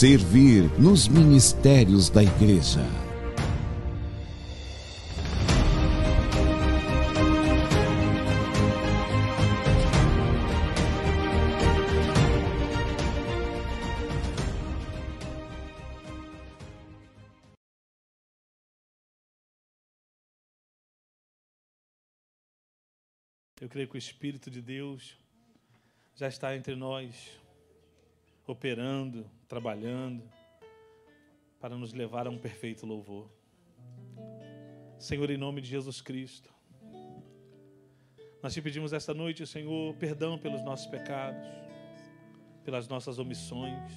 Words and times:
servir 0.00 0.62
nos 0.80 1.06
ministérios 1.08 2.08
da 2.08 2.22
igreja. 2.22 2.80
Eu 23.60 23.68
creio 23.68 23.86
que 23.86 23.96
o 23.96 23.98
Espírito 23.98 24.50
de 24.50 24.62
Deus 24.62 25.18
já 26.16 26.26
está 26.26 26.56
entre 26.56 26.74
nós 26.74 27.38
operando, 28.50 29.28
trabalhando, 29.48 30.22
para 31.60 31.76
nos 31.76 31.92
levar 31.92 32.26
a 32.26 32.30
um 32.30 32.38
perfeito 32.38 32.86
louvor. 32.86 33.30
Senhor, 34.98 35.30
em 35.30 35.36
nome 35.36 35.60
de 35.60 35.68
Jesus 35.68 36.00
Cristo, 36.00 36.52
nós 38.42 38.54
te 38.54 38.62
pedimos 38.62 38.92
esta 38.92 39.12
noite, 39.12 39.46
Senhor, 39.46 39.94
perdão 39.96 40.38
pelos 40.38 40.62
nossos 40.62 40.86
pecados, 40.86 41.46
pelas 42.64 42.88
nossas 42.88 43.18
omissões. 43.18 43.92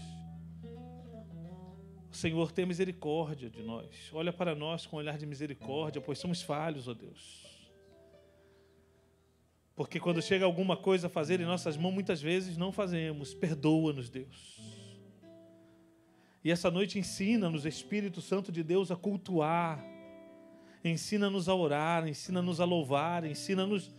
Senhor, 2.11 2.51
tenha 2.51 2.67
misericórdia 2.67 3.49
de 3.49 3.63
nós. 3.63 4.11
Olha 4.13 4.31
para 4.31 4.53
nós 4.53 4.85
com 4.85 4.97
um 4.97 4.99
olhar 4.99 5.17
de 5.17 5.25
misericórdia, 5.25 6.01
pois 6.01 6.19
somos 6.19 6.41
falhos, 6.41 6.87
ó 6.87 6.93
Deus. 6.93 7.52
Porque 9.75 9.99
quando 9.99 10.21
chega 10.21 10.45
alguma 10.45 10.77
coisa 10.77 11.07
a 11.07 11.09
fazer 11.09 11.41
em 11.41 11.45
nossas 11.45 11.75
mãos, 11.75 11.93
muitas 11.93 12.21
vezes 12.21 12.57
não 12.57 12.71
fazemos. 12.71 13.33
Perdoa-nos, 13.33 14.09
Deus. 14.09 14.61
E 16.43 16.51
essa 16.51 16.69
noite 16.69 16.99
ensina-nos, 16.99 17.65
Espírito 17.65 18.21
Santo 18.21 18.51
de 18.51 18.63
Deus, 18.63 18.91
a 18.91 18.95
cultuar. 18.95 19.83
Ensina-nos 20.83 21.49
a 21.49 21.55
orar, 21.55 22.07
ensina-nos 22.07 22.59
a 22.59 22.65
louvar, 22.65 23.25
ensina-nos 23.25 23.91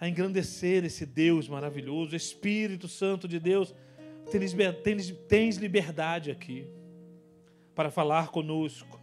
a 0.00 0.08
engrandecer 0.08 0.84
esse 0.84 1.06
Deus 1.06 1.48
maravilhoso. 1.48 2.16
Espírito 2.16 2.88
Santo 2.88 3.28
de 3.28 3.38
Deus, 3.38 3.74
tens 5.28 5.56
liberdade 5.58 6.30
aqui 6.30 6.66
para 7.74 7.90
falar 7.90 8.28
conosco, 8.28 9.00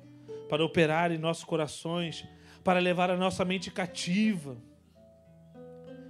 para 0.50 0.66
operar 0.66 1.12
em 1.12 1.18
nossos 1.18 1.46
corações, 1.46 2.28
para 2.64 2.80
levar 2.80 3.10
a 3.10 3.16
nossa 3.16 3.46
mente 3.46 3.72
cativa 3.72 4.58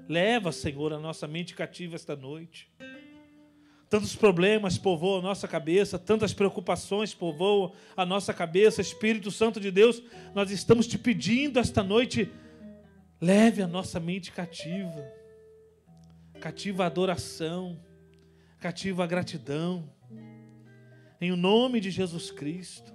Leva, 0.08 0.52
Senhor, 0.52 0.94
a 0.94 1.00
nossa 1.00 1.28
mente 1.28 1.56
cativa 1.56 1.96
esta 1.96 2.16
noite. 2.16 2.70
Tantos 3.90 4.16
problemas 4.16 4.78
povoam 4.78 5.20
a 5.20 5.22
nossa 5.22 5.48
cabeça, 5.48 5.98
tantas 5.98 6.34
preocupações 6.34 7.14
povoam 7.14 7.74
a 7.96 8.06
nossa 8.06 8.34
cabeça. 8.34 8.82
Espírito 8.82 9.32
Santo 9.32 9.60
de 9.60 9.72
Deus, 9.72 10.02
nós 10.34 10.52
estamos 10.52 10.88
te 10.88 10.98
pedindo 10.98 11.60
esta 11.60 11.84
noite, 11.84 12.32
leve 13.22 13.62
a 13.62 13.68
nossa 13.68 14.00
mente 14.00 14.32
cativa. 14.32 15.06
Cativa 16.40 16.84
a 16.84 16.88
adoração, 16.88 17.80
cativa 18.60 19.04
a 19.04 19.08
gratidão. 19.08 19.90
Em 21.22 21.32
o 21.32 21.38
nome 21.38 21.80
de 21.80 21.90
Jesus 21.90 22.30
Cristo. 22.30 22.94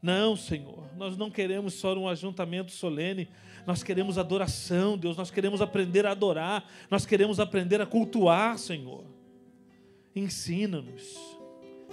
Não, 0.00 0.36
Senhor, 0.36 0.88
nós 0.96 1.16
não 1.16 1.30
queremos 1.30 1.74
só 1.74 1.92
um 1.98 2.08
ajuntamento 2.08 2.70
solene, 2.70 3.28
nós 3.68 3.82
queremos 3.82 4.16
adoração, 4.16 4.96
Deus, 4.96 5.14
nós 5.14 5.30
queremos 5.30 5.60
aprender 5.60 6.06
a 6.06 6.12
adorar, 6.12 6.64
nós 6.90 7.04
queremos 7.04 7.38
aprender 7.38 7.82
a 7.82 7.84
cultuar, 7.84 8.56
Senhor. 8.56 9.04
Ensina-nos, 10.16 11.14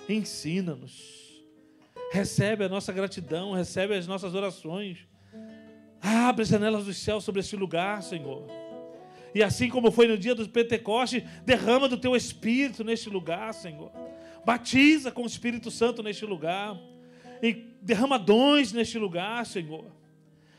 ensina-nos. 0.08 1.44
Recebe 2.14 2.64
a 2.64 2.70
nossa 2.70 2.94
gratidão, 2.94 3.52
recebe 3.52 3.94
as 3.94 4.08
nossas 4.08 4.34
orações. 4.34 5.00
Abre 6.00 6.44
as 6.44 6.48
janelas 6.48 6.86
dos 6.86 6.96
céus 6.96 7.26
sobre 7.26 7.42
este 7.42 7.58
lugar, 7.58 8.02
Senhor. 8.02 8.48
E 9.34 9.44
assim 9.44 9.68
como 9.68 9.92
foi 9.92 10.08
no 10.08 10.18
dia 10.18 10.34
do 10.34 10.48
Pentecoste, 10.48 11.28
derrama 11.46 11.90
do 11.90 11.98
teu 11.98 12.16
Espírito 12.16 12.86
neste 12.86 13.10
lugar, 13.10 13.54
Senhor. 13.54 13.92
Batiza 14.46 15.12
com 15.12 15.24
o 15.24 15.28
Espírito 15.28 15.70
Santo 15.70 16.02
neste 16.02 16.26
lugar. 16.26 16.80
E 17.44 17.52
derrama 17.82 18.18
dons 18.18 18.72
neste 18.72 18.98
lugar, 18.98 19.46
Senhor. 19.46 19.84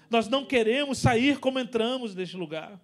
Nós 0.08 0.28
não 0.28 0.44
queremos 0.44 0.98
sair 0.98 1.38
como 1.38 1.58
entramos 1.58 2.14
deste 2.14 2.36
lugar. 2.36 2.80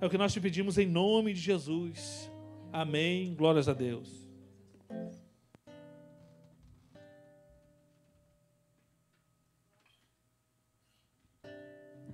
É 0.00 0.06
o 0.06 0.10
que 0.10 0.18
nós 0.18 0.32
te 0.32 0.40
pedimos 0.40 0.78
em 0.78 0.86
nome 0.86 1.32
de 1.32 1.40
Jesus. 1.40 2.30
Amém. 2.72 3.34
Glórias 3.34 3.68
a 3.68 3.72
Deus. 3.72 4.24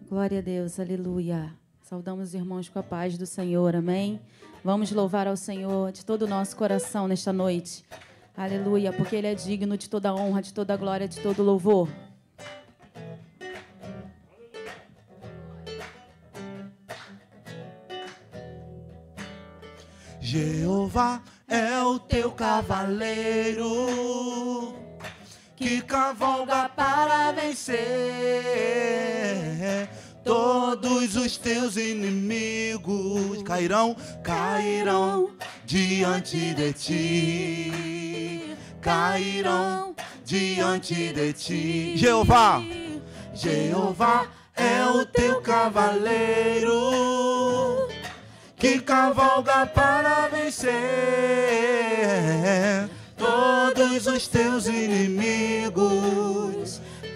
Glória 0.08 0.40
a 0.40 0.42
Deus, 0.42 0.80
aleluia. 0.80 1.54
Saudamos 1.82 2.30
os 2.30 2.34
irmãos 2.34 2.68
com 2.68 2.80
a 2.80 2.82
paz 2.82 3.16
do 3.16 3.26
Senhor, 3.26 3.76
amém. 3.76 4.20
Vamos 4.64 4.90
louvar 4.90 5.28
ao 5.28 5.36
Senhor 5.36 5.92
de 5.92 6.04
todo 6.04 6.22
o 6.22 6.26
nosso 6.26 6.56
coração 6.56 7.06
nesta 7.06 7.32
noite, 7.32 7.84
aleluia, 8.36 8.92
porque 8.92 9.14
Ele 9.14 9.28
é 9.28 9.34
digno 9.34 9.76
de 9.76 9.88
toda 9.88 10.12
honra, 10.12 10.42
de 10.42 10.52
toda 10.52 10.76
glória, 10.76 11.06
de 11.06 11.20
todo 11.20 11.42
louvor. 11.42 11.88
Jeová 20.30 21.20
é 21.48 21.82
o 21.82 21.98
teu 21.98 22.30
cavaleiro 22.30 23.66
que 25.56 25.82
cavalga 25.82 26.68
para 26.68 27.32
vencer. 27.32 27.80
Todos 30.22 31.16
os 31.16 31.36
teus 31.36 31.76
inimigos 31.76 33.42
cairão, 33.42 33.96
cairão 34.22 35.30
diante 35.64 36.54
de 36.54 36.72
ti. 36.74 38.56
Cairão 38.80 39.96
diante 40.24 41.12
de 41.12 41.32
ti. 41.32 41.96
Jeová, 41.96 42.62
Jeová 43.34 44.28
é 44.54 44.84
o 44.84 45.04
teu 45.04 45.40
cavaleiro 45.40 46.70
que 48.60 48.78
cavalga 48.80 49.66
para 49.66 50.28
vencer 50.28 50.70
todos 53.16 54.06
os 54.06 54.28
teus 54.28 54.66
inimigos. 54.66 55.80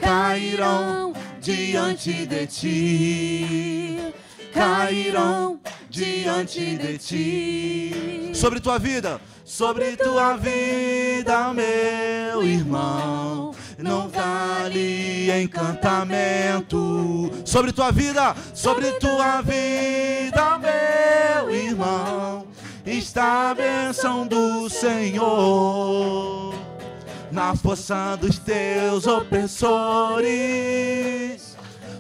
Cairão 0.00 1.12
diante 1.40 2.26
de 2.26 2.46
ti. 2.46 4.12
Cairão 4.52 5.60
diante 5.88 6.76
de 6.76 6.98
ti. 6.98 8.32
Sobre 8.34 8.58
tua 8.58 8.78
vida 8.78 9.20
sobre 9.44 9.94
tua 9.94 10.36
vida 10.36 11.52
meu 11.52 12.42
irmão 12.42 13.53
não 13.78 14.08
vale 14.08 15.30
encantamento 15.42 17.30
sobre 17.44 17.72
tua 17.72 17.90
vida, 17.90 18.34
sobre 18.52 18.92
tua 18.92 19.42
vida, 19.42 20.58
meu 20.58 21.50
irmão, 21.50 22.46
está 22.86 23.50
a 23.50 23.54
bênção 23.54 24.24
do 24.26 24.68
Senhor 24.68 26.54
na 27.30 27.54
força 27.56 28.16
dos 28.16 28.38
teus 28.38 29.06
opressores. 29.06 30.34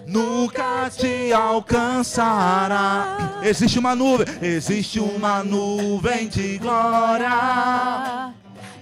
Nunca 0.06 0.90
te 0.90 1.32
alcançará. 1.32 3.40
Existe 3.42 3.78
uma 3.78 3.96
nuvem, 3.96 4.26
existe 4.40 5.00
uma 5.00 5.42
nuvem 5.42 6.28
de 6.28 6.58
glória 6.58 8.34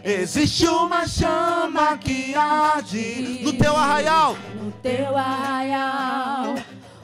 Existe 0.05 0.67
uma 0.67 1.07
chama 1.07 1.97
que 1.97 2.35
arde 2.35 3.39
no 3.41 3.53
teu 3.53 3.77
arraial. 3.77 4.37
No 4.61 4.73
teu 4.73 5.17
arraial, 5.17 6.57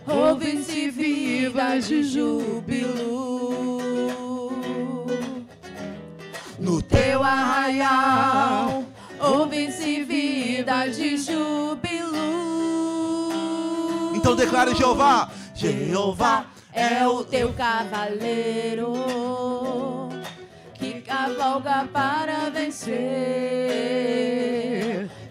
ouve-se 0.04 0.90
vivas 0.90 1.86
de 1.86 2.02
júbilo. 2.02 3.78
No 6.58 6.82
teu 6.82 7.22
arraial, 7.22 8.84
ouve-se 9.20 10.02
vida 10.02 10.88
de 10.88 11.18
júbilo. 11.18 12.18
Então 14.16 14.34
declare 14.34 14.74
Jeová. 14.74 15.30
Jeová 15.54 16.46
é 16.72 17.06
o 17.06 17.22
teu 17.22 17.52
cavaleiro 17.52 18.92
cavalga 21.28 21.86
para 21.92 22.48
vencer. 22.50 22.98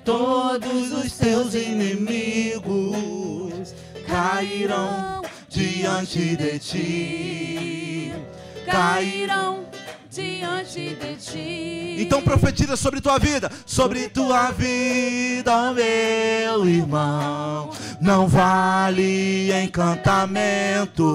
Todos 0.03 0.91
os 0.91 1.11
teus 1.13 1.53
inimigos 1.55 2.73
cairão 4.05 5.23
diante 5.49 6.35
de 6.35 6.59
ti. 6.59 8.13
Cairão 8.65 9.65
diante 10.09 10.95
de 10.95 11.15
ti. 11.15 11.95
Então 11.99 12.21
profetiza 12.21 12.75
sobre 12.75 13.01
tua 13.01 13.17
vida, 13.17 13.49
sobre 13.65 14.07
tua 14.07 14.51
vida, 14.51 15.73
meu 15.73 16.69
irmão. 16.69 17.71
Não 17.99 18.27
vale 18.27 19.51
encantamento. 19.63 21.07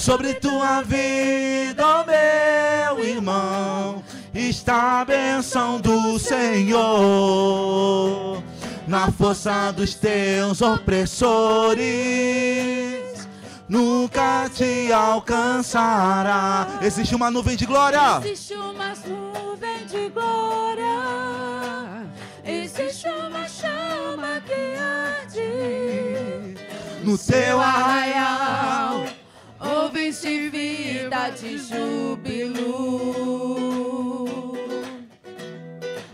Sobre 0.00 0.32
tua 0.32 0.80
vida, 0.80 1.86
ó 1.86 2.04
meu 2.06 3.04
irmão, 3.04 4.02
está 4.34 5.02
a 5.02 5.04
benção 5.04 5.78
do 5.78 6.18
Senhor. 6.18 6.82
Na 8.88 9.12
força 9.12 9.70
dos 9.72 9.94
teus 9.94 10.62
opressores 10.62 11.84
nunca 13.68 14.48
te 14.48 14.90
alcançará. 14.90 16.66
Existe 16.80 17.14
uma 17.14 17.30
nuvem 17.30 17.54
de 17.54 17.66
glória. 17.66 18.22
Existe 18.24 18.54
uma 18.54 18.94
nuvem 19.06 19.84
de 19.84 20.08
glória. 20.08 20.96
Existe 22.42 23.06
uma 23.06 23.46
chama 23.46 24.40
que 24.46 24.76
arde 24.80 26.56
No 27.04 27.18
teu 27.18 27.60
arraial. 27.60 29.09
Ouve-se 29.60 30.48
vida 30.48 31.28
de 31.30 31.58
júbilo. 31.58 32.56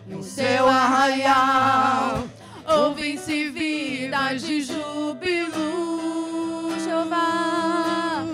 No 0.07 0.23
seu 0.23 0.67
arraial. 0.67 2.25
Ouve-se 2.69 3.51
vida 3.51 4.35
de 4.35 4.63
júbilo. 4.63 5.61
Jeová. 6.85 8.25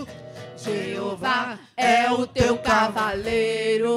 Jeová 0.57 1.59
é 1.76 2.11
o 2.11 2.26
teu 2.26 2.57
cavaleiro 2.57 3.92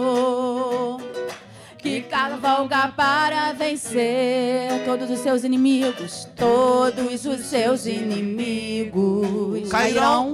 que 1.77 2.01
cavalga 2.01 2.87
para 2.87 3.53
vencer 3.53 4.83
Todos 4.85 5.09
os 5.09 5.19
seus 5.19 5.43
inimigos, 5.43 6.27
todos 6.35 7.25
os 7.25 7.41
seus 7.41 7.85
inimigos 7.85 9.69
Cairão. 9.69 10.33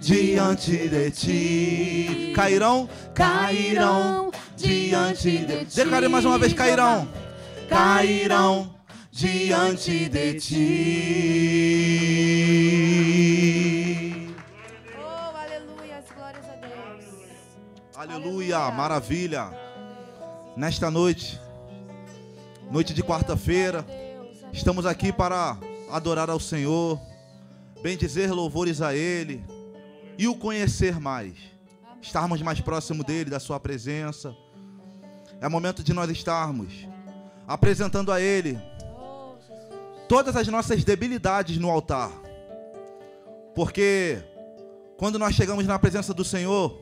Diante 0.00 0.88
de 0.88 1.10
ti. 1.10 2.32
Cairão, 2.34 2.88
cairão 3.14 4.30
diante 4.56 5.38
de 5.38 5.64
ti. 5.64 5.76
Declare 5.76 6.08
mais 6.08 6.24
uma 6.24 6.38
vez: 6.38 6.52
cairão, 6.52 7.08
cairão 7.68 8.74
diante 9.10 10.08
de 10.08 10.34
ti. 10.34 10.64
Oh, 14.98 15.36
aleluia, 15.36 16.02
glórias 16.14 16.46
a 16.48 16.56
Deus. 16.56 17.04
Aleluia, 17.96 18.70
maravilha. 18.70 19.50
Nesta 20.56 20.90
noite, 20.90 21.40
noite 22.70 22.94
de 22.94 23.02
quarta-feira, 23.02 23.84
estamos 24.52 24.86
aqui 24.86 25.12
para 25.12 25.56
adorar 25.90 26.30
ao 26.30 26.38
Senhor, 26.38 27.00
bendizer 27.84 28.32
louvores 28.32 28.80
a 28.80 28.96
Ele 28.96 29.44
e 30.16 30.26
o 30.26 30.34
conhecer 30.34 30.98
mais. 30.98 31.34
Estarmos 32.00 32.40
mais 32.40 32.58
próximo 32.58 33.04
dele, 33.04 33.28
da 33.28 33.38
Sua 33.38 33.60
presença. 33.60 34.34
É 35.38 35.46
momento 35.50 35.84
de 35.84 35.92
nós 35.92 36.08
estarmos 36.08 36.88
apresentando 37.46 38.10
a 38.10 38.18
Ele 38.18 38.58
todas 40.08 40.34
as 40.34 40.48
nossas 40.48 40.82
debilidades 40.82 41.58
no 41.58 41.68
altar. 41.68 42.10
Porque 43.54 44.18
quando 44.96 45.18
nós 45.18 45.34
chegamos 45.34 45.66
na 45.66 45.78
presença 45.78 46.14
do 46.14 46.24
Senhor, 46.24 46.80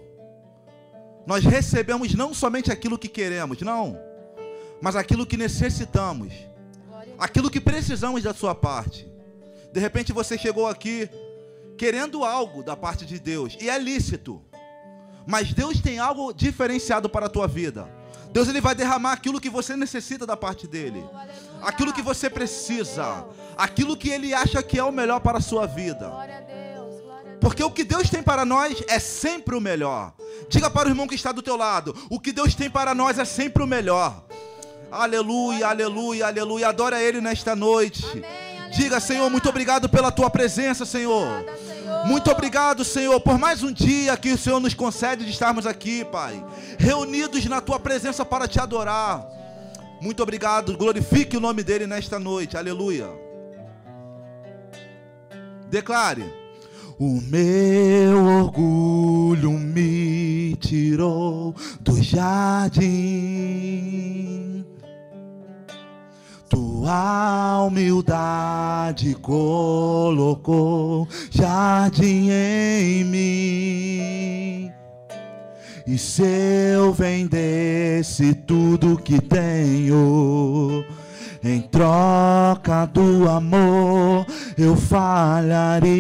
nós 1.26 1.44
recebemos 1.44 2.14
não 2.14 2.32
somente 2.32 2.70
aquilo 2.70 2.96
que 2.96 3.08
queremos, 3.08 3.60
não, 3.62 3.98
mas 4.80 4.94
aquilo 4.94 5.26
que 5.26 5.36
necessitamos, 5.36 6.32
aquilo 7.18 7.50
que 7.50 7.60
precisamos 7.60 8.22
da 8.22 8.32
sua 8.32 8.54
parte. 8.54 9.11
De 9.72 9.80
repente 9.80 10.12
você 10.12 10.36
chegou 10.36 10.66
aqui 10.66 11.08
querendo 11.76 12.24
algo 12.24 12.62
da 12.62 12.76
parte 12.76 13.06
de 13.06 13.18
Deus, 13.18 13.56
e 13.60 13.68
é 13.68 13.78
lícito, 13.78 14.42
mas 15.26 15.52
Deus 15.52 15.80
tem 15.80 15.98
algo 15.98 16.32
diferenciado 16.32 17.08
para 17.08 17.26
a 17.26 17.28
tua 17.28 17.48
vida. 17.48 17.90
Deus 18.30 18.48
ele 18.48 18.60
vai 18.60 18.74
derramar 18.74 19.12
aquilo 19.12 19.40
que 19.40 19.50
você 19.50 19.76
necessita 19.76 20.26
da 20.26 20.36
parte 20.36 20.66
dele, 20.66 21.04
aquilo 21.60 21.92
que 21.92 22.00
você 22.00 22.30
precisa, 22.30 23.26
aquilo 23.56 23.96
que 23.96 24.10
ele 24.10 24.32
acha 24.32 24.62
que 24.62 24.78
é 24.78 24.84
o 24.84 24.92
melhor 24.92 25.20
para 25.20 25.38
a 25.38 25.40
sua 25.40 25.66
vida. 25.66 26.10
Porque 27.40 27.62
o 27.64 27.70
que 27.70 27.82
Deus 27.82 28.08
tem 28.08 28.22
para 28.22 28.44
nós 28.44 28.82
é 28.86 28.98
sempre 28.98 29.56
o 29.56 29.60
melhor. 29.60 30.14
Diga 30.48 30.70
para 30.70 30.88
o 30.88 30.92
irmão 30.92 31.08
que 31.08 31.16
está 31.16 31.32
do 31.32 31.42
teu 31.42 31.56
lado: 31.56 31.94
o 32.08 32.20
que 32.20 32.32
Deus 32.32 32.54
tem 32.54 32.70
para 32.70 32.94
nós 32.94 33.18
é 33.18 33.24
sempre 33.24 33.62
o 33.62 33.66
melhor. 33.66 34.24
Aleluia, 34.90 35.66
aleluia, 35.66 36.26
aleluia. 36.26 36.68
Adora 36.68 37.02
Ele 37.02 37.20
nesta 37.20 37.56
noite. 37.56 38.04
Diga, 38.72 38.98
Senhor, 39.00 39.28
muito 39.28 39.48
obrigado 39.48 39.88
pela 39.88 40.10
tua 40.10 40.30
presença, 40.30 40.86
Senhor. 40.86 41.44
Muito 42.06 42.30
obrigado, 42.30 42.84
Senhor, 42.84 43.20
por 43.20 43.38
mais 43.38 43.62
um 43.62 43.70
dia 43.70 44.16
que 44.16 44.32
o 44.32 44.38
Senhor 44.38 44.58
nos 44.60 44.74
concede 44.74 45.24
de 45.24 45.30
estarmos 45.30 45.66
aqui, 45.66 46.04
Pai, 46.06 46.42
reunidos 46.78 47.44
na 47.44 47.60
tua 47.60 47.78
presença 47.78 48.24
para 48.24 48.48
te 48.48 48.58
adorar. 48.58 49.26
Muito 50.00 50.22
obrigado, 50.22 50.76
glorifique 50.76 51.36
o 51.36 51.40
nome 51.40 51.62
dele 51.62 51.86
nesta 51.86 52.18
noite, 52.18 52.56
aleluia. 52.56 53.08
Declare: 55.70 56.24
O 56.98 57.20
meu 57.20 58.24
orgulho 58.24 59.52
me 59.52 60.56
tirou 60.56 61.54
do 61.80 62.02
jardim. 62.02 62.82
Tua 66.82 67.62
humildade 67.64 69.14
colocou 69.22 71.06
jardim 71.30 72.28
em 72.28 73.04
mim. 73.04 74.72
E 75.86 75.96
se 75.96 76.24
eu 76.74 76.92
vendesse 76.92 78.34
tudo 78.34 79.00
que 79.00 79.20
tenho, 79.20 80.84
em 81.44 81.60
troca 81.60 82.84
do 82.86 83.30
amor, 83.30 84.26
eu 84.58 84.74
falharia. 84.74 85.92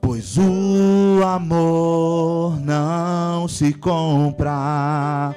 Pois 0.00 0.36
o 0.38 1.22
amor 1.24 2.58
não 2.60 3.46
se 3.48 3.72
compra, 3.72 5.34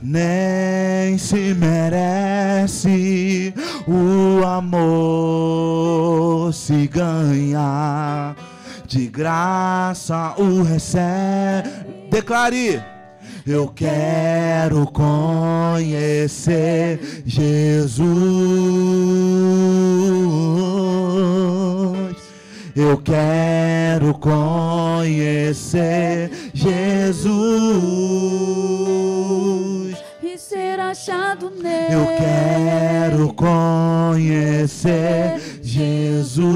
nem 0.00 1.18
se 1.18 1.54
merece. 1.54 3.52
O 3.86 4.44
amor 4.46 5.34
se 6.54 6.86
ganha, 6.86 8.34
de 8.86 9.06
graça 9.08 10.34
o 10.38 10.62
recebe. 10.62 11.68
Declare. 12.10 12.82
Eu 13.46 13.68
quero 13.68 14.86
conhecer 14.90 16.42
Jesus. 17.24 18.06
Eu 22.76 22.98
quero 22.98 24.12
conhecer 24.18 26.30
Jesus. 26.52 27.16
e 30.22 30.36
ser 30.36 30.78
achado 30.78 31.48
nele. 31.48 31.94
Eu 31.94 32.06
quero 32.18 33.32
conhecer 33.32 35.40
Jesus. 35.62 36.46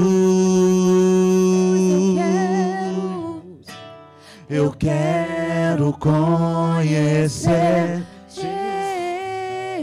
Eu 4.47 4.71
quero 4.73 5.91
conhecer 5.93 8.03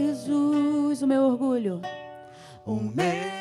Jesus, 0.07 1.01
o 1.01 1.07
meu 1.07 1.23
orgulho. 1.23 1.81
o 2.65 2.75
meu. 2.75 3.38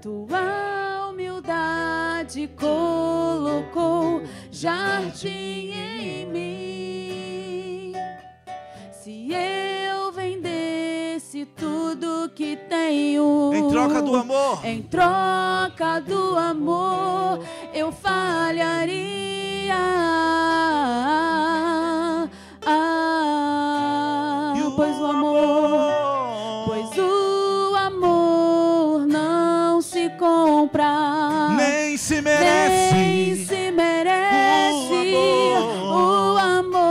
Tua 0.00 1.08
humildade 1.10 2.48
colocou 2.58 4.22
jardim 4.50 5.70
em 5.72 6.26
mim. 6.26 7.92
Se 8.90 9.28
eu 9.32 10.10
vendesse 10.12 11.46
tudo 11.46 12.28
que 12.34 12.56
tenho, 12.68 13.52
Em 13.54 13.68
troca 13.70 14.02
do 14.02 14.16
amor. 14.16 14.64
em 14.66 14.82
troca 14.82 16.00
do 16.00 16.36
amor, 16.36 17.38
eu 17.72 17.92
falharia. 17.92 19.12
Ah, 22.64 23.71
o 23.71 23.71
amor, 25.12 26.64
pois 26.66 26.98
o 26.98 27.74
amor 27.76 29.06
não 29.06 29.80
se 29.82 30.08
compra, 30.18 31.50
nem 31.56 31.96
se 31.96 32.14
nem 32.14 32.22
merece. 32.22 33.46
se 33.46 33.70
merece. 33.70 35.14
O 35.14 36.34
O 36.34 36.38
amor 36.38 36.82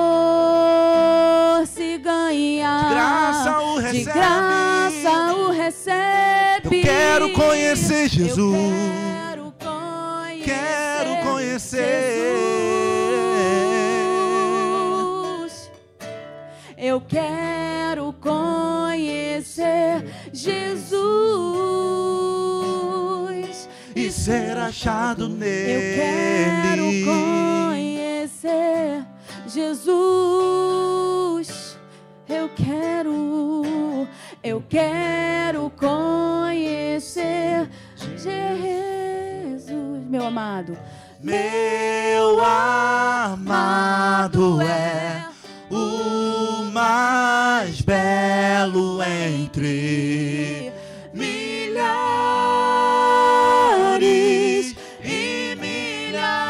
se 1.67 1.97
ganha, 1.97 2.77
De 2.83 2.89
graça 2.93 3.59
o 3.61 3.75
de 3.81 3.81
recebe. 3.97 4.19
graça 4.19 5.33
o 5.35 5.51
recebe. 5.51 6.77
Eu 6.77 6.81
quero 6.83 7.33
conhecer 7.33 8.07
Jesus. 8.09 8.37
Eu 8.39 8.61
quero 9.29 9.53
conhecer. 9.59 10.45
Quero 10.45 11.23
conhecer. 11.23 11.81
Jesus. 14.61 15.71
Eu 16.77 17.01
quero 17.01 17.80
conhecer 19.51 20.05
Jesus. 20.31 20.71
E 23.95 24.11
ser 24.11 24.57
achado 24.57 25.23
Eu 25.25 25.37
quero 25.37 26.83
nele. 26.83 27.05
conhecer 27.05 29.05
Jesus. 29.47 29.81
Eu 32.29 32.49
quero, 32.55 34.07
eu 34.41 34.63
quero 34.69 35.69
conhecer 35.71 37.69
Jesus, 38.17 40.05
meu 40.09 40.25
amado. 40.25 40.77
Meu 41.21 42.39
amado 42.43 44.61
é 44.61 45.25
o 45.69 46.50
mais 46.81 47.79
belo 47.81 49.03
entre 49.03 50.73
milhares 51.13 51.85
e 55.03 55.55
milhares. 55.59 56.47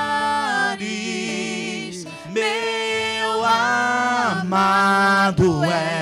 Meu 2.29 3.43
amado 3.43 4.45
é 5.65 6.00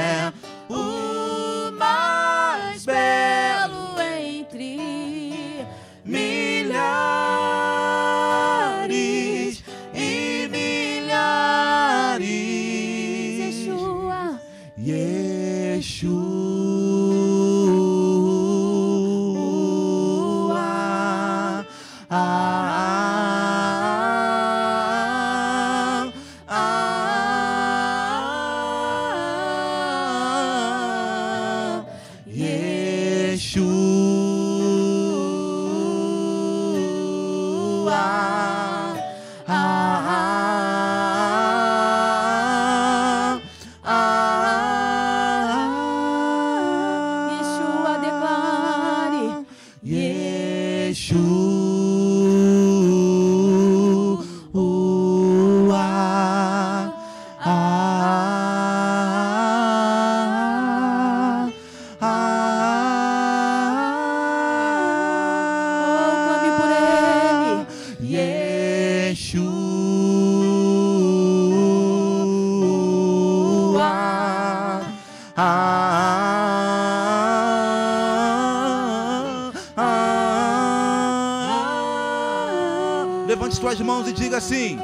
assim: 84.40 84.80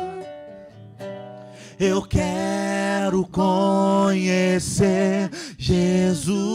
Eu 1.80 2.02
quero 2.02 3.26
conhecer 3.28 5.30
Jesus. 5.58 6.46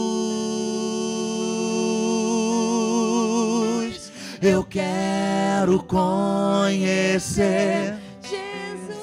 Eu 4.41 4.63
quero 4.63 5.83
conhecer 5.83 7.95
Jesus, 8.23 8.99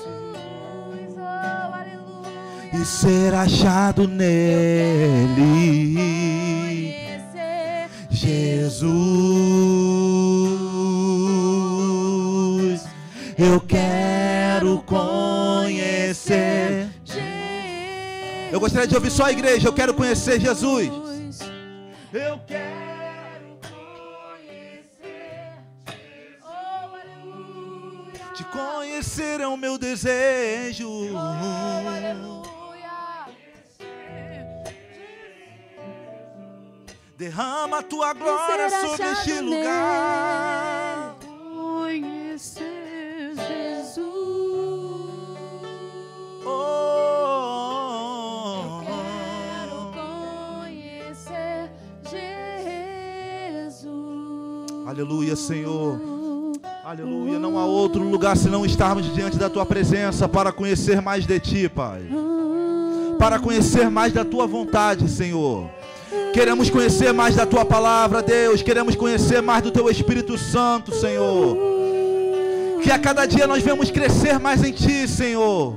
oh, 1.17 1.75
aleluia. 1.75 2.73
e 2.73 2.85
ser 2.85 3.35
achado 3.35 4.07
nele. 4.09 5.98
De 18.89 18.95
ouvir 18.95 19.11
só 19.11 19.25
a 19.25 19.33
igreja. 19.33 19.69
Eu 19.69 19.73
quero 19.73 19.95
conhecer 19.95 20.41
Jesus. 20.41 20.89
Eu 22.13 22.41
quero 22.47 23.59
aleluia. 26.43 28.13
te 28.35 28.45
conhecer, 28.45 29.41
é 29.41 29.47
o 29.47 29.57
meu 29.57 29.77
desejo. 29.79 30.89
Oh, 30.89 31.19
aleluia. 31.19 32.39
Derrama 37.17 37.81
a 37.81 37.83
tua 37.83 38.15
glória 38.15 38.71
sobre 38.71 39.11
este 39.11 39.41
lugar. 39.41 40.78
Aleluia, 54.99 55.37
Senhor. 55.37 56.01
Aleluia. 56.85 57.39
Não 57.39 57.57
há 57.57 57.65
outro 57.65 58.03
lugar 58.03 58.37
senão 58.37 58.67
estarmos 58.67 59.15
diante 59.15 59.37
da 59.37 59.49
tua 59.49 59.65
presença 59.65 60.29
para 60.29 60.51
conhecer 60.51 61.01
mais 61.01 61.25
de 61.25 61.39
ti, 61.39 61.69
Pai. 61.69 62.03
Para 63.17 63.39
conhecer 63.39 63.89
mais 63.89 64.13
da 64.13 64.25
tua 64.25 64.45
vontade, 64.45 65.09
Senhor. 65.09 65.71
Queremos 66.33 66.69
conhecer 66.69 67.13
mais 67.13 67.37
da 67.37 67.47
tua 67.47 67.65
palavra, 67.65 68.21
Deus. 68.25 68.61
Queremos 68.61 68.97
conhecer 68.97 69.41
mais 69.41 69.63
do 69.63 69.71
teu 69.71 69.89
Espírito 69.89 70.37
Santo, 70.37 70.93
Senhor. 70.93 71.57
Que 72.83 72.91
a 72.91 72.99
cada 72.99 73.25
dia 73.25 73.47
nós 73.47 73.63
vemos 73.63 73.93
crescer 73.93 74.41
mais 74.41 74.65
em 74.65 74.73
ti, 74.73 75.07
Senhor. 75.07 75.77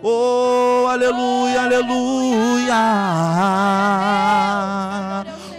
Oh, 0.00 0.86
aleluia, 0.88 1.62
aleluia. 1.62 2.74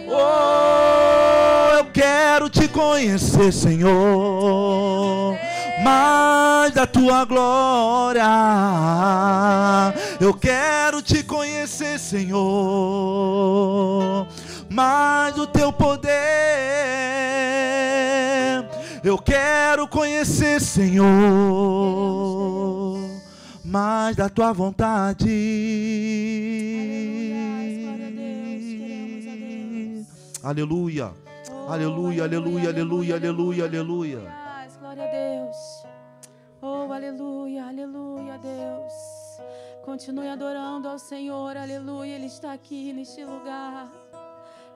Oh, 0.07 1.77
eu 1.77 1.85
quero 1.85 2.49
conhecer, 2.81 3.53
Senhor. 3.53 5.37
mais 5.83 6.73
da 6.73 6.87
tua 6.87 7.25
glória. 7.25 8.23
Eu 10.19 10.33
quero 10.33 11.01
te 11.01 11.23
conhecer, 11.23 11.99
Senhor, 11.99 12.37
mais 14.69 15.35
do 15.35 15.45
teu 15.47 15.73
poder. 15.73 16.11
Eu 19.03 19.17
quero 19.17 19.87
conhecer, 19.87 20.61
Senhor, 20.61 21.09
mais 23.63 24.15
da 24.15 24.29
tua 24.29 24.53
vontade. 24.53 25.27
Aleluia. 30.43 31.11
Aleluia, 31.71 32.25
aleluia, 32.25 32.69
aleluia, 32.69 33.15
aleluia, 33.15 33.63
aleluia. 33.63 34.19
Glória 34.77 35.05
a 35.05 35.07
Deus. 35.07 35.85
Oh, 36.61 36.91
aleluia, 36.91 37.65
aleluia, 37.65 38.37
Deus. 38.39 38.93
Continue 39.85 40.27
adorando 40.27 40.89
ao 40.89 40.99
Senhor, 40.99 41.55
aleluia. 41.55 42.15
Ele 42.15 42.25
está 42.25 42.51
aqui 42.51 42.91
neste 42.91 43.23
lugar. 43.23 43.89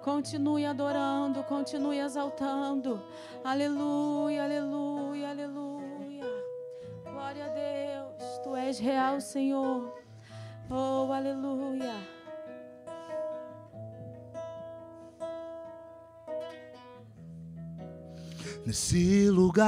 Continue 0.01 0.65
adorando, 0.65 1.43
continue 1.43 1.99
exaltando. 1.99 3.03
Aleluia, 3.43 4.45
aleluia, 4.45 5.31
aleluia. 5.31 6.23
Glória 7.11 7.43
a 7.43 7.49
Deus. 7.49 8.39
Tu 8.41 8.55
és 8.55 8.79
real, 8.79 9.19
Senhor. 9.19 9.93
Oh, 10.69 11.11
aleluia. 11.11 12.14
Nesse 18.65 19.29
lugar, 19.29 19.67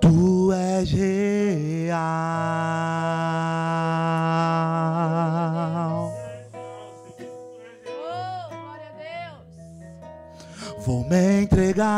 tu 0.00 0.52
és 0.52 0.88
real. 0.92 1.98
Oh. 7.88 8.40
Vou 10.86 11.04
me 11.08 11.42
entregar 11.42 11.90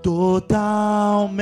totalmente. 0.00 1.34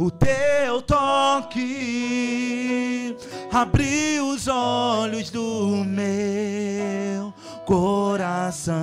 O 0.00 0.12
teu 0.12 0.80
toque 0.80 1.66
abriu 3.52 4.28
os 4.28 4.46
olhos 4.46 5.28
do 5.30 5.84
meu 5.84 7.34
coração 7.66 8.76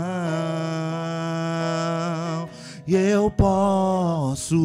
e 2.85 2.95
eu 2.95 3.31
posso 3.31 4.57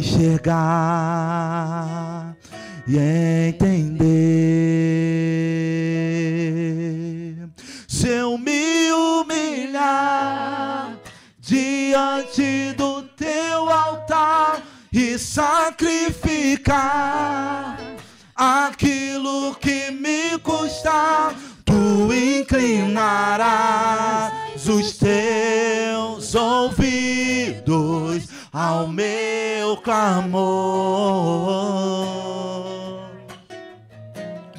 enxergar 0.00 0.64
e 2.88 2.96
entender. 3.48 4.00
Se 7.86 8.08
eu 8.08 8.38
me 8.38 8.90
humilhar 8.90 10.96
diante 11.38 12.72
do 12.72 12.79
teu 13.40 13.68
altar 13.70 14.60
e 14.92 15.18
sacrificar 15.18 16.76
aquilo 18.36 19.54
que 19.54 19.90
me 19.90 20.38
custar, 20.40 21.34
tu 21.64 22.12
inclinarás 22.12 23.06
os 24.68 24.98
teus 24.98 26.34
ouvidos 26.34 28.28
ao 28.52 28.86
meu 28.88 29.78
clamor. 29.78 30.40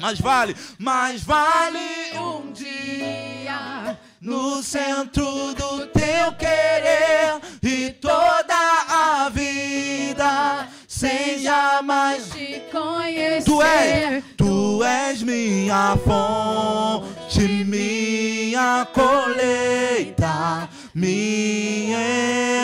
Mas 0.00 0.18
vale, 0.18 0.56
mas 0.78 1.22
vale 1.22 2.18
um 2.18 2.50
dia 2.52 3.96
no 4.22 4.62
centro 4.62 5.52
do 5.54 5.86
teu 5.88 6.32
querer 6.38 7.40
e 7.60 7.90
toda 7.90 8.54
a 8.88 9.28
vida 9.28 10.68
sem 10.86 11.40
jamais 11.40 12.28
Te 12.30 12.62
conhecer. 12.70 13.42
Tu 13.44 13.62
és, 13.62 14.24
tu 14.36 14.84
és 14.84 15.22
minha 15.24 15.96
fonte, 16.04 17.64
minha 17.64 18.86
colheita, 18.92 20.68
minha 20.94 21.98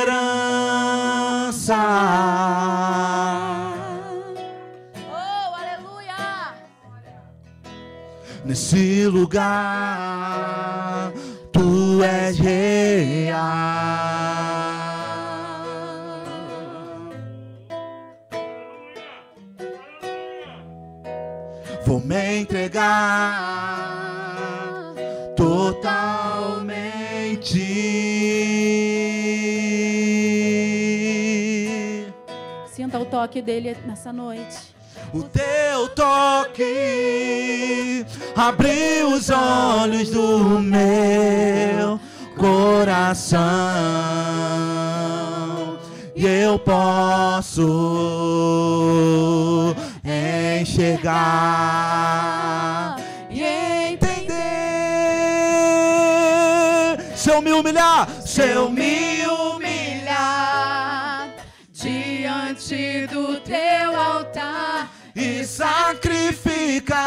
herança. 0.05 0.15
Oh, 5.11 5.55
aleluia. 5.57 6.55
Nesse 8.45 9.07
lugar, 9.07 10.39
tu 11.99 12.05
és 12.05 12.39
real. 12.39 13.37
Vou 21.85 22.01
me 22.01 22.41
entregar 22.41 23.35
totalmente. 25.35 25.99
Sinta 32.73 32.99
o 32.99 33.05
toque 33.07 33.43
dele 33.43 33.77
nessa 33.87 34.13
noite. 34.13 34.79
O 35.13 35.23
teu 35.23 35.89
toque 35.95 36.65
abriu 38.37 39.15
os 39.15 39.31
olhos 39.31 40.11
do 40.11 40.61
meu 40.61 41.78
coração 43.09 43.39
e 46.15 46.27
eu 46.27 46.59
posso 46.59 47.63
enxergar 50.61 51.17
e 53.31 53.43
entender. 53.43 54.29
Se 57.15 57.31
eu 57.31 57.41
me 57.41 57.53
humilhar, 57.53 58.11
se 58.27 58.43
eu 58.43 58.69
me 58.71 59.25
humilhar 59.27 59.69
diante 61.73 63.07
do 63.07 63.41
teu 63.41 63.99
altar 63.99 64.91
e 65.15 65.45
sacrificar. 65.45 66.99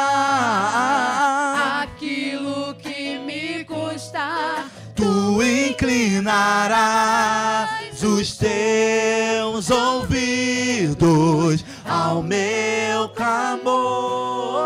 Tu 5.11 5.43
inclinarás 5.43 7.69
os 8.01 8.37
teus 8.37 9.69
ouvidos 9.69 11.65
ao 11.85 12.23
meu 12.23 13.09
clamor. 13.09 14.61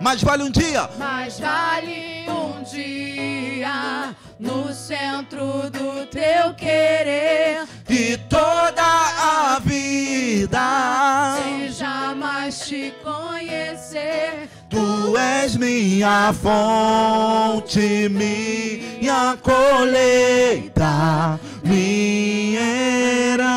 Mas 0.00 0.24
vale 0.24 0.42
um 0.42 0.50
dia, 0.50 0.90
Mas 0.98 1.38
vale 1.38 2.26
um 2.28 2.64
dia 2.64 4.12
no 4.40 4.72
centro 4.74 5.70
do 5.70 6.04
teu 6.06 6.52
querer. 6.54 7.60
e 7.88 8.16
toda 8.28 8.82
a 8.82 9.60
vida. 9.64 11.36
Sem 11.44 11.70
jamais 11.70 12.58
te 12.66 12.92
conhecer. 13.04 14.48
Tu 14.76 15.16
és 15.16 15.56
minha 15.56 16.34
fonte, 16.34 18.10
minha 18.10 19.34
colheita, 19.42 21.40
minha 21.64 22.60
herança. 23.30 23.56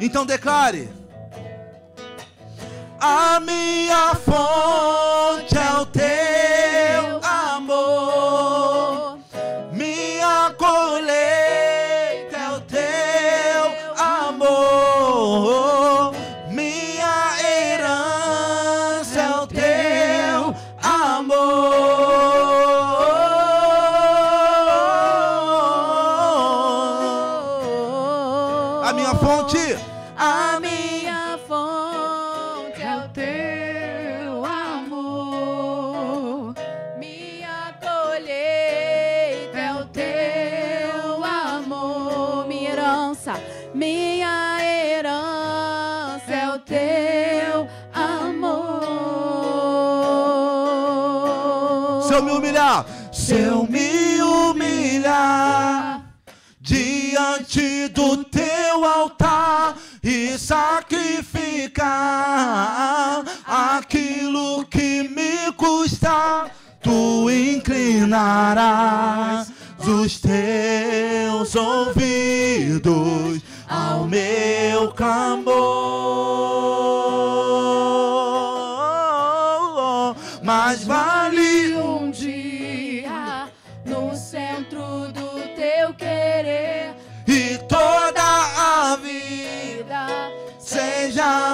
Então 0.00 0.26
declare: 0.26 0.88
A 2.98 3.38
minha 3.38 4.16
fonte 4.16 5.56
é 5.56 5.80
o 5.80 5.86
teu 5.86 6.35
diante 57.16 57.88
do 57.88 58.22
teu 58.24 58.84
altar 58.84 59.74
e 60.02 60.36
sacrificar 60.38 61.24
aquilo 63.46 64.66
que 64.66 65.08
me 65.08 65.50
custa, 65.52 66.50
tu 66.82 67.30
inclinarás 67.30 68.70
os 69.80 70.20
teus 70.20 71.54
ouvidos 71.54 73.40
ao 73.66 74.06
meu 74.06 74.92
clamor. 74.92 75.56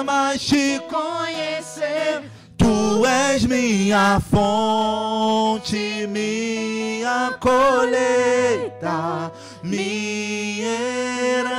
Mais 0.03 0.45
te 0.45 0.79
conhecer 0.89 2.23
Tu 2.63 3.05
és 3.05 3.45
minha 3.45 4.21
fonte, 4.21 6.07
minha 6.07 7.37
colheita, 7.39 9.31
minha 9.61 10.79
herança. 11.19 11.53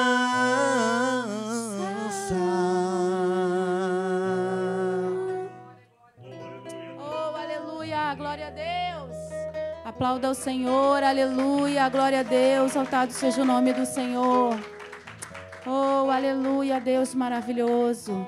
Oh, 6.98 7.36
aleluia, 7.36 8.14
glória 8.14 8.46
a 8.46 8.50
Deus. 8.50 9.16
Aplauda 9.84 10.30
o 10.30 10.34
Senhor, 10.34 11.02
aleluia, 11.02 11.86
glória 11.90 12.20
a 12.20 12.22
Deus. 12.22 12.70
Exaltado 12.70 13.12
seja 13.12 13.42
o 13.42 13.44
nome 13.44 13.74
do 13.74 13.84
Senhor. 13.84 14.58
Oh, 15.66 16.10
aleluia, 16.10 16.78
Deus 16.78 17.14
maravilhoso. 17.14 18.26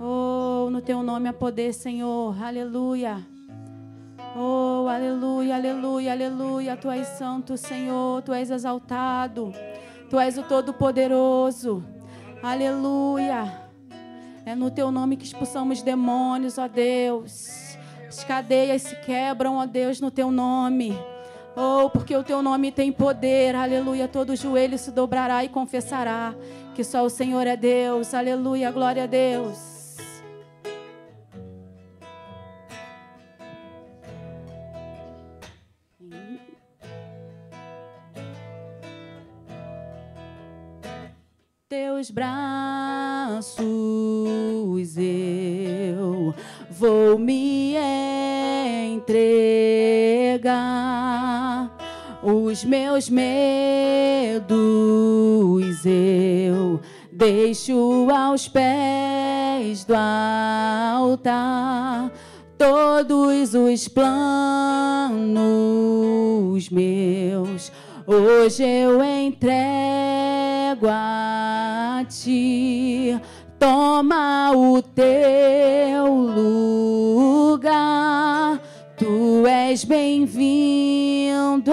Oh, 0.00 0.70
no 0.70 0.80
teu 0.80 1.02
nome 1.02 1.28
há 1.28 1.32
poder, 1.32 1.74
Senhor, 1.74 2.42
aleluia. 2.42 3.18
Oh, 4.34 4.88
aleluia, 4.88 5.56
aleluia, 5.56 6.12
aleluia. 6.12 6.76
Tu 6.76 6.90
és 6.90 7.06
santo, 7.06 7.58
Senhor, 7.58 8.22
tu 8.22 8.32
és 8.32 8.50
exaltado. 8.50 9.52
Tu 10.08 10.18
és 10.18 10.38
o 10.38 10.42
Todo-Poderoso. 10.42 11.84
Aleluia. 12.42 13.70
É 14.46 14.54
no 14.54 14.70
teu 14.70 14.90
nome 14.90 15.16
que 15.16 15.24
expulsamos 15.24 15.82
demônios, 15.82 16.56
ó 16.56 16.66
Deus. 16.66 17.76
As 18.08 18.24
cadeias 18.24 18.82
se 18.82 18.96
quebram, 18.96 19.56
ó 19.56 19.66
Deus, 19.66 20.00
no 20.00 20.10
teu 20.10 20.30
nome. 20.30 20.98
Oh, 21.54 21.90
porque 21.90 22.16
o 22.16 22.24
teu 22.24 22.42
nome 22.42 22.72
tem 22.72 22.90
poder, 22.90 23.54
aleluia. 23.54 24.08
Todo 24.08 24.34
joelho 24.34 24.78
se 24.78 24.90
dobrará 24.90 25.44
e 25.44 25.48
confessará 25.48 26.34
que 26.74 26.82
só 26.82 27.04
o 27.04 27.10
Senhor 27.10 27.46
é 27.46 27.56
Deus, 27.56 28.14
aleluia, 28.14 28.70
glória 28.70 29.04
a 29.04 29.06
Deus. 29.06 29.72
Teus 41.68 42.10
braços 42.10 43.58
eu 44.96 46.34
vou 46.70 47.18
me 47.18 47.76
entregar. 48.94 50.01
Os 52.22 52.64
meus 52.64 53.10
medos 53.10 54.52
eu 55.84 56.80
deixo 57.10 58.06
aos 58.10 58.46
pés 58.46 59.84
do 59.84 59.94
altar. 59.96 62.12
Todos 62.56 63.54
os 63.54 63.88
planos 63.88 65.32
meus 66.70 67.72
hoje 68.06 68.62
eu 68.62 69.02
entrego 69.02 70.86
a 70.88 72.06
ti. 72.08 73.18
Toma 73.58 74.52
o 74.52 74.80
teu 74.80 76.06
lugar. 76.06 77.92
Tu 79.02 79.44
és 79.48 79.82
bem-vindo 79.82 81.72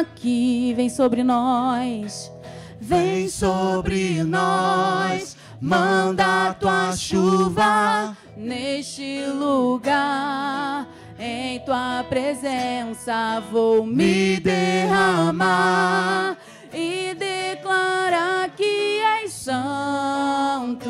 aqui. 0.00 0.74
Vem 0.74 0.88
sobre 0.88 1.22
nós. 1.22 2.32
Vem 2.80 3.28
sobre 3.28 4.24
nós, 4.24 5.36
manda 5.60 6.48
a 6.48 6.54
tua 6.54 6.96
chuva. 6.96 8.16
Neste 8.36 9.20
lugar, 9.26 10.88
em 11.20 11.60
tua 11.60 12.04
presença, 12.08 13.40
vou 13.52 13.86
me 13.86 14.40
derramar 14.40 16.36
e 16.74 17.14
declarar 17.14 18.50
que 18.56 18.98
és 19.22 19.30
santo, 19.30 20.88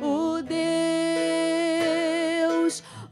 o 0.00 0.40
Deus, 0.40 0.85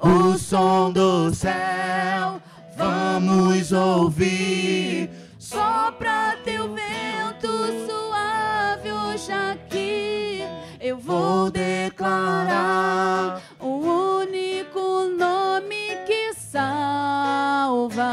O 0.05 0.37
som 0.37 0.93
do 0.93 1.35
céu, 1.35 2.39
vamos 2.77 3.73
ouvir. 3.73 5.09
Sopra 5.39 6.37
teu 6.45 6.75
vento 6.75 7.49
suave 7.87 8.93
hoje 8.93 9.33
aqui. 9.33 10.43
Eu 10.79 10.99
vou 10.99 11.51
declarar 11.51 13.41
o 13.59 14.21
único 14.21 15.09
nome 15.19 15.97
que 16.07 16.35
salva. 16.35 18.05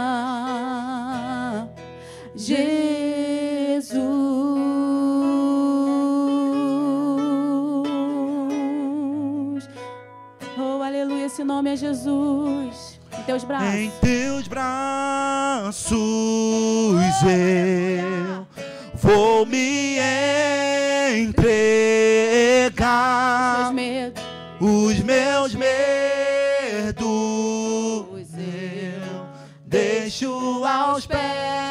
Jesus. 2.34 3.31
Esse 11.42 11.44
nome 11.44 11.72
é 11.72 11.76
Jesus. 11.76 13.00
Em 13.18 13.24
teus 13.24 13.44
braços. 13.44 13.74
Em 13.74 13.90
teus 14.00 14.48
braços 14.48 15.98
eu 17.24 18.46
vou 18.94 19.44
me 19.48 19.98
entregar. 21.18 21.64
Seus 23.64 23.74
medos. 23.74 24.22
Os 24.60 25.00
meus 25.00 25.56
medos 25.56 25.72
eu 28.38 29.26
deixo 29.66 30.64
aos 30.64 31.08
pés 31.08 31.71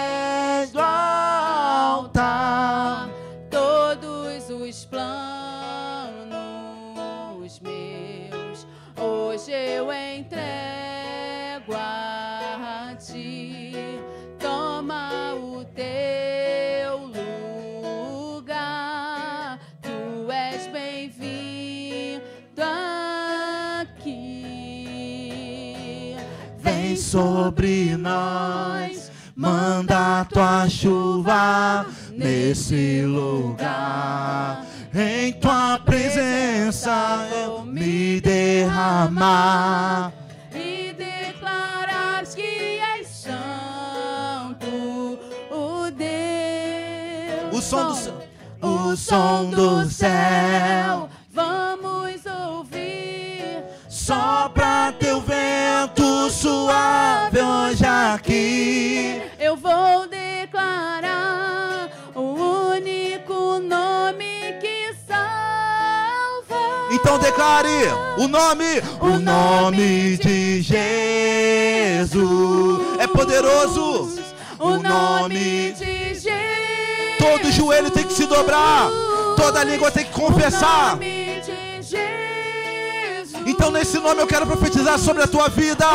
sobre 27.10 27.96
nós, 27.96 29.10
manda 29.34 30.24
tua 30.26 30.68
chuva 30.68 31.84
nesse 32.12 33.02
lugar. 33.02 34.64
Em 34.94 35.32
tua 35.32 35.80
presença 35.84 37.26
eu 37.32 37.64
me 37.64 38.20
derramar. 38.20 40.12
e 40.54 40.92
declaras 40.92 42.32
que 42.32 42.78
és 42.78 43.08
santo, 43.08 44.68
o 45.50 45.90
Deus. 45.90 47.58
O 47.58 47.60
som 47.60 47.88
do 47.88 47.94
céu. 47.96 48.22
o 48.62 48.96
som 48.96 49.50
do 49.50 49.90
céu. 49.90 51.08
Vamos 51.32 52.24
ouvir. 52.24 53.64
Sopra 53.88 54.92
teu 54.92 55.09
vento 55.09 55.09
aqui. 58.20 59.22
Eu 59.38 59.56
vou 59.56 60.06
declarar 60.06 61.90
o 62.14 62.20
único 62.74 63.58
nome 63.60 64.58
que 64.60 64.94
salva. 65.08 66.60
Então 66.92 67.18
declare 67.18 67.68
o 68.18 68.28
nome, 68.28 68.82
o 69.00 69.18
nome 69.18 70.18
de 70.18 70.60
Jesus. 70.62 72.20
É 72.98 73.06
poderoso. 73.06 74.20
O 74.58 74.76
nome 74.76 75.72
de 75.72 76.14
Jesus. 76.14 77.18
Todo 77.18 77.50
joelho 77.50 77.90
tem 77.90 78.04
que 78.04 78.12
se 78.12 78.26
dobrar. 78.26 78.90
Toda 79.36 79.64
língua 79.64 79.90
tem 79.90 80.04
que 80.04 80.12
confessar. 80.12 80.88
O 80.88 80.96
nome 80.96 81.40
de 81.42 81.82
Jesus. 81.82 83.32
Então 83.46 83.70
nesse 83.70 83.98
nome 83.98 84.20
eu 84.20 84.26
quero 84.26 84.46
profetizar 84.46 84.98
sobre 84.98 85.22
a 85.22 85.26
tua 85.26 85.48
vida. 85.48 85.86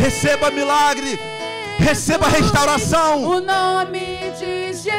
Receba 0.00 0.50
milagre. 0.50 1.18
Receba 1.78 2.26
restauração. 2.28 3.22
O 3.22 3.38
nome 3.38 4.32
de 4.38 4.72
Jesus. 4.72 4.94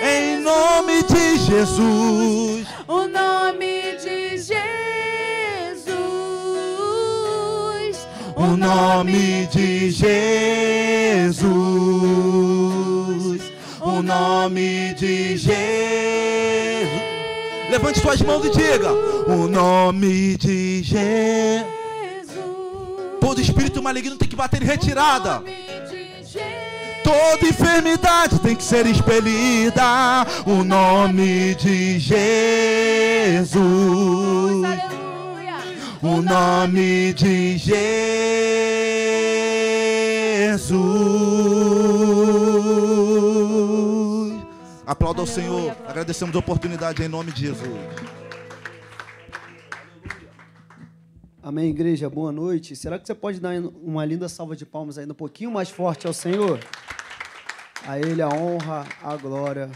Em 0.00 0.38
nome 0.38 1.02
de 1.02 1.38
Jesus. 1.38 2.68
O 2.86 3.08
nome 3.08 3.96
de 4.00 4.38
Jesus. 4.38 4.56
O 8.36 8.56
nome 8.56 9.48
de 9.48 9.90
Jesus. 9.90 11.42
O 13.80 14.02
nome 14.02 14.94
de 14.94 15.36
Jesus. 15.36 15.52
Levante 17.70 17.98
suas 17.98 18.22
mãos 18.22 18.44
e 18.44 18.50
diga: 18.50 18.92
O 19.26 19.48
nome 19.48 20.36
de 20.36 20.80
Jesus. 20.84 21.81
Todo 23.22 23.40
espírito 23.40 23.80
maligno 23.80 24.16
tem 24.16 24.28
que 24.28 24.34
bater 24.34 24.60
em 24.60 24.66
retirada. 24.66 25.44
Toda 27.04 27.48
enfermidade 27.48 28.40
tem 28.40 28.56
que 28.56 28.64
ser 28.64 28.84
expelida. 28.84 30.26
O 30.44 30.64
nome 30.64 31.54
de 31.54 32.00
Jesus. 32.00 33.60
O 36.02 36.20
nome 36.20 37.12
de 37.12 37.58
Jesus. 37.58 37.92
Aplauda 44.84 45.20
ao 45.20 45.26
Senhor. 45.28 45.76
Agradecemos 45.86 46.34
a 46.34 46.40
oportunidade 46.40 47.04
em 47.04 47.08
nome 47.08 47.30
de 47.30 47.42
Jesus. 47.42 47.70
Amém, 51.44 51.70
igreja. 51.70 52.08
Boa 52.08 52.30
noite. 52.30 52.76
Será 52.76 53.00
que 53.00 53.04
você 53.04 53.16
pode 53.16 53.40
dar 53.40 53.58
uma 53.58 54.04
linda 54.04 54.28
salva 54.28 54.54
de 54.54 54.64
palmas 54.64 54.96
ainda 54.96 55.12
um 55.12 55.16
pouquinho 55.16 55.50
mais 55.50 55.68
forte 55.68 56.06
ao 56.06 56.12
Senhor? 56.12 56.60
A 57.84 57.98
Ele 57.98 58.22
a 58.22 58.28
honra, 58.28 58.86
a 59.02 59.16
glória 59.16 59.68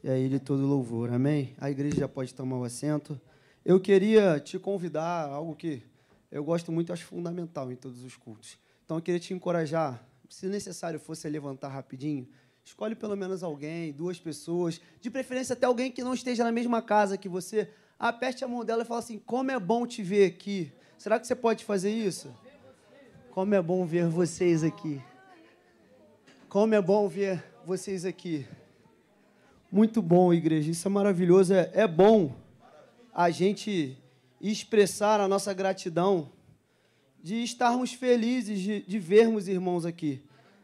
e 0.00 0.08
a 0.08 0.16
Ele 0.16 0.38
todo 0.38 0.64
louvor. 0.64 1.12
Amém? 1.12 1.56
A 1.58 1.68
igreja 1.68 1.96
já 1.96 2.08
pode 2.08 2.32
tomar 2.32 2.56
o 2.56 2.62
assento. 2.62 3.20
Eu 3.64 3.80
queria 3.80 4.38
te 4.38 4.60
convidar 4.60 5.28
algo 5.28 5.56
que 5.56 5.82
eu 6.30 6.44
gosto 6.44 6.70
muito 6.70 6.92
acho 6.92 7.04
fundamental 7.04 7.72
em 7.72 7.74
todos 7.74 8.04
os 8.04 8.16
cultos. 8.16 8.56
Então 8.84 8.96
eu 8.98 9.02
queria 9.02 9.18
te 9.18 9.34
encorajar, 9.34 10.06
se 10.28 10.46
necessário 10.46 11.00
fosse 11.00 11.28
levantar 11.28 11.70
rapidinho, 11.70 12.28
escolhe 12.64 12.94
pelo 12.94 13.16
menos 13.16 13.42
alguém, 13.42 13.92
duas 13.92 14.20
pessoas, 14.20 14.80
de 15.00 15.10
preferência 15.10 15.54
até 15.54 15.66
alguém 15.66 15.90
que 15.90 16.04
não 16.04 16.14
esteja 16.14 16.44
na 16.44 16.52
mesma 16.52 16.80
casa 16.80 17.18
que 17.18 17.28
você. 17.28 17.68
Aperte 17.98 18.44
a 18.44 18.48
mão 18.48 18.64
dela 18.64 18.82
e 18.82 18.86
fala 18.86 19.00
assim: 19.00 19.18
Como 19.18 19.50
é 19.50 19.58
bom 19.58 19.84
te 19.84 20.00
ver 20.00 20.26
aqui. 20.26 20.72
Será 21.02 21.18
que 21.18 21.26
você 21.26 21.34
pode 21.34 21.64
fazer 21.64 21.90
isso? 21.90 22.32
Como 23.32 23.52
é 23.56 23.60
bom 23.60 23.84
ver 23.84 24.06
vocês 24.06 24.62
aqui. 24.62 25.02
Como 26.48 26.76
é 26.76 26.80
bom 26.80 27.08
ver 27.08 27.42
vocês 27.66 28.04
aqui. 28.04 28.46
Muito 29.68 30.00
bom, 30.00 30.32
igreja. 30.32 30.70
Isso 30.70 30.86
é 30.86 30.90
maravilhoso. 30.92 31.54
É, 31.54 31.68
é 31.74 31.88
bom 31.88 32.36
a 33.12 33.30
gente 33.30 33.98
expressar 34.40 35.18
a 35.18 35.26
nossa 35.26 35.52
gratidão 35.52 36.30
de 37.20 37.42
estarmos 37.42 37.92
felizes 37.92 38.60
de, 38.60 38.82
de 38.82 38.98
vermos 39.00 39.48
irmãos 39.48 39.84
aqui. 39.84 40.22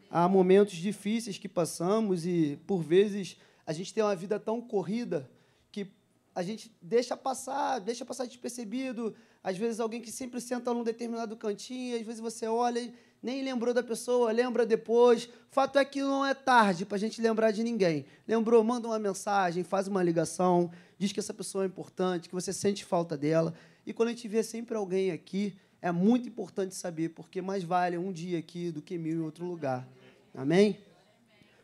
Há 0.09 0.25
momentos 0.29 0.75
difíceis 0.75 1.37
que 1.37 1.49
passamos 1.49 2.25
e, 2.25 2.57
por 2.65 2.81
vezes, 2.81 3.35
a 3.67 3.73
gente 3.73 3.93
tem 3.93 4.01
uma 4.01 4.15
vida 4.15 4.39
tão 4.39 4.61
corrida 4.61 5.29
que 5.69 5.91
a 6.33 6.41
gente 6.41 6.73
deixa 6.81 7.17
passar, 7.17 7.79
deixa 7.79 8.05
passar 8.05 8.25
despercebido. 8.25 9.13
Às 9.43 9.57
vezes, 9.57 9.79
alguém 9.79 10.01
que 10.01 10.11
sempre 10.11 10.41
senta 10.41 10.73
num 10.73 10.83
determinado 10.83 11.35
cantinho, 11.35 11.95
às 11.95 12.01
vezes 12.01 12.19
você 12.19 12.45
olha 12.47 12.79
e 12.79 12.93
nem 13.21 13.41
lembrou 13.43 13.73
da 13.73 13.83
pessoa, 13.83 14.31
lembra 14.31 14.65
depois. 14.65 15.29
Fato 15.49 15.79
é 15.79 15.85
que 15.85 16.01
não 16.01 16.25
é 16.25 16.33
tarde 16.33 16.85
para 16.85 16.95
a 16.95 16.99
gente 16.99 17.21
lembrar 17.21 17.51
de 17.51 17.63
ninguém. 17.63 18.05
Lembrou, 18.27 18.63
manda 18.63 18.87
uma 18.87 18.99
mensagem, 18.99 19.63
faz 19.63 19.87
uma 19.87 20.03
ligação, 20.03 20.71
diz 20.97 21.11
que 21.11 21.19
essa 21.19 21.33
pessoa 21.33 21.63
é 21.63 21.67
importante, 21.67 22.27
que 22.27 22.35
você 22.35 22.51
sente 22.51 22.83
falta 22.83 23.17
dela. 23.17 23.53
E 23.85 23.93
quando 23.93 24.09
a 24.09 24.11
gente 24.11 24.27
vê 24.27 24.43
sempre 24.43 24.75
alguém 24.75 25.11
aqui, 25.11 25.55
é 25.81 25.91
muito 25.91 26.27
importante 26.27 26.75
saber, 26.75 27.09
porque 27.09 27.41
mais 27.41 27.63
vale 27.63 27.97
um 27.97 28.11
dia 28.11 28.39
aqui 28.39 28.71
do 28.71 28.81
que 28.81 28.97
mil 28.97 29.17
em 29.17 29.21
outro 29.21 29.45
lugar. 29.45 29.87
Amém? 30.33 30.77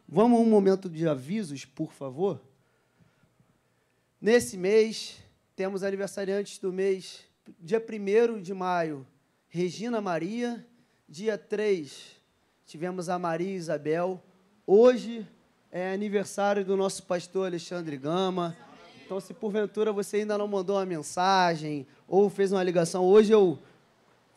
Vamos 0.08 0.40
a 0.40 0.42
um 0.42 0.46
momento 0.46 0.90
de 0.90 1.08
avisos, 1.08 1.66
por 1.66 1.92
favor. 1.92 2.42
Nesse 4.22 4.58
mês, 4.58 5.18
temos 5.56 5.84
aniversariantes 5.84 6.58
do 6.58 6.72
mês, 6.72 7.22
dia 7.60 7.80
1 7.80 8.42
de 8.42 8.54
maio, 8.54 9.06
Regina 9.48 10.02
Maria. 10.02 10.66
Dia 11.08 11.38
3, 11.38 12.16
tivemos 12.66 13.10
a 13.10 13.20
Maria 13.20 13.56
Isabel. 13.56 14.20
Hoje 14.66 15.28
é 15.72 15.94
aniversário 15.94 16.66
do 16.66 16.76
nosso 16.76 17.04
pastor 17.04 17.46
Alexandre 17.46 17.96
Gama. 17.96 18.58
Então, 19.06 19.20
se 19.20 19.36
porventura 19.36 19.94
você 19.94 20.18
ainda 20.18 20.36
não 20.36 20.48
mandou 20.48 20.78
uma 20.78 20.86
mensagem 20.86 21.86
ou 22.08 22.28
fez 22.28 22.52
uma 22.52 22.64
ligação, 22.64 23.06
hoje 23.06 23.32
eu 23.32 23.60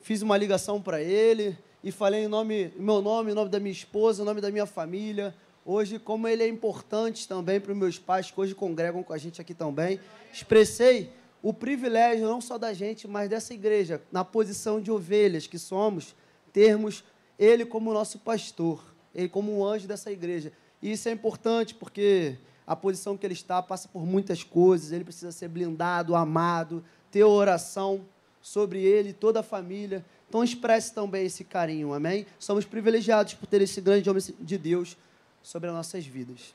fiz 0.03 0.21
uma 0.21 0.37
ligação 0.37 0.83
para 0.83 1.01
ele 1.01 1.57
e 1.83 1.91
falei 1.91 2.25
em 2.25 2.29
nome, 2.29 2.71
meu 2.77 3.01
nome, 3.01 3.33
em 3.33 3.35
nome 3.35 3.49
da 3.49 3.59
minha 3.59 3.73
esposa, 3.73 4.23
em 4.23 4.27
nome 4.27 4.43
da 4.43 4.51
minha 4.51 4.67
família. 4.67 5.35
Hoje, 5.65 5.99
como 5.99 6.29
ele 6.29 6.43
é 6.43 6.49
importante 6.49 7.27
também 7.27 7.59
para 7.59 7.73
os 7.73 7.79
meus 7.79 7.99
pais, 7.99 8.31
que 8.31 8.39
hoje 8.39 8.55
congregam 8.55 9.03
com 9.03 9.15
a 9.15 9.19
gente 9.19 9.41
aqui 9.41 9.55
também, 9.55 9.99
expressei 10.31 11.11
o 11.43 11.53
privilégio 11.53 12.27
não 12.27 12.41
só 12.41 12.59
da 12.59 12.73
gente, 12.73 13.07
mas 13.07 13.29
dessa 13.29 13.55
igreja, 13.55 14.03
na 14.11 14.25
posição 14.25 14.81
de 14.81 14.91
ovelhas 14.91 15.47
que 15.47 15.59
somos, 15.59 16.15
termos 16.53 17.05
ele 17.39 17.65
como 17.65 17.93
nosso 17.93 18.19
pastor, 18.19 18.83
ele 19.15 19.29
como 19.29 19.57
um 19.57 19.65
anjo 19.65 19.87
dessa 19.87 20.11
igreja. 20.11 20.53
E 20.83 20.93
isso 20.93 21.09
é 21.09 21.13
importante 21.13 21.75
porque 21.75 22.37
a 22.67 22.75
posição 22.75 23.17
que 23.17 23.25
ele 23.25 23.35
está 23.35 23.63
passa 23.63 23.89
por 23.89 24.05
muitas 24.05 24.43
coisas, 24.43 24.93
ele 24.93 25.05
precisa 25.05 25.33
ser 25.33 25.49
blindado, 25.49 26.15
amado, 26.15 26.85
ter 27.11 27.25
oração 27.25 28.05
sobre 28.43 28.83
ele, 28.83 29.13
toda 29.13 29.41
a 29.41 29.43
família. 29.43 30.05
Então 30.29 30.45
expresse 30.45 30.93
também 30.93 31.25
esse 31.25 31.45
carinho, 31.45 31.95
amém? 31.95 32.27
Somos 32.39 32.65
privilegiados 32.65 33.35
por 33.35 33.47
ter 33.47 33.63
esse 33.63 33.81
grande 33.81 34.11
homem 34.11 34.23
de 34.41 34.59
Deus 34.59 34.97
sobre 35.43 35.69
as 35.69 35.75
nossas 35.75 36.05
vidas. 36.05 36.55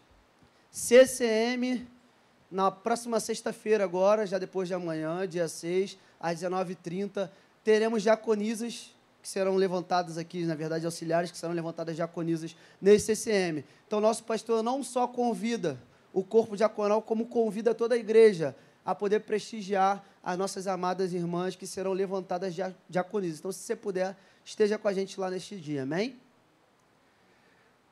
CCM, 0.69 1.85
na 2.53 2.69
próxima 2.69 3.19
sexta-feira 3.19 3.83
agora, 3.83 4.27
já 4.27 4.37
depois 4.37 4.67
de 4.67 4.75
amanhã, 4.75 5.27
dia 5.27 5.47
6, 5.47 5.97
às 6.19 6.39
19h30, 6.39 7.27
teremos 7.63 8.03
diaconisas 8.03 8.91
que 9.23 9.27
serão 9.27 9.55
levantadas 9.55 10.19
aqui, 10.19 10.45
na 10.45 10.53
verdade, 10.53 10.85
auxiliares 10.85 11.31
que 11.31 11.37
serão 11.37 11.55
levantadas 11.55 11.95
diaconisas 11.95 12.55
nesse 12.79 13.15
CCM. 13.15 13.63
Então, 13.87 13.99
nosso 13.99 14.23
pastor 14.23 14.61
não 14.61 14.83
só 14.83 15.07
convida 15.07 15.79
o 16.13 16.23
corpo 16.23 16.55
diaconal, 16.55 17.01
como 17.01 17.25
convida 17.25 17.73
toda 17.73 17.95
a 17.95 17.97
igreja 17.97 18.55
a 18.85 18.93
poder 18.93 19.21
prestigiar 19.21 20.05
as 20.21 20.37
nossas 20.37 20.67
amadas 20.67 21.11
irmãs 21.11 21.55
que 21.55 21.65
serão 21.65 21.91
levantadas 21.91 22.53
diaconisas. 22.87 23.39
Então, 23.39 23.51
se 23.51 23.63
você 23.63 23.75
puder, 23.75 24.15
esteja 24.45 24.77
com 24.77 24.87
a 24.87 24.93
gente 24.93 25.19
lá 25.19 25.31
neste 25.31 25.55
dia, 25.55 25.81
amém? 25.81 26.19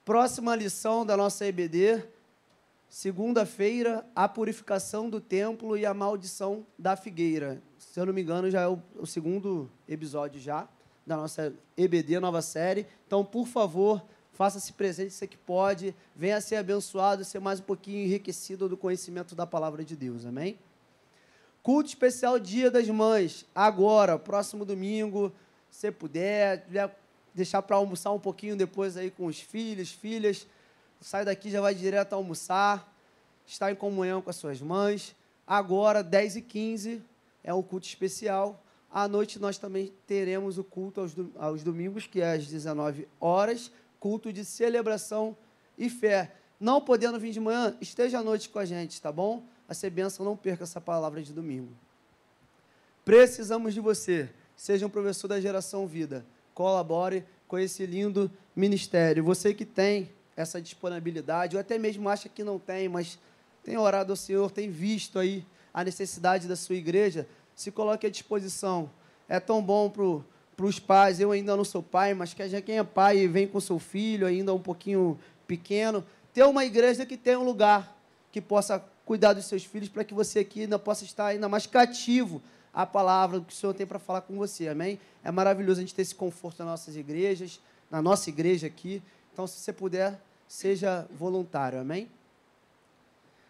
Próxima 0.05 0.55
lição 0.55 1.03
da 1.03 1.17
nossa 1.17 1.47
EBD, 1.47 2.03
segunda-feira, 2.91 4.05
a 4.13 4.27
purificação 4.27 5.09
do 5.09 5.21
templo 5.21 5.77
e 5.77 5.85
a 5.85 5.93
maldição 5.93 6.67
da 6.77 6.97
figueira. 6.97 7.61
Se 7.79 7.97
eu 7.97 8.05
não 8.05 8.13
me 8.13 8.21
engano, 8.21 8.51
já 8.51 8.63
é 8.63 8.67
o, 8.67 9.05
segundo 9.05 9.71
episódio 9.87 10.41
já 10.41 10.67
da 11.07 11.15
nossa 11.15 11.53
EBD, 11.77 12.19
nova 12.19 12.41
série. 12.41 12.85
Então, 13.07 13.23
por 13.23 13.47
favor, 13.47 14.03
faça-se 14.33 14.73
presente, 14.73 15.13
você 15.13 15.25
que 15.25 15.37
pode, 15.37 15.95
venha 16.13 16.41
ser 16.41 16.57
abençoado, 16.57 17.23
ser 17.23 17.39
mais 17.39 17.61
um 17.61 17.63
pouquinho 17.63 18.03
enriquecido 18.03 18.67
do 18.67 18.75
conhecimento 18.75 19.35
da 19.35 19.47
palavra 19.47 19.85
de 19.85 19.95
Deus, 19.95 20.25
amém? 20.25 20.59
Culto 21.63 21.87
especial 21.87 22.37
Dia 22.37 22.69
das 22.69 22.89
Mães, 22.89 23.45
agora, 23.55 24.19
próximo 24.19 24.65
domingo, 24.65 25.31
se 25.69 25.89
puder, 25.93 26.67
deixar 27.33 27.61
para 27.61 27.77
almoçar 27.77 28.11
um 28.11 28.19
pouquinho 28.19 28.57
depois 28.57 28.97
aí 28.97 29.09
com 29.09 29.27
os 29.27 29.39
filhos, 29.39 29.93
filhas, 29.93 30.45
sai 31.01 31.25
daqui 31.25 31.49
já 31.49 31.59
vai 31.59 31.73
direto 31.73 32.13
almoçar. 32.13 32.87
estar 33.45 33.71
em 33.71 33.75
comunhão 33.75 34.21
com 34.21 34.29
as 34.29 34.35
suas 34.35 34.61
mães. 34.61 35.15
Agora, 35.45 36.03
10 36.03 36.37
e 36.37 36.41
15 36.41 37.01
é 37.43 37.53
o 37.53 37.61
culto 37.63 37.87
especial. 37.87 38.63
À 38.89 39.07
noite 39.07 39.39
nós 39.39 39.57
também 39.57 39.91
teremos 40.05 40.57
o 40.57 40.63
culto 40.63 41.01
aos, 41.37 41.63
domingos, 41.63 42.05
que 42.05 42.21
é 42.21 42.33
às 42.33 42.45
19 42.45 43.07
horas, 43.19 43.71
culto 43.99 44.31
de 44.31 44.45
celebração 44.45 45.35
e 45.77 45.89
fé. 45.89 46.35
Não 46.59 46.79
podendo 46.79 47.19
vir 47.19 47.31
de 47.31 47.39
manhã, 47.39 47.75
esteja 47.81 48.19
à 48.19 48.23
noite 48.23 48.49
com 48.49 48.59
a 48.59 48.65
gente, 48.65 49.01
tá 49.01 49.11
bom? 49.11 49.43
A 49.67 49.73
ser 49.73 49.89
bênção, 49.89 50.25
não 50.25 50.37
perca 50.37 50.63
essa 50.63 50.79
palavra 50.79 51.21
de 51.21 51.33
domingo. 51.33 51.71
Precisamos 53.03 53.73
de 53.73 53.79
você. 53.79 54.29
Seja 54.55 54.85
um 54.85 54.89
professor 54.89 55.27
da 55.27 55.41
geração 55.41 55.87
vida. 55.87 56.25
Colabore 56.53 57.25
com 57.47 57.57
esse 57.57 57.85
lindo 57.85 58.29
ministério. 58.55 59.23
Você 59.23 59.53
que 59.53 59.65
tem 59.65 60.11
essa 60.35 60.61
disponibilidade, 60.61 61.55
ou 61.55 61.59
até 61.59 61.77
mesmo 61.77 62.07
acha 62.09 62.29
que 62.29 62.43
não 62.43 62.57
tem, 62.57 62.87
mas 62.87 63.19
tem 63.63 63.77
orado 63.77 64.11
ao 64.11 64.15
Senhor, 64.15 64.49
tem 64.51 64.69
visto 64.69 65.19
aí 65.19 65.45
a 65.73 65.83
necessidade 65.83 66.47
da 66.47 66.55
sua 66.55 66.75
igreja, 66.75 67.27
se 67.55 67.71
coloque 67.71 68.07
à 68.07 68.09
disposição. 68.09 68.89
É 69.27 69.39
tão 69.39 69.61
bom 69.61 69.89
para 69.89 70.65
os 70.65 70.79
pais, 70.79 71.19
eu 71.19 71.31
ainda 71.31 71.55
não 71.55 71.63
sou 71.63 71.81
pai, 71.81 72.13
mas 72.13 72.33
que 72.33 72.61
quem 72.61 72.77
é 72.77 72.83
pai 72.83 73.19
e 73.19 73.27
vem 73.27 73.47
com 73.47 73.59
seu 73.59 73.79
filho 73.79 74.27
ainda 74.27 74.53
um 74.53 74.59
pouquinho 74.59 75.19
pequeno, 75.47 76.03
ter 76.33 76.43
uma 76.43 76.65
igreja 76.65 77.05
que 77.05 77.17
tenha 77.17 77.39
um 77.39 77.43
lugar 77.43 77.97
que 78.31 78.41
possa 78.41 78.83
cuidar 79.05 79.33
dos 79.33 79.45
seus 79.45 79.65
filhos 79.65 79.89
para 79.89 80.03
que 80.03 80.13
você 80.13 80.39
aqui 80.39 80.61
ainda 80.61 80.79
possa 80.79 81.03
estar 81.03 81.27
ainda 81.27 81.49
mais 81.49 81.67
cativo 81.67 82.41
à 82.73 82.85
palavra 82.85 83.41
que 83.41 83.51
o 83.51 83.55
Senhor 83.55 83.73
tem 83.73 83.85
para 83.85 83.99
falar 83.99 84.21
com 84.21 84.37
você, 84.37 84.69
amém? 84.69 84.99
É 85.23 85.31
maravilhoso 85.31 85.79
a 85.79 85.83
gente 85.83 85.93
ter 85.93 86.01
esse 86.01 86.15
conforto 86.15 86.59
nas 86.59 86.67
nossas 86.67 86.95
igrejas, 86.95 87.59
na 87.89 88.01
nossa 88.01 88.29
igreja 88.29 88.67
aqui. 88.67 89.03
Então, 89.33 89.47
se 89.47 89.59
você 89.59 89.71
puder, 89.71 90.19
seja 90.47 91.07
voluntário, 91.11 91.79
amém? 91.79 92.09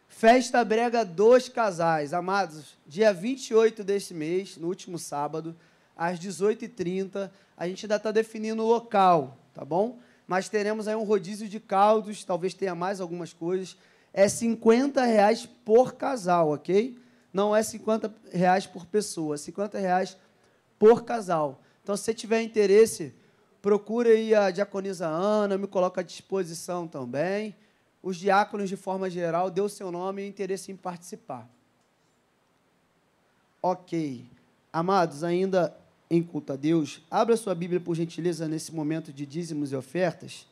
Festa 0.08 0.64
brega 0.64 1.04
dos 1.04 1.50
casais, 1.50 2.14
amados, 2.14 2.78
dia 2.86 3.14
28 3.14 3.84
desse 3.84 4.14
mês, 4.14 4.58
no 4.58 4.68
último 4.68 5.00
sábado, 5.00 5.56
às 5.96 6.20
18h30, 6.20 7.32
a 7.58 7.68
gente 7.68 7.86
ainda 7.86 7.96
está 7.96 8.12
definindo 8.12 8.62
o 8.62 8.68
local, 8.68 9.38
tá 9.54 9.64
bom? 9.66 9.98
Mas 10.28 10.50
teremos 10.50 10.88
aí 10.88 10.96
um 10.96 11.04
rodízio 11.04 11.48
de 11.48 11.60
caldos, 11.60 12.24
talvez 12.24 12.54
tenha 12.54 12.76
mais 12.76 13.02
algumas 13.02 13.34
coisas. 13.34 13.76
É 14.14 14.28
50 14.28 15.04
reais 15.04 15.46
por 15.46 15.96
casal, 15.96 16.52
ok? 16.52 16.98
Não 17.34 17.56
é 17.56 17.64
50 17.64 18.14
reais 18.32 18.68
por 18.68 18.86
pessoa, 18.86 19.36
é 19.36 19.38
50 19.38 19.80
reais 19.80 20.18
por 20.78 21.04
casal. 21.04 21.62
Então, 21.82 21.98
se 21.98 22.04
você 22.04 22.14
tiver 22.14 22.42
interesse, 22.42 23.14
procure 23.62 24.10
aí 24.10 24.34
a 24.34 24.50
diaconisa 24.50 25.08
Ana, 25.08 25.58
me 25.58 25.68
coloca 25.68 26.02
à 26.02 26.04
disposição 26.04 26.88
também. 26.88 27.56
Os 28.02 28.18
diáconos, 28.18 28.68
de 28.68 28.76
forma 28.76 29.10
geral, 29.10 29.52
o 29.56 29.70
seu 29.70 29.92
nome 29.92 30.24
e 30.24 30.28
interesse 30.28 30.72
em 30.72 30.76
participar. 30.76 31.48
Ok. 33.62 34.26
Amados, 34.74 35.24
ainda 35.24 35.76
em 36.10 36.22
culto 36.22 36.54
a 36.54 36.56
Deus, 36.56 37.02
abra 37.10 37.38
sua 37.38 37.56
Bíblia, 37.56 37.80
por 37.80 37.96
gentileza, 37.96 38.48
nesse 38.48 38.74
momento 38.74 39.14
de 39.14 39.26
dízimos 39.26 39.72
e 39.72 39.76
ofertas. 39.76 40.46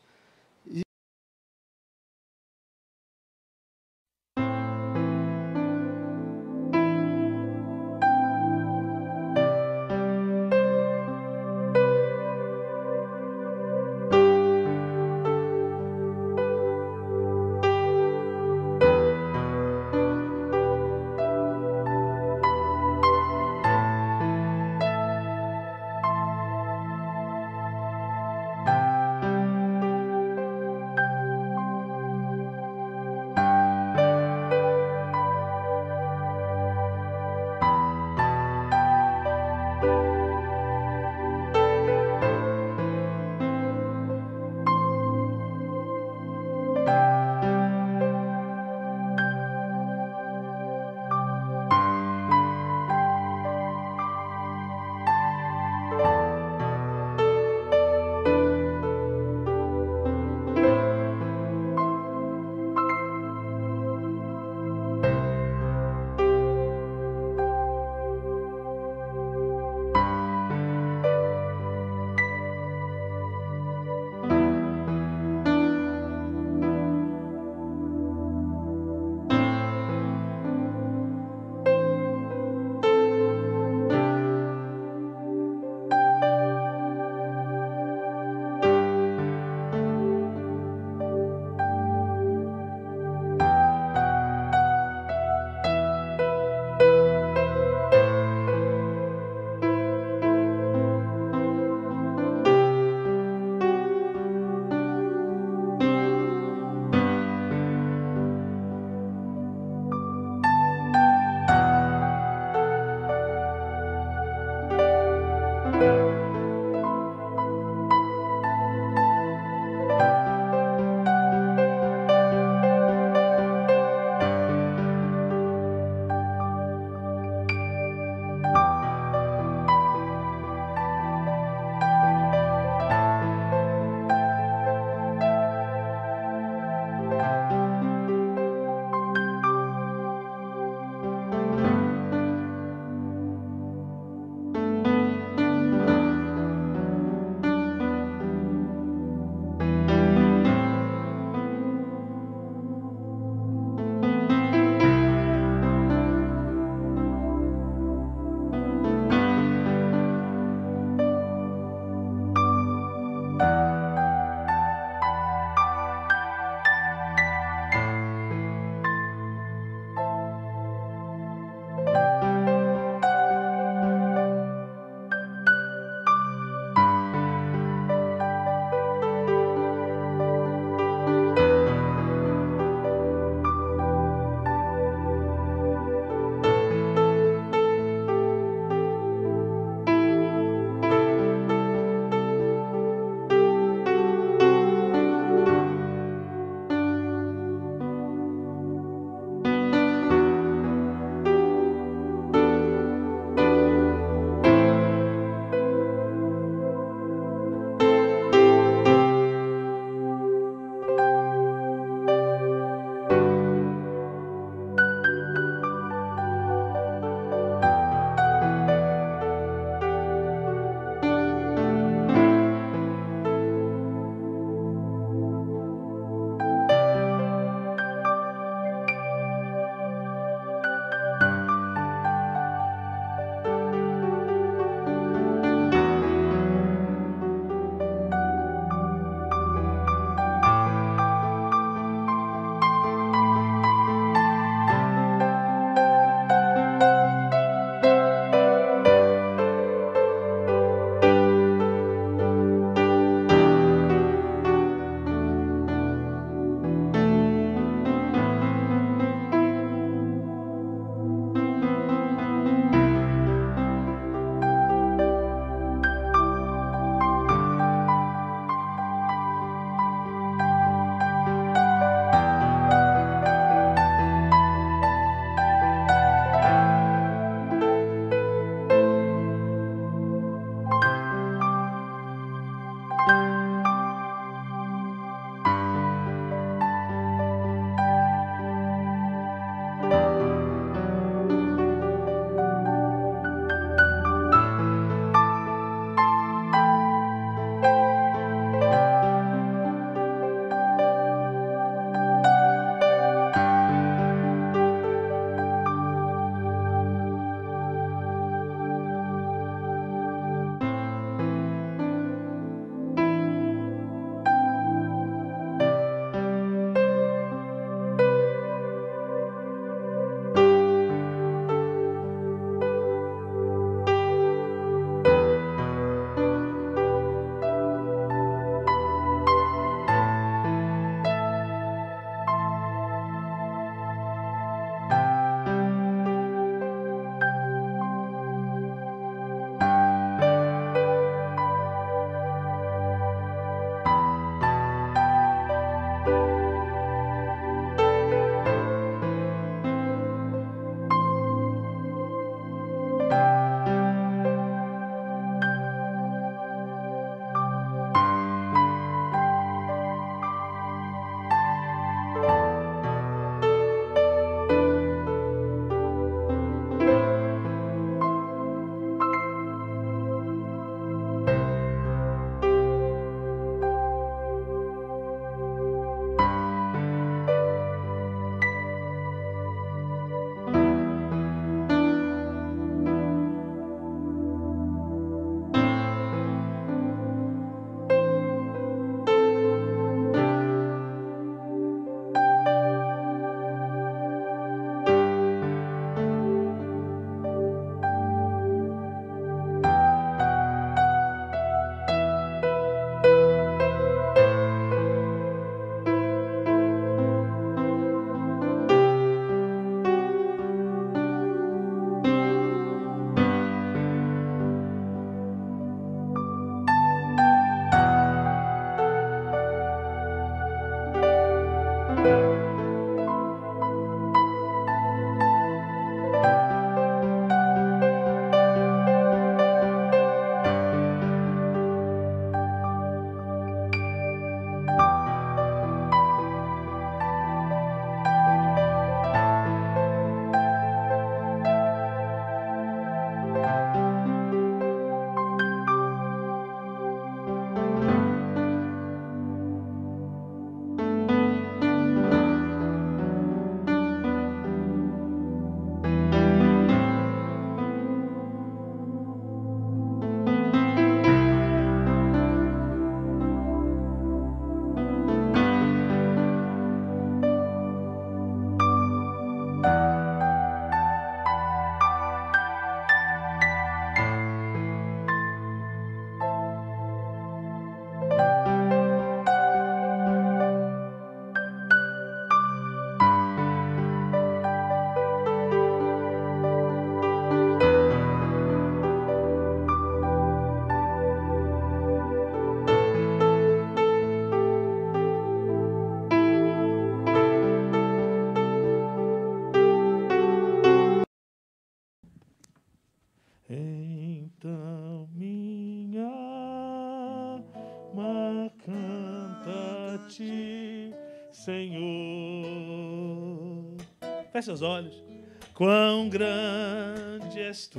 Feche 514.40 514.52
os 514.52 514.62
olhos. 514.62 515.04
Quão 515.52 516.08
grande 516.08 517.38
és 517.40 517.66
tu, 517.68 517.78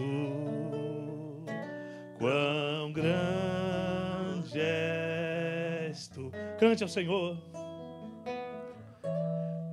quão 2.20 2.94
grande 2.94 4.60
és 4.60 6.08
tu. 6.08 6.32
Cante 6.60 6.84
ao 6.84 6.90
Senhor. 6.90 7.36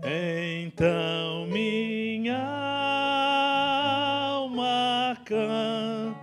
Então 0.03 1.47
minha 1.49 2.39
alma 4.31 5.15
canta. 5.27 6.17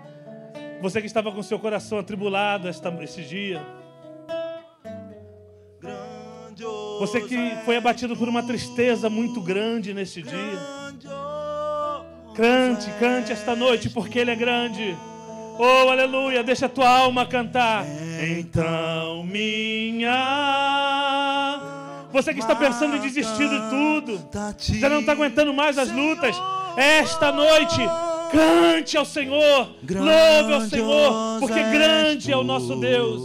Você 0.82 0.99
que 0.99 1.05
estava 1.05 1.32
com 1.32 1.43
seu 1.43 1.59
coração 1.59 1.99
atribulado 1.99 2.68
esta, 2.68 2.89
este 3.03 3.24
dia. 3.24 3.84
Você 6.99 7.21
que 7.21 7.57
foi 7.65 7.77
abatido 7.77 8.15
por 8.15 8.27
uma 8.29 8.43
tristeza 8.43 9.09
muito 9.09 9.41
grande 9.41 9.93
neste 9.93 10.21
dia. 10.21 10.59
Cante, 12.33 12.89
cante 12.99 13.31
esta 13.31 13.55
noite, 13.55 13.89
porque 13.89 14.19
Ele 14.19 14.31
é 14.31 14.35
grande. 14.35 14.95
Oh, 15.57 15.89
aleluia, 15.89 16.43
deixa 16.43 16.65
a 16.65 16.69
tua 16.69 16.89
alma 16.89 17.25
cantar. 17.25 17.85
Então, 18.37 19.23
minha. 19.23 20.11
Você 22.11 22.33
que 22.33 22.39
está 22.39 22.55
pensando 22.55 22.95
em 22.97 22.99
desistir 22.99 23.49
de 23.49 23.59
tudo, 23.69 24.19
já 24.59 24.89
não 24.89 24.99
está 25.01 25.11
aguentando 25.13 25.53
mais 25.53 25.77
as 25.77 25.91
lutas, 25.91 26.35
esta 26.77 27.31
noite, 27.31 27.77
cante 28.31 28.97
ao 28.97 29.05
Senhor, 29.05 29.69
louve 29.89 30.53
ao 30.53 30.61
Senhor, 30.61 31.39
porque 31.39 31.61
grande 31.61 32.31
é 32.31 32.37
o 32.37 32.43
nosso 32.43 32.75
Deus. 32.77 33.21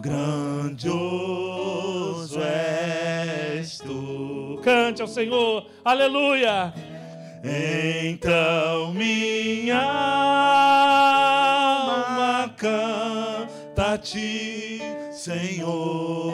Grandioso 0.00 1.51
Cante 4.62 5.02
ao 5.02 5.08
Senhor, 5.08 5.66
aleluia. 5.84 6.72
Então 7.44 8.94
minha 8.94 9.82
alma 11.82 12.48
canta 12.56 13.94
a 13.94 13.98
ti, 13.98 14.78
Senhor. 15.10 16.30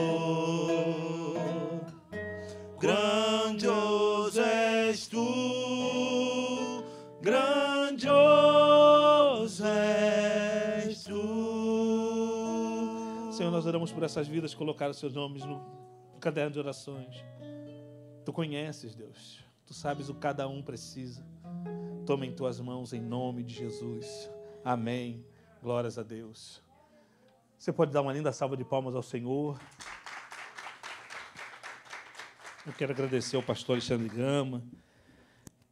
Grandioso 2.78 4.40
és 4.42 5.08
tu, 5.08 6.84
grandioso 7.22 8.04
és 9.64 11.02
tu. 11.02 11.72
Senhor, 13.32 13.50
nós 13.50 13.64
oramos 13.64 13.90
por 13.90 14.02
essas 14.02 14.28
vidas, 14.28 14.54
colocar 14.54 14.90
os 14.90 14.98
seus 14.98 15.14
nomes 15.14 15.42
no 15.44 15.60
caderno 16.20 16.50
de 16.50 16.58
orações. 16.58 17.24
Tu 18.28 18.32
conheces, 18.34 18.94
Deus. 18.94 19.42
Tu 19.64 19.72
sabes 19.72 20.10
o 20.10 20.14
que 20.14 20.20
cada 20.20 20.46
um 20.46 20.62
precisa. 20.62 21.26
Toma 22.04 22.26
em 22.26 22.34
tuas 22.34 22.60
mãos 22.60 22.92
em 22.92 23.00
nome 23.00 23.42
de 23.42 23.54
Jesus. 23.54 24.30
Amém. 24.62 25.24
Glórias 25.62 25.96
a 25.96 26.02
Deus. 26.02 26.62
Você 27.58 27.72
pode 27.72 27.90
dar 27.90 28.02
uma 28.02 28.12
linda 28.12 28.30
salva 28.30 28.54
de 28.54 28.66
palmas 28.66 28.94
ao 28.94 29.02
Senhor. 29.02 29.58
Eu 32.66 32.74
quero 32.74 32.92
agradecer 32.92 33.36
ao 33.36 33.42
pastor 33.42 33.76
Alexandre 33.76 34.10
Gama, 34.10 34.62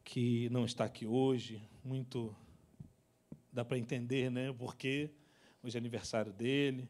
que 0.03 0.49
não 0.49 0.65
está 0.65 0.83
aqui 0.83 1.05
hoje. 1.05 1.61
Muito 1.83 2.35
dá 3.53 3.63
para 3.63 3.77
entender, 3.77 4.31
né? 4.31 4.51
Porque 4.51 5.11
hoje 5.61 5.77
é 5.77 5.79
aniversário 5.79 6.33
dele. 6.33 6.89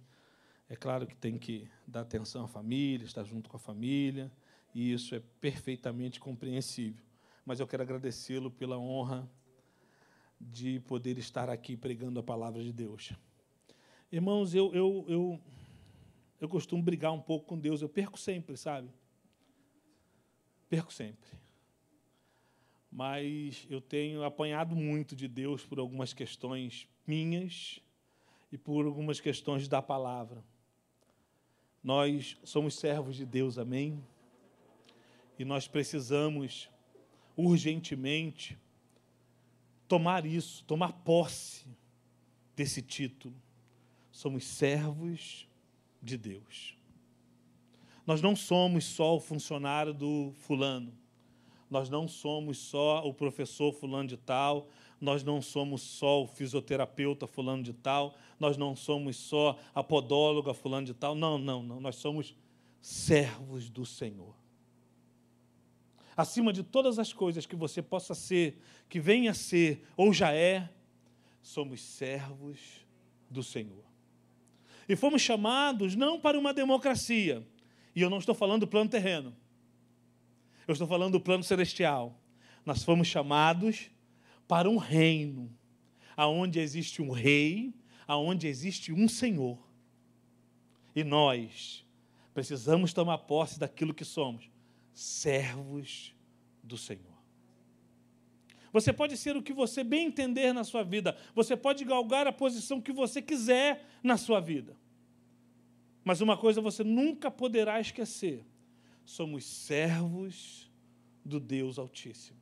É 0.70 0.78
claro 0.78 1.05
que 1.05 1.13
tem 1.18 1.38
que 1.38 1.70
dar 1.86 2.03
atenção 2.03 2.45
à 2.45 2.47
família, 2.47 3.03
estar 3.03 3.26
junto 3.26 3.49
com 3.49 3.57
a 3.57 3.59
família, 3.59 4.32
e 4.78 4.94
isso 4.94 5.16
é 5.16 5.20
perfeitamente 5.42 6.20
compreensível. 6.20 7.04
Mas 7.44 7.60
eu 7.60 7.66
quero 7.66 7.82
agradecê-lo 7.82 8.52
pela 8.52 8.78
honra 8.78 9.28
de 10.40 10.80
poder 10.82 11.18
estar 11.18 11.50
aqui 11.50 11.76
pregando 11.76 12.20
a 12.20 12.24
palavra 12.24 12.64
de 12.64 12.72
Deus. 12.72 13.12
Irmãos, 14.12 14.54
eu, 14.54 14.72
eu, 14.76 15.04
eu, 15.08 15.42
eu 16.40 16.48
costumo 16.48 16.84
brigar 16.84 17.12
um 17.12 17.20
pouco 17.20 17.48
com 17.48 17.58
Deus, 17.58 17.82
eu 17.82 17.90
perco 17.90 18.20
sempre, 18.20 18.56
sabe? 18.56 18.88
Perco 20.70 20.94
sempre. 20.94 21.28
Mas 22.92 23.66
eu 23.72 23.82
tenho 23.82 24.24
apanhado 24.24 24.76
muito 24.76 25.16
de 25.16 25.28
Deus 25.28 25.66
por 25.66 25.80
algumas 25.80 26.14
questões 26.14 26.88
minhas 27.08 27.82
e 28.52 28.60
por 28.60 28.86
algumas 28.86 29.20
questões 29.20 29.68
da 29.68 29.82
palavra. 29.82 30.46
Nós 31.84 32.38
somos 32.44 32.76
servos 32.76 33.16
de 33.16 33.26
Deus, 33.26 33.58
amém? 33.58 34.00
E 35.38 35.46
nós 35.46 35.68
precisamos 35.68 36.70
urgentemente 37.36 38.58
tomar 39.88 40.26
isso, 40.26 40.64
tomar 40.66 40.92
posse 40.92 41.66
desse 42.56 42.82
título. 42.82 43.36
Somos 44.12 44.46
servos 44.46 45.48
de 46.02 46.18
Deus. 46.18 46.76
Nós 48.06 48.22
não 48.22 48.36
somos 48.36 48.86
só 48.86 49.16
o 49.16 49.20
funcionário 49.20 49.94
do 49.94 50.34
fulano. 50.38 50.92
Nós 51.70 51.90
não 51.90 52.08
somos 52.08 52.58
só 52.58 53.06
o 53.06 53.14
professor 53.14 53.74
fulano 53.74 54.08
de 54.08 54.16
tal, 54.16 54.70
nós 55.00 55.24
não 55.24 55.42
somos 55.42 55.82
só 55.82 56.24
o 56.24 56.28
fisioterapeuta 56.28 57.28
fulano 57.28 57.62
de 57.62 57.74
tal, 57.74 58.16
nós 58.40 58.56
não 58.56 58.76
somos 58.76 59.18
só 59.18 59.60
a 59.76 59.84
podóloga 59.84 60.54
fulano 60.54 60.88
de 60.88 60.94
tal. 60.94 61.14
Não, 61.14 61.38
não, 61.38 61.62
não. 61.62 61.82
Nós 61.82 61.98
somos 61.98 62.34
servos 62.82 63.70
do 63.70 63.86
Senhor. 63.86 64.34
Acima 66.18 66.51
de 66.51 66.63
todas 66.63 66.97
as 66.97 67.13
coisas 67.13 67.45
que 67.45 67.55
você 67.55 67.80
possa 67.80 68.15
ser, 68.15 68.59
que 68.89 68.99
venha 68.99 69.30
a 69.30 69.36
ser 69.36 69.84
ou 69.95 70.11
já 70.11 70.34
é, 70.34 70.68
somos 71.43 71.80
servos 71.80 72.59
do 73.30 73.43
Senhor. 73.43 73.86
E 74.89 74.95
fomos 74.95 75.22
chamados 75.22 75.95
não 75.95 76.20
para 76.20 76.39
uma 76.39 76.51
democracia, 76.55 77.45
e 77.95 78.01
eu 78.01 78.09
não 78.09 78.18
estou 78.18 78.34
falando 78.34 78.61
do 78.61 78.68
plano 78.68 78.89
terreno, 78.89 79.36
eu 80.68 80.72
estou 80.72 80.88
falando 80.88 81.13
do 81.13 81.20
plano 81.20 81.43
celestial. 81.43 82.20
Nós 82.65 82.84
fomos 82.84 83.07
chamados 83.07 83.91
para 84.47 84.68
um 84.70 84.78
reino, 84.78 85.55
aonde 86.15 86.59
existe 86.59 87.01
um 87.01 87.11
rei, 87.11 87.74
aonde 88.07 88.47
existe 88.47 88.91
um 88.91 89.07
Senhor. 89.07 89.57
E 90.95 91.03
nós 91.03 91.86
precisamos 92.34 92.91
tomar 92.91 93.20
posse 93.20 93.59
daquilo 93.59 93.93
que 93.93 94.03
somos, 94.03 94.49
servos 94.98 96.16
do 96.64 96.76
Senhor. 96.76 97.16
Você 98.74 98.91
pode 98.91 99.16
ser 99.16 99.38
o 99.38 99.43
que 99.43 99.54
você 99.54 99.84
bem 99.84 100.08
entender 100.08 100.52
na 100.54 100.64
sua 100.64 100.84
vida, 100.84 101.16
você 101.36 101.56
pode 101.56 101.86
galgar 101.86 102.26
a 102.26 102.32
posição 102.32 102.82
que 102.82 102.91
você 102.91 103.22
quiser 103.22 103.86
na 104.02 104.18
sua 104.18 104.39
vida. 104.39 104.76
Mas 106.04 106.20
uma 106.20 106.36
coisa 106.36 106.62
você 106.62 106.84
nunca 106.84 107.30
poderá 107.30 107.80
esquecer: 107.80 108.43
somos 109.06 109.45
servos 109.45 110.70
do 111.24 111.39
Deus 111.39 111.78
Altíssimo. 111.78 112.39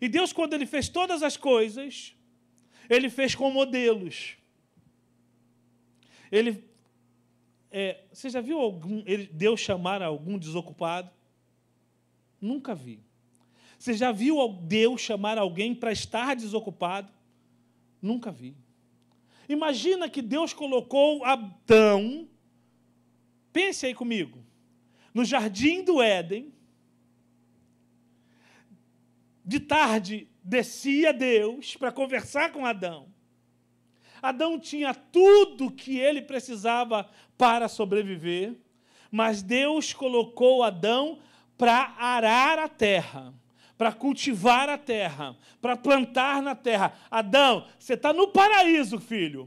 E 0.00 0.08
Deus, 0.08 0.32
quando 0.32 0.54
Ele 0.54 0.66
fez 0.66 0.88
todas 0.88 1.20
as 1.22 1.36
coisas, 1.36 2.14
Ele 2.88 3.10
fez 3.10 3.34
com 3.34 3.50
modelos. 3.50 4.36
Ele, 6.30 6.64
é, 7.72 8.04
você 8.12 8.30
já 8.30 8.40
viu 8.40 8.60
algum, 8.60 9.02
ele, 9.04 9.26
Deus 9.26 9.58
chamar 9.58 10.00
algum 10.00 10.38
desocupado? 10.38 11.10
Nunca 12.40 12.74
vi. 12.74 13.02
Você 13.78 13.94
já 13.94 14.12
viu 14.12 14.36
Deus 14.48 15.00
chamar 15.00 15.38
alguém 15.38 15.74
para 15.74 15.92
estar 15.92 16.36
desocupado? 16.36 17.12
Nunca 18.00 18.30
vi. 18.30 18.56
Imagina 19.48 20.08
que 20.08 20.22
Deus 20.22 20.52
colocou 20.52 21.24
Adão, 21.24 22.28
pense 23.52 23.84
aí 23.84 23.94
comigo, 23.94 24.44
no 25.12 25.24
jardim 25.24 25.82
do 25.82 26.00
Éden. 26.00 26.54
De 29.44 29.58
tarde 29.58 30.28
descia 30.44 31.12
Deus 31.12 31.76
para 31.76 31.90
conversar 31.90 32.52
com 32.52 32.64
Adão. 32.64 33.08
Adão 34.22 34.58
tinha 34.58 34.94
tudo 34.94 35.70
que 35.70 35.98
ele 35.98 36.22
precisava 36.22 37.10
para 37.36 37.68
sobreviver, 37.68 38.54
mas 39.10 39.42
Deus 39.42 39.92
colocou 39.92 40.62
Adão 40.62 41.18
para 41.60 41.94
arar 41.98 42.58
a 42.58 42.68
terra, 42.70 43.34
para 43.76 43.92
cultivar 43.92 44.70
a 44.70 44.78
terra, 44.78 45.36
para 45.60 45.76
plantar 45.76 46.40
na 46.40 46.54
terra. 46.54 46.94
Adão, 47.10 47.66
você 47.78 47.92
está 47.92 48.14
no 48.14 48.28
paraíso, 48.28 48.98
filho, 48.98 49.46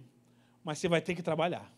mas 0.63 0.77
você 0.77 0.87
vai 0.87 1.01
ter 1.01 1.15
que 1.15 1.23
trabalhar. 1.23 1.73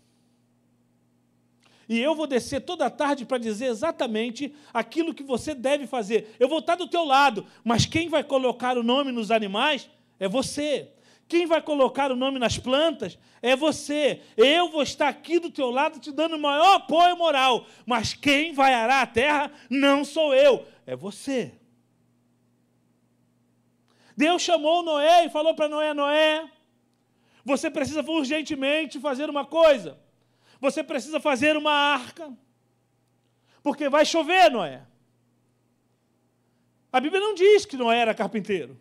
E 1.88 1.98
eu 1.98 2.14
vou 2.14 2.28
descer 2.28 2.60
toda 2.60 2.90
tarde 2.90 3.24
para 3.24 3.38
dizer 3.38 3.68
exatamente 3.68 4.54
aquilo 4.74 5.14
que 5.14 5.24
você 5.24 5.56
deve 5.56 5.88
fazer. 5.88 6.36
Eu 6.38 6.50
vou 6.50 6.60
estar 6.60 6.76
do 6.76 6.90
teu 6.90 7.06
lado, 7.06 7.48
mas 7.64 7.86
quem 7.86 8.10
vai 8.10 8.22
colocar 8.22 8.78
o 8.78 8.84
nome 8.84 9.14
nos 9.14 9.32
animais 9.32 9.90
é 10.20 10.28
você. 10.28 10.92
Quem 11.28 11.48
vai 11.48 11.62
colocar 11.62 12.12
o 12.12 12.16
nome 12.16 12.38
nas 12.38 12.58
plantas 12.58 13.18
é 13.42 13.56
você. 13.56 14.22
Eu 14.38 14.70
vou 14.70 14.84
estar 14.84 15.08
aqui 15.08 15.40
do 15.40 15.50
teu 15.50 15.72
lado 15.72 16.00
te 16.00 16.12
dando 16.12 16.36
o 16.36 16.40
maior 16.40 16.76
apoio 16.76 17.18
moral, 17.18 17.66
mas 17.86 18.14
quem 18.14 18.54
vai 18.54 18.74
arar 18.74 19.02
a 19.02 19.08
terra 19.08 19.52
não 19.70 20.06
sou 20.06 20.36
eu, 20.36 20.66
é 20.86 20.96
você. 20.96 21.54
Deus 24.16 24.42
chamou 24.42 24.84
Noé 24.84 25.26
e 25.26 25.30
falou 25.30 25.56
para 25.56 25.68
Noé: 25.68 25.94
Noé, 25.94 26.50
você 27.44 27.70
precisa 27.70 28.02
urgentemente 28.02 29.00
fazer 29.00 29.30
uma 29.30 29.46
coisa. 29.46 30.00
Você 30.62 30.84
precisa 30.84 31.20
fazer 31.20 31.58
uma 31.58 31.72
arca. 31.72 32.32
Porque 33.62 33.90
vai 33.90 34.06
chover, 34.06 34.50
Noé. 34.52 34.84
A 36.94 37.00
Bíblia 37.00 37.20
não 37.20 37.34
diz 37.34 37.66
que 37.66 37.76
Noé 37.76 38.00
era 38.00 38.14
carpinteiro. 38.14 38.80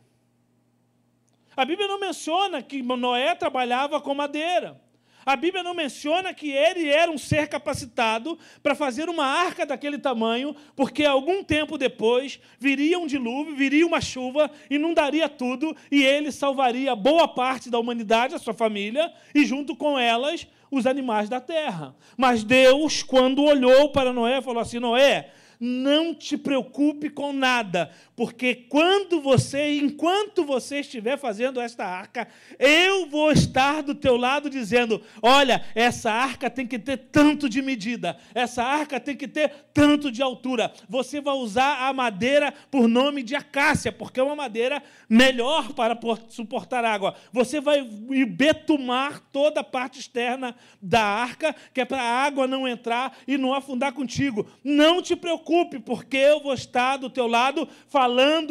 A 1.56 1.64
Bíblia 1.64 1.88
não 1.88 2.00
menciona 2.00 2.62
que 2.62 2.82
Noé 2.82 3.34
trabalhava 3.34 4.00
com 4.00 4.14
madeira. 4.14 4.80
A 5.26 5.36
Bíblia 5.36 5.62
não 5.62 5.72
menciona 5.72 6.34
que 6.34 6.50
ele 6.50 6.88
era 6.88 7.10
um 7.10 7.16
ser 7.16 7.48
capacitado 7.48 8.38
para 8.62 8.74
fazer 8.74 9.08
uma 9.08 9.24
arca 9.24 9.64
daquele 9.64 9.98
tamanho, 9.98 10.54
porque 10.76 11.04
algum 11.04 11.42
tempo 11.42 11.78
depois 11.78 12.38
viria 12.58 12.98
um 12.98 13.06
dilúvio, 13.06 13.56
viria 13.56 13.86
uma 13.86 14.02
chuva, 14.02 14.50
inundaria 14.68 15.28
tudo 15.28 15.74
e 15.90 16.02
ele 16.02 16.30
salvaria 16.30 16.94
boa 16.94 17.26
parte 17.26 17.70
da 17.70 17.78
humanidade, 17.78 18.34
a 18.34 18.38
sua 18.38 18.52
família, 18.52 19.10
e 19.34 19.46
junto 19.46 19.74
com 19.74 19.98
elas 19.98 20.46
os 20.70 20.86
animais 20.86 21.28
da 21.28 21.40
terra. 21.40 21.96
Mas 22.18 22.44
Deus, 22.44 23.02
quando 23.02 23.44
olhou 23.44 23.88
para 23.90 24.12
Noé, 24.12 24.42
falou 24.42 24.60
assim: 24.60 24.78
Noé, 24.78 25.30
não 25.58 26.14
te 26.14 26.36
preocupe 26.36 27.08
com 27.08 27.32
nada, 27.32 27.90
porque 28.16 28.54
quando 28.54 29.20
você, 29.20 29.76
enquanto 29.78 30.44
você 30.44 30.80
estiver 30.80 31.18
fazendo 31.18 31.60
esta 31.60 31.84
arca, 31.84 32.28
eu 32.60 33.08
vou 33.08 33.32
estar 33.32 33.82
do 33.82 33.92
teu 33.92 34.16
lado 34.16 34.48
dizendo: 34.48 35.02
olha, 35.20 35.64
essa 35.74 36.12
arca 36.12 36.48
tem 36.48 36.64
que 36.64 36.78
ter 36.78 36.96
tanto 36.96 37.48
de 37.48 37.60
medida, 37.60 38.16
essa 38.32 38.62
arca 38.62 39.00
tem 39.00 39.16
que 39.16 39.26
ter 39.26 39.50
tanto 39.72 40.12
de 40.12 40.22
altura. 40.22 40.72
Você 40.88 41.20
vai 41.20 41.34
usar 41.34 41.88
a 41.88 41.92
madeira 41.92 42.54
por 42.70 42.86
nome 42.86 43.22
de 43.22 43.34
acácia, 43.34 43.90
porque 43.90 44.20
é 44.20 44.22
uma 44.22 44.36
madeira 44.36 44.80
melhor 45.08 45.72
para 45.72 45.98
suportar 46.28 46.84
água. 46.84 47.16
Você 47.32 47.60
vai 47.60 47.82
betumar 47.82 49.20
toda 49.32 49.60
a 49.60 49.64
parte 49.64 49.98
externa 49.98 50.54
da 50.80 51.02
arca, 51.02 51.54
que 51.72 51.80
é 51.80 51.84
para 51.84 52.00
a 52.00 52.24
água 52.24 52.46
não 52.46 52.68
entrar 52.68 53.16
e 53.26 53.36
não 53.36 53.52
afundar 53.52 53.92
contigo. 53.92 54.46
Não 54.62 55.02
te 55.02 55.16
preocupe, 55.16 55.80
porque 55.80 56.16
eu 56.16 56.40
vou 56.40 56.54
estar 56.54 56.96
do 56.96 57.10
teu 57.10 57.26
lado 57.26 57.68
falando 57.88 58.03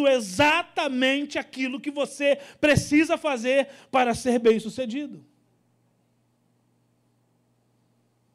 exatamente 0.08 1.38
aquilo 1.38 1.80
que 1.80 1.92
você 1.92 2.38
precisa 2.60 3.18
fazer 3.18 3.68
para 3.92 4.14
ser 4.14 4.40
bem-sucedido. 4.40 5.26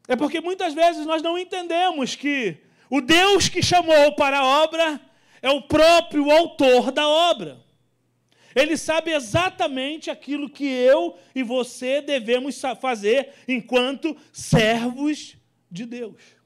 É 0.07 0.17
porque 0.17 0.41
muitas 0.41 0.73
vezes 0.73 1.05
nós 1.05 1.23
não 1.23 1.39
entendemos 1.39 2.15
que 2.17 2.57
o 2.91 3.01
Deus 3.01 3.49
que 3.49 3.63
chamou 3.63 4.15
para 4.15 4.39
a 4.39 4.63
obra 4.63 5.01
é 5.43 5.51
o 5.51 5.63
próprio 5.63 6.31
autor 6.31 6.91
da 6.91 7.07
obra. 7.07 7.59
Ele 8.55 8.77
sabe 8.77 9.13
exatamente 9.13 10.11
aquilo 10.11 10.49
que 10.49 10.67
eu 10.67 11.19
e 11.35 11.43
você 11.43 12.01
devemos 12.01 12.61
fazer 12.81 13.35
enquanto 13.47 14.17
servos 14.33 15.37
de 15.71 15.85
Deus. 15.85 16.38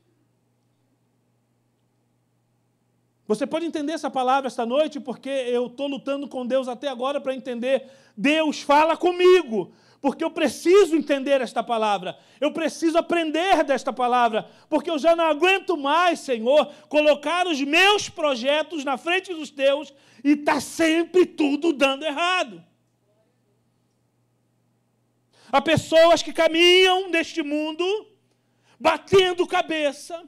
Você 3.34 3.46
pode 3.46 3.64
entender 3.64 3.92
essa 3.92 4.10
palavra 4.10 4.46
esta 4.46 4.66
noite, 4.66 5.00
porque 5.00 5.30
eu 5.30 5.68
estou 5.68 5.86
lutando 5.86 6.28
com 6.28 6.46
Deus 6.46 6.68
até 6.68 6.88
agora 6.88 7.18
para 7.18 7.34
entender. 7.34 7.90
Deus 8.14 8.60
fala 8.60 8.94
comigo, 8.94 9.72
porque 10.02 10.22
eu 10.22 10.30
preciso 10.30 10.94
entender 10.94 11.40
esta 11.40 11.62
palavra, 11.62 12.18
eu 12.38 12.52
preciso 12.52 12.98
aprender 12.98 13.64
desta 13.64 13.90
palavra, 13.90 14.46
porque 14.68 14.90
eu 14.90 14.98
já 14.98 15.16
não 15.16 15.24
aguento 15.24 15.78
mais, 15.78 16.20
Senhor, 16.20 16.66
colocar 16.90 17.46
os 17.46 17.58
meus 17.62 18.06
projetos 18.06 18.84
na 18.84 18.98
frente 18.98 19.32
dos 19.32 19.48
teus 19.48 19.94
e 20.22 20.32
está 20.32 20.60
sempre 20.60 21.24
tudo 21.24 21.72
dando 21.72 22.04
errado. 22.04 22.62
Há 25.50 25.62
pessoas 25.62 26.22
que 26.22 26.34
caminham 26.34 27.08
neste 27.08 27.42
mundo 27.42 27.82
batendo 28.78 29.46
cabeça, 29.46 30.22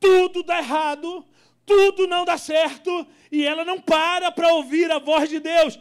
tudo 0.00 0.42
dá 0.42 0.56
errado, 0.56 1.22
tudo 1.66 2.06
não 2.06 2.24
dá 2.24 2.38
certo 2.38 3.06
e 3.30 3.44
ela 3.44 3.64
não 3.64 3.80
para 3.80 4.30
para 4.30 4.54
ouvir 4.54 4.90
a 4.90 4.98
voz 4.98 5.28
de 5.28 5.40
Deus. 5.40 5.78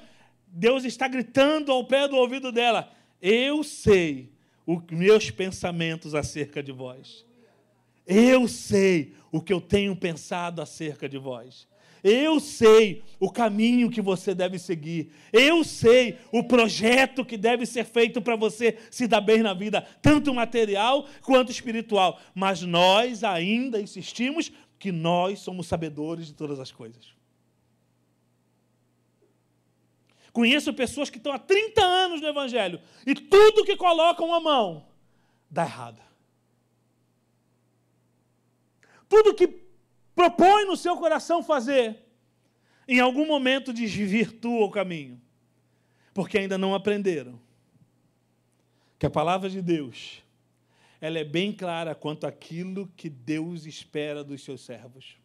Deus 0.48 0.84
está 0.84 1.08
gritando 1.08 1.72
ao 1.72 1.86
pé 1.86 2.08
do 2.08 2.16
ouvido 2.16 2.52
dela: 2.52 2.92
Eu 3.22 3.64
sei 3.64 4.34
os 4.66 4.82
meus 4.90 5.30
pensamentos 5.30 6.16
acerca 6.16 6.64
de 6.64 6.72
vós. 6.72 7.24
Eu 8.08 8.48
sei 8.48 9.14
o 9.32 9.42
que 9.42 9.54
eu 9.54 9.62
tenho 9.62 9.96
pensado 9.96 10.62
acerca 10.62 11.08
de 11.08 11.18
vós. 11.18 11.68
Eu 12.08 12.40
sei 12.40 13.02
o 13.20 13.32
caminho 13.32 13.90
que 13.90 14.00
você 14.00 14.36
deve 14.36 14.60
seguir. 14.60 15.12
Eu 15.34 15.64
sei 15.64 16.20
o 16.32 16.44
projeto 16.44 17.26
que 17.26 17.36
deve 17.36 17.66
ser 17.66 17.84
feito 17.84 18.22
para 18.22 18.36
você 18.36 18.78
se 18.92 19.08
dar 19.08 19.22
bem 19.22 19.42
na 19.42 19.56
vida, 19.56 19.82
tanto 20.04 20.32
material 20.32 21.08
quanto 21.24 21.52
espiritual. 21.52 22.22
Mas 22.36 22.62
nós 22.62 23.24
ainda 23.24 23.82
insistimos 23.82 24.52
que 24.78 24.92
nós 24.92 25.40
somos 25.40 25.68
sabedores 25.68 26.28
de 26.28 26.34
todas 26.34 26.60
as 26.60 26.72
coisas. 26.72 27.14
Conheço 30.36 30.74
pessoas 30.74 31.10
que 31.10 31.18
estão 31.18 31.32
há 31.32 31.40
30 31.40 31.82
anos 31.82 32.20
no 32.20 32.28
Evangelho 32.28 32.82
e 33.06 33.16
tudo 33.16 33.64
que 33.64 33.78
colocam 33.78 34.34
a 34.34 34.40
mão 34.42 34.86
dá 35.50 35.64
errado. 35.64 36.02
Tudo 39.08 39.34
que 39.34 39.48
propõe 40.14 40.66
no 40.66 40.76
seu 40.76 40.98
coração 40.98 41.42
fazer, 41.42 42.04
em 42.86 43.00
algum 43.00 43.26
momento 43.26 43.72
desvirtua 43.72 44.66
o 44.66 44.72
caminho, 44.72 45.22
porque 46.14 46.38
ainda 46.38 46.58
não 46.58 46.76
aprenderam 46.76 47.40
que 49.00 49.06
a 49.06 49.10
palavra 49.10 49.50
de 49.50 49.62
Deus 49.62 50.22
ela 51.06 51.20
é 51.20 51.24
bem 51.24 51.54
clara 51.54 51.94
quanto 51.94 52.26
àquilo 52.26 52.92
que 52.98 53.12
Deus 53.12 53.68
espera 53.68 54.24
dos 54.24 54.44
seus 54.44 54.62
servos. 54.62 55.18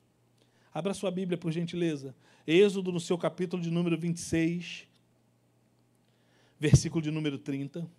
Abra 0.74 0.93
sua 0.93 1.11
Bíblia, 1.11 1.39
por 1.39 1.51
gentileza. 1.51 2.14
Êxodo, 2.47 2.93
no 2.93 3.01
seu 3.01 3.16
capítulo 3.16 3.62
de 3.62 3.70
número 3.70 3.97
26, 3.97 4.87
versículo 6.59 7.01
de 7.01 7.11
número 7.11 7.39
30. 7.39 7.91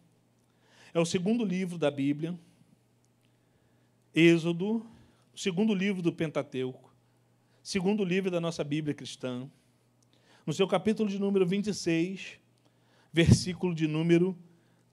É 0.94 1.00
o 1.00 1.06
segundo 1.06 1.44
livro 1.44 1.76
da 1.76 1.90
Bíblia. 1.90 2.40
Êxodo, 4.14 4.86
o 5.34 5.40
segundo 5.40 5.74
livro 5.74 6.04
do 6.04 6.14
Pentateuco, 6.14 6.94
segundo 7.64 8.06
livro 8.06 8.30
da 8.30 8.40
nossa 8.40 8.64
Bíblia 8.64 8.94
cristã, 8.94 9.50
no 10.46 10.54
seu 10.54 10.68
capítulo 10.68 11.10
de 11.10 11.18
número 11.18 11.48
26, 11.48 12.38
versículo 13.12 13.74
de 13.74 13.88
número 13.88 14.38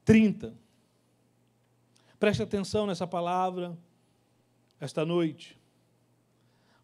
30. 0.07 0.57
Preste 2.19 2.43
atenção 2.43 2.87
nessa 2.87 3.07
palavra 3.07 3.79
esta 4.81 5.05
noite, 5.05 5.57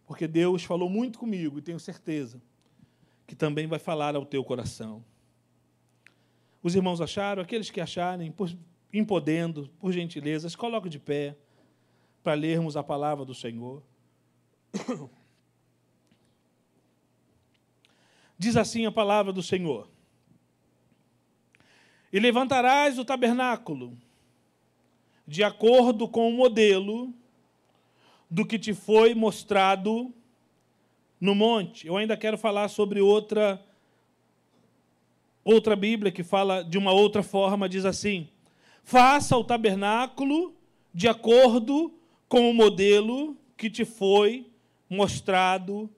porque 0.07 0.29
Deus 0.29 0.63
falou 0.65 0.89
muito 0.89 1.19
comigo 1.19 1.59
e 1.59 1.63
tenho 1.63 1.81
certeza 1.81 2.41
que 3.27 3.35
também 3.35 3.67
vai 3.67 3.79
falar 3.79 4.15
ao 4.15 4.25
teu 4.25 4.45
coração. 4.45 5.05
Os 6.63 6.75
irmãos 6.75 7.01
acharam, 7.01 7.43
aqueles 7.43 7.71
que 7.71 7.81
acharem, 7.81 8.31
por, 8.31 8.51
impodendo, 8.93 9.69
por 9.79 9.93
gentileza, 9.93 10.49
se 10.49 10.57
coloquem 10.57 10.91
de 10.91 10.99
pé 10.99 11.37
para 12.23 12.35
lermos 12.35 12.77
a 12.77 12.83
palavra 12.83 13.25
do 13.25 13.35
Senhor. 13.35 13.83
Diz 18.39 18.57
assim 18.57 18.87
a 18.87 18.93
palavra 18.93 19.33
do 19.33 19.43
Senhor: 19.43 19.89
E 22.13 22.21
levantarás 22.21 22.99
o 22.99 23.05
tabernáculo 23.05 23.97
de 25.27 25.43
acordo 25.43 26.09
com 26.09 26.29
o 26.29 26.33
modelo 26.33 27.13
do 28.31 28.45
que 28.47 28.59
te 28.59 28.75
foi 28.75 29.15
mostrado 29.15 30.13
no 31.21 31.35
monte. 31.35 31.87
Eu 31.87 31.97
ainda 31.97 32.17
quero 32.17 32.37
falar 32.37 32.69
sobre 32.69 33.01
outra 33.01 33.63
outra 35.45 35.77
Bíblia 35.77 36.11
que 36.11 36.23
fala 36.23 36.63
de 36.63 36.79
uma 36.79 36.93
outra 36.93 37.23
forma, 37.23 37.69
diz 37.69 37.85
assim: 37.85 38.29
Faça 38.83 39.37
o 39.37 39.45
tabernáculo 39.45 40.55
de 40.93 41.09
acordo 41.09 41.93
com 42.29 42.51
o 42.51 42.55
modelo 42.55 43.37
que 43.57 43.71
te 43.71 43.85
foi 43.85 44.47
mostrado 44.89 45.91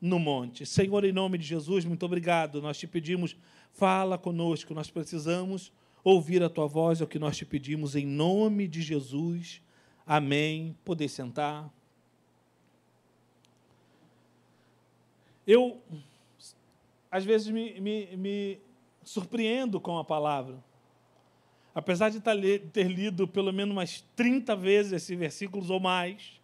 no 0.00 0.18
monte. 0.18 0.64
Senhor, 0.64 1.04
em 1.04 1.12
nome 1.12 1.38
de 1.38 1.44
Jesus, 1.44 1.84
muito 1.84 2.04
obrigado. 2.04 2.62
Nós 2.62 2.78
te 2.78 2.86
pedimos, 2.86 3.36
fala 3.72 4.16
conosco, 4.16 4.74
nós 4.74 4.90
precisamos 4.90 5.72
ouvir 6.02 6.42
a 6.42 6.48
tua 6.48 6.66
voz, 6.66 7.00
é 7.00 7.04
o 7.04 7.08
que 7.08 7.18
nós 7.18 7.36
te 7.36 7.44
pedimos, 7.44 7.96
em 7.96 8.06
nome 8.06 8.66
de 8.66 8.82
Jesus. 8.82 9.62
Amém. 10.06 10.76
Poder 10.84 11.08
sentar. 11.08 11.72
Eu, 15.46 15.80
às 17.10 17.24
vezes, 17.24 17.48
me, 17.48 17.80
me, 17.80 18.16
me 18.16 18.60
surpreendo 19.02 19.80
com 19.80 19.98
a 19.98 20.04
palavra. 20.04 20.62
Apesar 21.74 22.10
de 22.10 22.20
ter 22.20 22.88
lido 22.88 23.26
pelo 23.26 23.52
menos 23.52 23.72
umas 23.72 24.04
30 24.16 24.56
vezes 24.56 24.92
esses 24.92 25.18
versículos 25.18 25.70
ou 25.70 25.78
mais, 25.78 26.40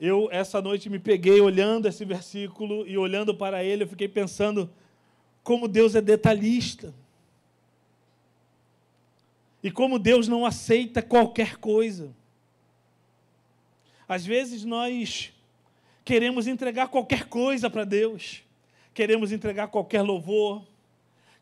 eu 0.00 0.28
essa 0.30 0.62
noite 0.62 0.88
me 0.88 0.98
peguei 0.98 1.40
olhando 1.40 1.88
esse 1.88 2.04
versículo 2.04 2.86
e 2.86 2.96
olhando 2.96 3.34
para 3.34 3.64
ele, 3.64 3.82
eu 3.82 3.88
fiquei 3.88 4.08
pensando 4.08 4.70
como 5.42 5.66
Deus 5.66 5.94
é 5.94 6.00
detalhista. 6.00 6.94
E 9.62 9.70
como 9.70 9.98
Deus 9.98 10.28
não 10.28 10.46
aceita 10.46 11.02
qualquer 11.02 11.56
coisa. 11.56 12.14
Às 14.08 14.24
vezes 14.24 14.64
nós 14.64 15.32
queremos 16.04 16.46
entregar 16.46 16.88
qualquer 16.88 17.24
coisa 17.24 17.68
para 17.68 17.84
Deus, 17.84 18.42
queremos 18.94 19.30
entregar 19.30 19.68
qualquer 19.68 20.00
louvor, 20.00 20.66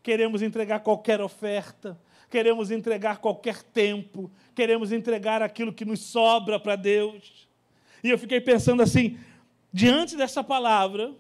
queremos 0.03 0.43
entregar 0.43 0.81
qualquer 0.81 1.21
oferta, 1.21 1.97
queremos 2.29 2.73
entregar 2.73 3.19
qualquer 3.19 3.63
tempo, 3.63 4.29
queremos 4.55 4.91
entregar 4.91 5.41
aquilo 5.41 5.73
que 5.73 5.85
nos 5.85 6.01
sobra 6.01 6.59
para 6.59 6.75
Deus. 6.75 7.47
E 8.03 8.11
eu 8.11 8.19
fiquei 8.19 8.41
pensando 8.41 8.83
assim, 8.83 9.19
diante 9.73 10.17
dessa 10.17 10.43
palavra, 10.43 11.15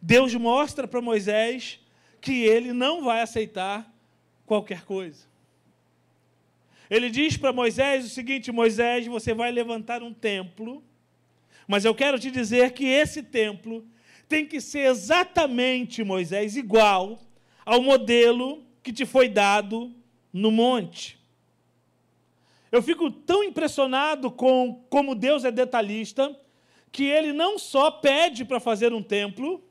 Deus 0.00 0.34
mostra 0.34 0.88
para 0.88 1.02
Moisés 1.02 1.80
que 2.20 2.44
ele 2.44 2.72
não 2.72 3.04
vai 3.04 3.20
aceitar 3.20 3.92
qualquer 4.46 4.86
coisa. 4.86 5.27
Ele 6.90 7.10
diz 7.10 7.36
para 7.36 7.52
Moisés 7.52 8.04
o 8.04 8.08
seguinte: 8.08 8.50
Moisés, 8.50 9.06
você 9.06 9.34
vai 9.34 9.50
levantar 9.50 10.02
um 10.02 10.12
templo, 10.12 10.82
mas 11.66 11.84
eu 11.84 11.94
quero 11.94 12.18
te 12.18 12.30
dizer 12.30 12.72
que 12.72 12.86
esse 12.86 13.22
templo 13.22 13.86
tem 14.28 14.46
que 14.46 14.60
ser 14.60 14.90
exatamente, 14.90 16.04
Moisés, 16.04 16.56
igual 16.56 17.18
ao 17.64 17.82
modelo 17.82 18.62
que 18.82 18.92
te 18.92 19.04
foi 19.04 19.28
dado 19.28 19.94
no 20.32 20.50
monte. 20.50 21.18
Eu 22.70 22.82
fico 22.82 23.10
tão 23.10 23.42
impressionado 23.42 24.30
com 24.30 24.84
como 24.90 25.14
Deus 25.14 25.44
é 25.44 25.50
detalhista, 25.50 26.38
que 26.92 27.04
ele 27.04 27.32
não 27.32 27.58
só 27.58 27.90
pede 27.90 28.44
para 28.44 28.60
fazer 28.60 28.92
um 28.92 29.02
templo, 29.02 29.62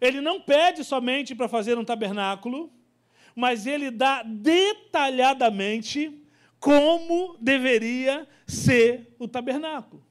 ele 0.00 0.20
não 0.20 0.40
pede 0.40 0.84
somente 0.84 1.34
para 1.34 1.48
fazer 1.48 1.78
um 1.78 1.84
tabernáculo, 1.84 2.70
mas 3.34 3.66
ele 3.66 3.90
dá 3.90 4.22
detalhadamente 4.22 6.20
como 6.60 7.36
deveria 7.40 8.26
ser 8.46 9.14
o 9.18 9.26
tabernáculo. 9.28 10.04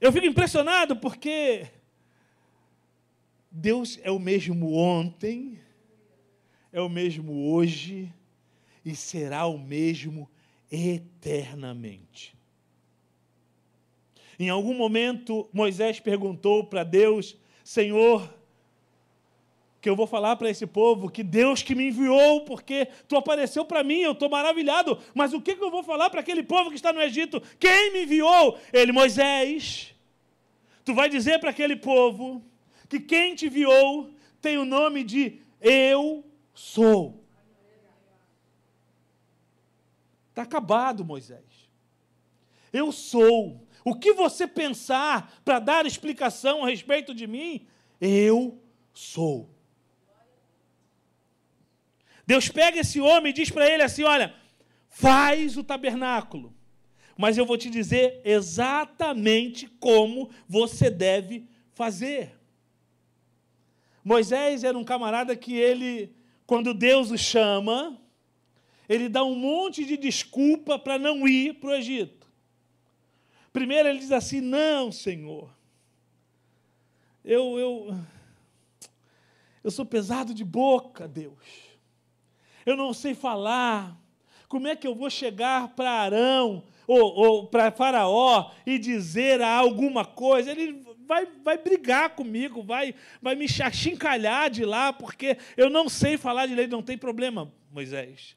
Eu 0.00 0.12
fico 0.12 0.26
impressionado 0.26 0.96
porque 0.96 1.66
Deus 3.50 3.98
é 4.02 4.10
o 4.10 4.18
mesmo 4.18 4.74
ontem, 4.74 5.58
é 6.72 6.80
o 6.80 6.88
mesmo 6.88 7.52
hoje 7.52 8.12
e 8.84 8.94
será 8.94 9.46
o 9.46 9.56
mesmo 9.56 10.28
eternamente. 10.70 12.36
Em 14.38 14.48
algum 14.48 14.74
momento, 14.74 15.48
Moisés 15.52 16.00
perguntou 16.00 16.66
para 16.66 16.82
Deus: 16.82 17.36
Senhor, 17.62 18.32
que 19.84 19.90
eu 19.90 19.94
vou 19.94 20.06
falar 20.06 20.36
para 20.36 20.48
esse 20.48 20.66
povo 20.66 21.10
que 21.10 21.22
Deus 21.22 21.62
que 21.62 21.74
me 21.74 21.88
enviou, 21.88 22.40
porque 22.46 22.88
tu 23.06 23.18
apareceu 23.18 23.66
para 23.66 23.84
mim, 23.84 24.00
eu 24.00 24.12
estou 24.12 24.30
maravilhado, 24.30 24.98
mas 25.12 25.34
o 25.34 25.42
que, 25.42 25.54
que 25.54 25.62
eu 25.62 25.70
vou 25.70 25.82
falar 25.82 26.08
para 26.08 26.20
aquele 26.20 26.42
povo 26.42 26.70
que 26.70 26.76
está 26.76 26.90
no 26.90 27.02
Egito? 27.02 27.38
Quem 27.60 27.92
me 27.92 28.04
enviou? 28.04 28.58
Ele, 28.72 28.92
Moisés. 28.92 29.94
Tu 30.86 30.94
vai 30.94 31.10
dizer 31.10 31.38
para 31.38 31.50
aquele 31.50 31.76
povo 31.76 32.42
que 32.88 32.98
quem 32.98 33.34
te 33.34 33.44
enviou 33.44 34.10
tem 34.40 34.56
o 34.56 34.64
nome 34.64 35.04
de 35.04 35.38
Eu 35.60 36.24
sou. 36.54 37.22
Está 40.30 40.44
acabado, 40.44 41.04
Moisés. 41.04 41.68
Eu 42.72 42.90
sou. 42.90 43.68
O 43.84 43.94
que 43.94 44.14
você 44.14 44.46
pensar 44.46 45.30
para 45.44 45.58
dar 45.58 45.84
explicação 45.84 46.64
a 46.64 46.70
respeito 46.70 47.14
de 47.14 47.26
mim, 47.26 47.66
eu 48.00 48.58
sou. 48.94 49.53
Deus 52.26 52.48
pega 52.48 52.80
esse 52.80 53.00
homem 53.00 53.30
e 53.30 53.34
diz 53.34 53.50
para 53.50 53.68
ele 53.68 53.82
assim: 53.82 54.02
Olha, 54.02 54.34
faz 54.88 55.56
o 55.56 55.64
tabernáculo, 55.64 56.54
mas 57.16 57.36
eu 57.36 57.44
vou 57.44 57.58
te 57.58 57.68
dizer 57.68 58.20
exatamente 58.24 59.66
como 59.78 60.30
você 60.48 60.90
deve 60.90 61.46
fazer. 61.72 62.32
Moisés 64.02 64.64
era 64.64 64.76
um 64.76 64.84
camarada 64.84 65.34
que 65.34 65.54
ele, 65.54 66.14
quando 66.46 66.74
Deus 66.74 67.10
o 67.10 67.16
chama, 67.16 67.98
ele 68.88 69.08
dá 69.08 69.24
um 69.24 69.34
monte 69.34 69.84
de 69.84 69.96
desculpa 69.96 70.78
para 70.78 70.98
não 70.98 71.26
ir 71.26 71.54
para 71.54 71.70
o 71.70 71.74
Egito. 71.74 72.26
Primeiro 73.52 73.88
ele 73.88 73.98
diz 73.98 74.12
assim: 74.12 74.40
Não, 74.40 74.90
Senhor, 74.90 75.50
eu, 77.24 77.58
eu, 77.58 78.00
eu 79.62 79.70
sou 79.70 79.86
pesado 79.86 80.34
de 80.34 80.44
boca, 80.44 81.08
Deus. 81.08 81.63
Eu 82.64 82.76
não 82.76 82.92
sei 82.92 83.14
falar. 83.14 83.96
Como 84.48 84.68
é 84.68 84.76
que 84.76 84.86
eu 84.86 84.94
vou 84.94 85.10
chegar 85.10 85.68
para 85.74 85.90
Arão 85.90 86.62
ou, 86.86 87.00
ou 87.00 87.46
para 87.46 87.70
Faraó 87.70 88.50
e 88.64 88.78
dizer 88.78 89.42
alguma 89.42 90.04
coisa? 90.04 90.50
Ele 90.50 90.84
vai, 91.06 91.26
vai 91.42 91.58
brigar 91.58 92.10
comigo, 92.10 92.62
vai, 92.62 92.94
vai 93.20 93.34
me 93.34 93.46
chincalhar 93.48 94.50
de 94.50 94.64
lá, 94.64 94.92
porque 94.92 95.36
eu 95.56 95.70
não 95.70 95.88
sei 95.88 96.16
falar 96.16 96.46
direito. 96.46 96.70
Não 96.70 96.82
tem 96.82 96.96
problema, 96.96 97.52
Moisés. 97.70 98.36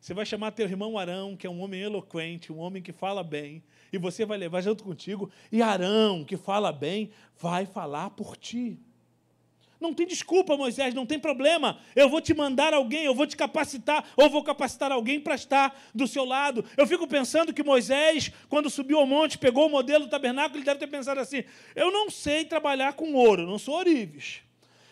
Você 0.00 0.14
vai 0.14 0.24
chamar 0.24 0.52
teu 0.52 0.66
irmão 0.66 0.98
Arão, 0.98 1.36
que 1.36 1.46
é 1.46 1.50
um 1.50 1.60
homem 1.60 1.82
eloquente, 1.82 2.50
um 2.50 2.58
homem 2.58 2.82
que 2.82 2.92
fala 2.92 3.22
bem, 3.22 3.62
e 3.92 3.98
você 3.98 4.24
vai 4.24 4.38
levar 4.38 4.62
junto 4.62 4.82
contigo, 4.82 5.30
e 5.52 5.60
Arão, 5.60 6.24
que 6.24 6.38
fala 6.38 6.72
bem, 6.72 7.10
vai 7.38 7.66
falar 7.66 8.08
por 8.10 8.34
ti. 8.34 8.78
Não 9.80 9.94
tem 9.94 10.06
desculpa, 10.06 10.56
Moisés, 10.56 10.92
não 10.92 11.06
tem 11.06 11.18
problema. 11.18 11.78
Eu 11.96 12.08
vou 12.08 12.20
te 12.20 12.34
mandar 12.34 12.74
alguém, 12.74 13.04
eu 13.04 13.14
vou 13.14 13.26
te 13.26 13.36
capacitar, 13.36 14.04
ou 14.14 14.28
vou 14.28 14.44
capacitar 14.44 14.92
alguém 14.92 15.18
para 15.18 15.34
estar 15.34 15.74
do 15.94 16.06
seu 16.06 16.24
lado. 16.24 16.64
Eu 16.76 16.86
fico 16.86 17.06
pensando 17.06 17.54
que 17.54 17.62
Moisés, 17.62 18.30
quando 18.48 18.68
subiu 18.68 18.98
ao 18.98 19.06
monte, 19.06 19.38
pegou 19.38 19.66
o 19.66 19.70
modelo 19.70 20.04
do 20.04 20.10
tabernáculo, 20.10 20.58
ele 20.58 20.66
deve 20.66 20.80
ter 20.80 20.86
pensado 20.86 21.18
assim: 21.18 21.44
eu 21.74 21.90
não 21.90 22.10
sei 22.10 22.44
trabalhar 22.44 22.92
com 22.92 23.14
ouro, 23.14 23.46
não 23.46 23.58
sou 23.58 23.74
orives. 23.74 24.42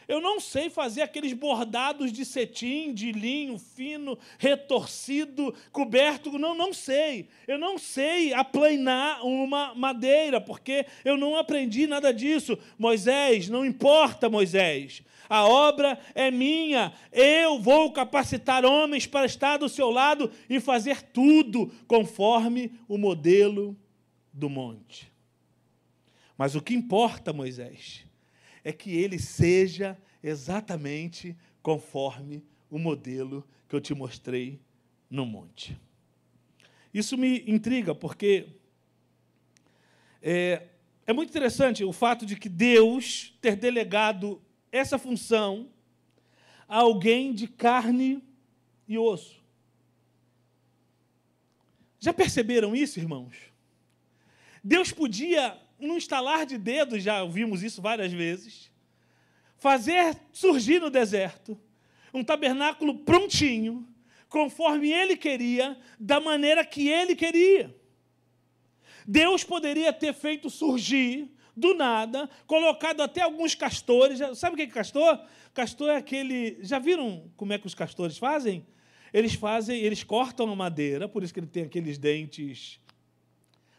Eu 0.08 0.22
não 0.22 0.40
sei 0.40 0.70
fazer 0.70 1.02
aqueles 1.02 1.34
bordados 1.34 2.10
de 2.10 2.24
cetim, 2.24 2.94
de 2.94 3.12
linho 3.12 3.58
fino, 3.58 4.18
retorcido, 4.38 5.54
coberto. 5.70 6.38
Não, 6.38 6.54
não 6.54 6.72
sei. 6.72 7.28
Eu 7.46 7.58
não 7.58 7.76
sei 7.76 8.32
aplanar 8.32 9.22
uma 9.22 9.74
madeira, 9.74 10.40
porque 10.40 10.86
eu 11.04 11.18
não 11.18 11.36
aprendi 11.36 11.86
nada 11.86 12.10
disso. 12.10 12.58
Moisés, 12.78 13.50
não 13.50 13.66
importa, 13.66 14.30
Moisés. 14.30 15.02
A 15.28 15.46
obra 15.46 15.98
é 16.14 16.30
minha. 16.30 16.90
Eu 17.12 17.60
vou 17.60 17.92
capacitar 17.92 18.64
homens 18.64 19.06
para 19.06 19.26
estar 19.26 19.58
do 19.58 19.68
seu 19.68 19.90
lado 19.90 20.32
e 20.48 20.58
fazer 20.58 21.02
tudo 21.02 21.70
conforme 21.86 22.72
o 22.88 22.96
modelo 22.96 23.76
do 24.32 24.48
monte. 24.48 25.12
Mas 26.34 26.54
o 26.54 26.62
que 26.62 26.72
importa, 26.72 27.30
Moisés, 27.30 28.07
é 28.68 28.72
que 28.72 28.94
ele 28.94 29.18
seja 29.18 29.96
exatamente 30.22 31.34
conforme 31.62 32.44
o 32.70 32.78
modelo 32.78 33.42
que 33.66 33.74
eu 33.74 33.80
te 33.80 33.94
mostrei 33.94 34.60
no 35.08 35.24
monte. 35.24 35.80
Isso 36.92 37.16
me 37.16 37.50
intriga, 37.50 37.94
porque 37.94 38.46
é, 40.20 40.68
é 41.06 41.14
muito 41.14 41.30
interessante 41.30 41.82
o 41.82 41.94
fato 41.94 42.26
de 42.26 42.36
que 42.36 42.46
Deus 42.46 43.34
ter 43.40 43.56
delegado 43.56 44.38
essa 44.70 44.98
função 44.98 45.70
a 46.68 46.76
alguém 46.76 47.32
de 47.32 47.48
carne 47.48 48.22
e 48.86 48.98
osso. 48.98 49.42
Já 51.98 52.12
perceberam 52.12 52.76
isso, 52.76 52.98
irmãos? 52.98 53.34
Deus 54.62 54.92
podia, 54.92 55.58
num 55.78 55.96
estalar 55.96 56.44
de 56.44 56.58
dedos, 56.58 57.02
já 57.02 57.22
ouvimos 57.22 57.62
isso 57.62 57.80
várias 57.80 58.12
vezes, 58.12 58.70
fazer 59.58 60.16
surgir 60.32 60.80
no 60.80 60.90
deserto 60.90 61.58
um 62.12 62.24
tabernáculo 62.24 62.98
prontinho, 63.00 63.86
conforme 64.28 64.90
ele 64.90 65.16
queria, 65.16 65.78
da 65.98 66.20
maneira 66.20 66.64
que 66.64 66.88
ele 66.88 67.14
queria. 67.14 67.74
Deus 69.06 69.44
poderia 69.44 69.92
ter 69.92 70.12
feito 70.12 70.50
surgir 70.50 71.30
do 71.56 71.74
nada, 71.74 72.28
colocado 72.46 73.00
até 73.00 73.22
alguns 73.22 73.54
castores. 73.54 74.20
Sabe 74.38 74.54
o 74.54 74.56
que 74.56 74.62
é 74.62 74.66
castor? 74.66 75.20
Castor 75.54 75.88
é 75.90 75.96
aquele. 75.96 76.58
Já 76.60 76.78
viram 76.78 77.30
como 77.36 77.52
é 77.52 77.58
que 77.58 77.66
os 77.66 77.74
castores 77.74 78.18
fazem? 78.18 78.66
Eles 79.12 79.34
fazem, 79.34 79.80
eles 79.80 80.04
cortam 80.04 80.50
a 80.50 80.56
madeira, 80.56 81.08
por 81.08 81.22
isso 81.22 81.32
que 81.32 81.40
ele 81.40 81.46
tem 81.46 81.64
aqueles 81.64 81.96
dentes. 81.96 82.78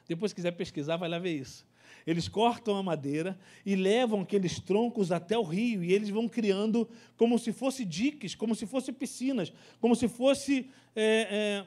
Depois, 0.07 0.31
se 0.31 0.35
quiser 0.35 0.51
pesquisar, 0.51 0.97
vai 0.97 1.07
lá 1.07 1.19
ver 1.19 1.35
isso. 1.35 1.68
Eles 2.05 2.27
cortam 2.27 2.75
a 2.75 2.83
madeira 2.83 3.37
e 3.65 3.75
levam 3.75 4.21
aqueles 4.21 4.59
troncos 4.59 5.11
até 5.11 5.37
o 5.37 5.43
rio, 5.43 5.83
e 5.83 5.93
eles 5.93 6.09
vão 6.09 6.27
criando 6.27 6.89
como 7.17 7.37
se 7.37 7.51
fosse 7.51 7.85
diques, 7.85 8.35
como 8.35 8.55
se 8.55 8.65
fossem 8.65 8.93
piscinas, 8.93 9.51
como 9.79 9.95
se 9.95 10.07
fosse 10.07 10.69
é, 10.95 11.65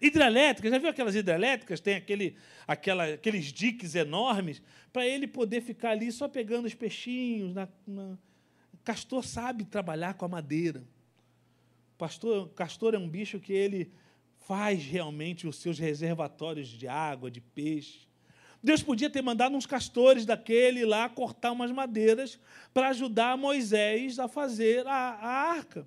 é, 0.00 0.04
hidrelétricas. 0.06 0.70
Já 0.70 0.78
viu 0.78 0.88
aquelas 0.88 1.14
hidrelétricas? 1.14 1.80
Tem 1.80 1.94
aquele, 1.94 2.36
aquela, 2.66 3.04
aqueles 3.14 3.52
diques 3.52 3.94
enormes, 3.94 4.62
para 4.92 5.06
ele 5.06 5.26
poder 5.26 5.60
ficar 5.60 5.90
ali 5.90 6.10
só 6.10 6.28
pegando 6.28 6.66
os 6.66 6.74
peixinhos, 6.74 7.54
na, 7.54 7.68
na, 7.86 8.16
Castor 8.88 9.22
sabe 9.22 9.66
trabalhar 9.66 10.14
com 10.14 10.24
a 10.24 10.28
madeira. 10.28 10.82
Pastor, 11.98 12.48
castor 12.54 12.94
é 12.94 12.98
um 12.98 13.06
bicho 13.06 13.38
que 13.38 13.52
ele 13.52 13.92
faz 14.38 14.82
realmente 14.82 15.46
os 15.46 15.56
seus 15.56 15.78
reservatórios 15.78 16.68
de 16.68 16.88
água, 16.88 17.30
de 17.30 17.38
peixe. 17.38 18.07
Deus 18.62 18.82
podia 18.82 19.08
ter 19.08 19.22
mandado 19.22 19.56
uns 19.56 19.66
castores 19.66 20.24
daquele 20.26 20.84
lá 20.84 21.08
cortar 21.08 21.52
umas 21.52 21.70
madeiras 21.70 22.38
para 22.74 22.88
ajudar 22.88 23.36
Moisés 23.36 24.18
a 24.18 24.26
fazer 24.26 24.86
a, 24.86 24.92
a 24.92 25.28
arca. 25.52 25.86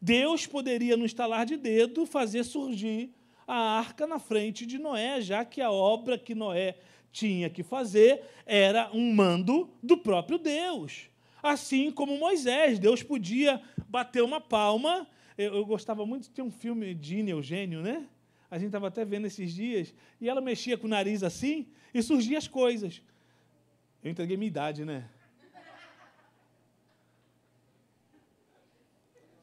Deus 0.00 0.46
poderia, 0.46 0.96
no 0.96 1.04
estalar 1.04 1.44
de 1.44 1.56
dedo, 1.56 2.06
fazer 2.06 2.44
surgir 2.44 3.12
a 3.46 3.78
arca 3.78 4.06
na 4.06 4.18
frente 4.18 4.64
de 4.64 4.78
Noé, 4.78 5.20
já 5.20 5.44
que 5.44 5.60
a 5.60 5.70
obra 5.70 6.16
que 6.16 6.34
Noé 6.34 6.78
tinha 7.12 7.50
que 7.50 7.62
fazer 7.62 8.22
era 8.46 8.90
um 8.92 9.12
mando 9.12 9.68
do 9.82 9.98
próprio 9.98 10.38
Deus. 10.38 11.10
Assim 11.42 11.90
como 11.90 12.16
Moisés, 12.16 12.78
Deus 12.78 13.02
podia 13.02 13.60
bater 13.88 14.22
uma 14.22 14.40
palma. 14.40 15.06
Eu, 15.36 15.56
eu 15.56 15.66
gostava 15.66 16.06
muito 16.06 16.24
de 16.24 16.30
ter 16.30 16.42
um 16.42 16.50
filme 16.50 16.94
de 16.94 17.28
Eugênio, 17.28 17.82
né? 17.82 18.06
A 18.50 18.58
gente 18.58 18.68
estava 18.68 18.88
até 18.88 19.04
vendo 19.04 19.26
esses 19.26 19.52
dias, 19.54 19.94
e 20.20 20.28
ela 20.28 20.40
mexia 20.40 20.76
com 20.76 20.86
o 20.86 20.90
nariz 20.90 21.22
assim, 21.22 21.68
e 21.92 22.02
surgiam 22.02 22.38
as 22.38 22.48
coisas. 22.48 23.02
Eu 24.02 24.10
entreguei 24.10 24.36
minha 24.36 24.48
idade, 24.48 24.84
né? 24.84 25.08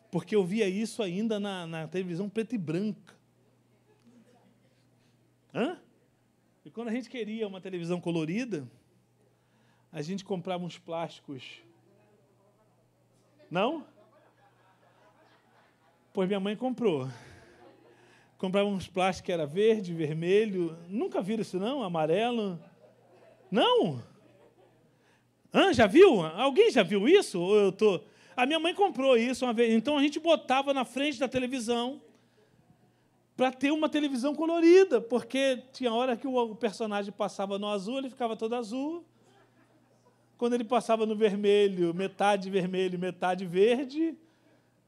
Porque 0.10 0.36
eu 0.36 0.44
via 0.44 0.68
isso 0.68 1.04
ainda 1.04 1.40
na, 1.40 1.68
na 1.68 1.88
televisão 1.88 2.30
preta 2.30 2.56
e 2.56 2.58
branca. 2.58 3.16
Hã? 5.54 5.80
E 6.64 6.72
quando 6.72 6.90
a 6.90 6.92
gente 6.92 7.10
queria 7.10 7.48
uma 7.48 7.62
televisão 7.62 8.00
colorida, 8.00 8.68
a 9.92 10.02
gente 10.02 10.24
comprava 10.24 10.64
uns 10.64 10.78
plásticos. 10.78 11.62
Não? 13.50 13.86
Pois 16.14 16.28
minha 16.28 16.40
mãe 16.40 16.56
comprou. 16.56 17.08
Comprava 18.38 18.70
uns 18.70 18.88
plásticos 18.88 19.26
que 19.26 19.32
era 19.32 19.46
verde, 19.46 19.94
vermelho. 19.94 20.78
Nunca 20.88 21.22
viram 21.22 21.42
isso, 21.42 21.58
não? 21.58 21.82
Amarelo. 21.82 22.60
Não? 23.50 24.04
Hã, 25.54 25.74
já 25.74 25.88
viu? 25.88 26.22
Alguém 26.22 26.70
já 26.70 26.84
viu 26.84 27.08
isso? 27.08 27.40
Ou 27.42 27.56
eu 27.56 27.72
tô... 27.72 28.02
A 28.36 28.46
minha 28.46 28.60
mãe 28.60 28.76
comprou 28.76 29.18
isso 29.18 29.46
uma 29.46 29.54
vez. 29.54 29.74
Então 29.74 29.98
a 29.98 30.02
gente 30.02 30.20
botava 30.20 30.72
na 30.72 30.86
frente 30.86 31.20
da 31.20 31.28
televisão 31.28 32.00
para 33.36 33.52
ter 33.52 33.72
uma 33.72 33.90
televisão 33.90 34.36
colorida, 34.36 35.02
porque 35.02 35.64
tinha 35.74 35.94
hora 35.94 36.16
que 36.16 36.28
o 36.28 36.56
personagem 36.56 37.12
passava 37.12 37.58
no 37.58 37.68
azul, 37.68 37.98
ele 37.98 38.10
ficava 38.10 38.36
todo 38.36 38.56
azul. 38.56 39.04
Quando 40.38 40.54
ele 40.54 40.64
passava 40.64 41.06
no 41.06 41.16
vermelho, 41.16 41.94
metade 41.94 42.50
vermelho, 42.50 43.00
metade 43.00 43.46
verde. 43.46 44.16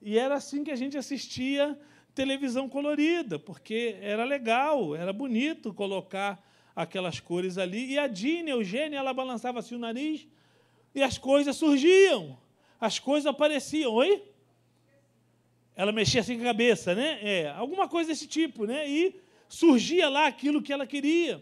E 0.02 0.18
era 0.18 0.36
assim 0.36 0.64
que 0.64 0.72
a 0.72 0.76
gente 0.76 0.96
assistia 0.96 1.80
televisão 2.20 2.68
colorida, 2.68 3.40
porque 3.40 3.96
era 4.02 4.26
legal, 4.26 4.94
era 4.94 5.14
bonito 5.14 5.74
colocar 5.74 6.46
aquelas 6.76 7.22
cores 7.22 7.58
ali. 7.58 7.94
E 7.94 7.98
a 7.98 8.08
Dina, 8.08 8.50
Eugênia, 8.50 8.98
ela 8.98 9.14
balançava 9.14 9.60
assim 9.60 9.76
o 9.76 9.80
nariz 9.80 10.28
e 10.94 11.02
as 11.02 11.18
coisas 11.18 11.56
surgiam, 11.56 12.38
as 12.78 13.00
coisas 13.00 13.26
apareciam. 13.26 13.94
Oi? 13.94 14.22
Ela 15.78 15.94
mexia 15.94 16.20
assim 16.20 16.36
com 16.36 16.42
a 16.42 16.48
cabeça, 16.48 16.94
né? 16.94 17.20
É, 17.22 17.52
alguma 17.52 17.88
coisa 17.88 18.10
desse 18.10 18.28
tipo, 18.28 18.66
né? 18.66 18.86
E 18.86 19.16
surgia 19.48 20.10
lá 20.10 20.28
aquilo 20.28 20.62
que 20.62 20.74
ela 20.74 20.86
queria. 20.86 21.42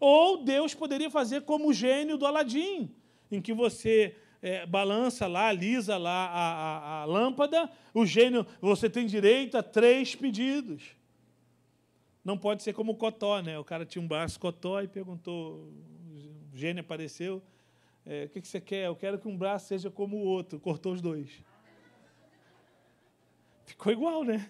Ou 0.00 0.42
Deus 0.42 0.74
poderia 0.74 1.08
fazer 1.08 1.42
como 1.42 1.68
o 1.68 1.72
gênio 1.72 2.18
do 2.18 2.26
Aladim, 2.26 2.90
em 3.30 3.40
que 3.40 3.52
você 3.52 4.16
é, 4.42 4.66
balança 4.66 5.26
lá, 5.26 5.48
alisa 5.48 5.96
lá 5.96 6.26
a, 6.26 6.40
a, 6.40 7.02
a 7.02 7.04
lâmpada, 7.04 7.70
o 7.92 8.04
gênio, 8.04 8.46
você 8.60 8.88
tem 8.88 9.06
direito 9.06 9.56
a 9.56 9.62
três 9.62 10.14
pedidos. 10.14 10.82
Não 12.24 12.36
pode 12.36 12.62
ser 12.62 12.72
como 12.72 12.92
o 12.92 12.96
Cotó, 12.96 13.40
né? 13.40 13.58
O 13.58 13.64
cara 13.64 13.86
tinha 13.86 14.02
um 14.02 14.08
braço 14.08 14.38
Cotó 14.40 14.80
e 14.82 14.88
perguntou, 14.88 15.72
o 16.52 16.56
gênio 16.56 16.80
apareceu, 16.80 17.42
é, 18.04 18.24
o 18.24 18.28
que, 18.28 18.40
que 18.40 18.46
você 18.46 18.60
quer? 18.60 18.86
Eu 18.86 18.94
quero 18.94 19.18
que 19.18 19.26
um 19.26 19.36
braço 19.36 19.66
seja 19.66 19.90
como 19.90 20.16
o 20.16 20.24
outro. 20.24 20.60
Cortou 20.60 20.92
os 20.92 21.00
dois. 21.00 21.28
Ficou 23.64 23.92
igual, 23.92 24.22
né? 24.22 24.48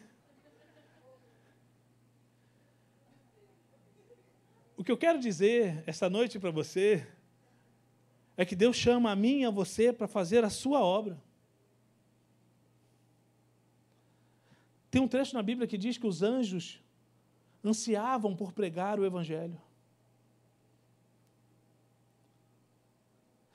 O 4.76 4.84
que 4.84 4.92
eu 4.92 4.96
quero 4.98 5.18
dizer 5.18 5.82
essa 5.86 6.10
noite 6.10 6.38
para 6.38 6.50
você 6.50 7.06
é 8.36 8.44
que 8.44 8.54
Deus 8.54 8.76
chama 8.76 9.10
a 9.10 9.16
mim 9.16 9.40
e 9.40 9.44
a 9.44 9.50
você 9.50 9.92
para 9.92 10.06
fazer 10.06 10.44
a 10.44 10.50
sua 10.50 10.80
obra. 10.80 11.20
Tem 14.90 15.00
um 15.00 15.08
trecho 15.08 15.34
na 15.34 15.42
Bíblia 15.42 15.66
que 15.66 15.78
diz 15.78 15.98
que 15.98 16.06
os 16.06 16.22
anjos 16.22 16.80
ansiavam 17.64 18.36
por 18.36 18.52
pregar 18.52 19.00
o 19.00 19.04
Evangelho. 19.04 19.60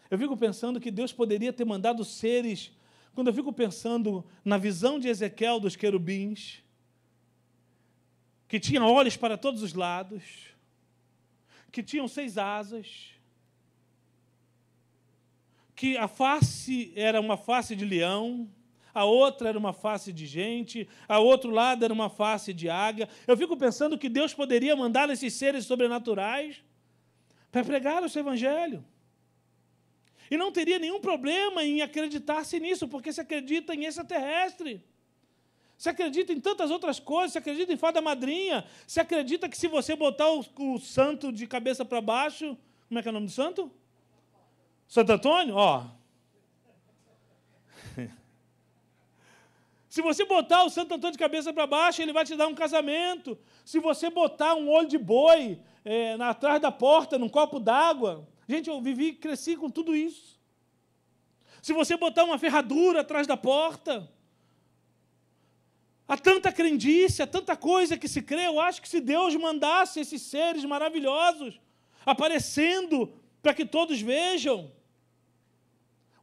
Eu 0.09 0.17
fico 0.17 0.35
pensando 0.35 0.79
que 0.79 0.91
Deus 0.91 1.13
poderia 1.13 1.53
ter 1.53 1.63
mandado 1.63 2.03
seres, 2.03 2.71
quando 3.13 3.27
eu 3.27 3.33
fico 3.33 3.53
pensando 3.53 4.25
na 4.43 4.57
visão 4.57 4.99
de 4.99 5.07
Ezequiel 5.07 5.59
dos 5.59 5.75
querubins, 5.75 6.61
que 8.47 8.59
tinham 8.59 8.85
olhos 8.91 9.15
para 9.15 9.37
todos 9.37 9.63
os 9.63 9.73
lados, 9.73 10.49
que 11.71 11.81
tinham 11.81 12.07
seis 12.09 12.37
asas, 12.37 13.11
que 15.81 15.97
a 15.97 16.07
face 16.07 16.93
era 16.95 17.19
uma 17.19 17.35
face 17.35 17.75
de 17.75 17.83
leão, 17.83 18.47
a 18.93 19.03
outra 19.03 19.49
era 19.49 19.57
uma 19.57 19.73
face 19.73 20.13
de 20.13 20.27
gente, 20.27 20.87
a 21.07 21.17
outro 21.17 21.49
lado 21.49 21.83
era 21.83 21.91
uma 21.91 22.07
face 22.07 22.53
de 22.53 22.69
águia. 22.69 23.09
Eu 23.25 23.35
fico 23.35 23.57
pensando 23.57 23.97
que 23.97 24.07
Deus 24.07 24.31
poderia 24.31 24.75
mandar 24.75 25.09
esses 25.09 25.33
seres 25.33 25.65
sobrenaturais 25.65 26.63
para 27.51 27.63
pregar 27.63 28.03
o 28.03 28.09
seu 28.09 28.19
evangelho. 28.19 28.85
E 30.29 30.37
não 30.37 30.51
teria 30.51 30.77
nenhum 30.77 31.01
problema 31.01 31.63
em 31.63 31.81
acreditar-se 31.81 32.59
nisso, 32.59 32.87
porque 32.87 33.11
se 33.11 33.19
acredita 33.19 33.73
em 33.73 33.85
extraterrestre. 33.85 34.85
Se 35.79 35.89
acredita 35.89 36.31
em 36.31 36.39
tantas 36.39 36.69
outras 36.69 36.99
coisas, 36.99 37.31
se 37.31 37.39
acredita 37.39 37.73
em 37.73 37.77
fada 37.77 37.99
madrinha, 38.03 38.65
se 38.85 38.99
acredita 38.99 39.49
que 39.49 39.57
se 39.57 39.67
você 39.67 39.95
botar 39.95 40.31
o, 40.31 40.45
o 40.59 40.77
santo 40.77 41.31
de 41.31 41.47
cabeça 41.47 41.83
para 41.83 41.99
baixo, 41.99 42.55
como 42.87 42.99
é 42.99 43.01
que 43.01 43.07
é 43.07 43.11
o 43.11 43.13
nome 43.15 43.25
do 43.25 43.31
santo? 43.31 43.80
Santo 44.91 45.13
Antônio, 45.13 45.55
ó. 45.55 45.85
Se 49.87 50.01
você 50.01 50.25
botar 50.25 50.65
o 50.65 50.69
Santo 50.69 50.95
Antônio 50.95 51.13
de 51.13 51.17
cabeça 51.17 51.53
para 51.53 51.65
baixo, 51.65 52.01
ele 52.01 52.11
vai 52.11 52.25
te 52.25 52.35
dar 52.35 52.47
um 52.47 52.53
casamento. 52.53 53.39
Se 53.63 53.79
você 53.79 54.09
botar 54.09 54.53
um 54.53 54.69
olho 54.69 54.89
de 54.89 54.97
boi 54.97 55.61
é, 55.85 56.17
na, 56.17 56.31
atrás 56.31 56.59
da 56.59 56.73
porta, 56.73 57.17
num 57.17 57.29
copo 57.29 57.57
d'água. 57.57 58.27
Gente, 58.49 58.69
eu 58.69 58.81
vivi, 58.81 59.13
cresci 59.13 59.55
com 59.55 59.69
tudo 59.69 59.95
isso. 59.95 60.37
Se 61.61 61.71
você 61.71 61.95
botar 61.95 62.25
uma 62.25 62.37
ferradura 62.37 62.99
atrás 62.99 63.25
da 63.25 63.37
porta. 63.37 64.11
Há 66.05 66.17
tanta 66.17 66.51
crendice, 66.51 67.21
há 67.21 67.27
tanta 67.27 67.55
coisa 67.55 67.97
que 67.97 68.09
se 68.09 68.21
crê. 68.21 68.45
Eu 68.45 68.59
acho 68.59 68.81
que 68.81 68.89
se 68.89 68.99
Deus 68.99 69.33
mandasse 69.37 70.01
esses 70.01 70.21
seres 70.21 70.65
maravilhosos 70.65 71.61
aparecendo 72.05 73.13
para 73.41 73.53
que 73.53 73.65
todos 73.65 74.01
vejam, 74.01 74.69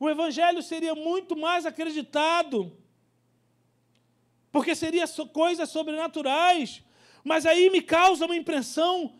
o 0.00 0.08
evangelho 0.08 0.62
seria 0.62 0.94
muito 0.94 1.36
mais 1.36 1.66
acreditado, 1.66 2.72
porque 4.52 4.74
seria 4.74 5.04
coisas 5.32 5.68
sobrenaturais. 5.70 6.82
Mas 7.24 7.44
aí 7.44 7.68
me 7.70 7.82
causa 7.82 8.24
uma 8.24 8.36
impressão 8.36 9.18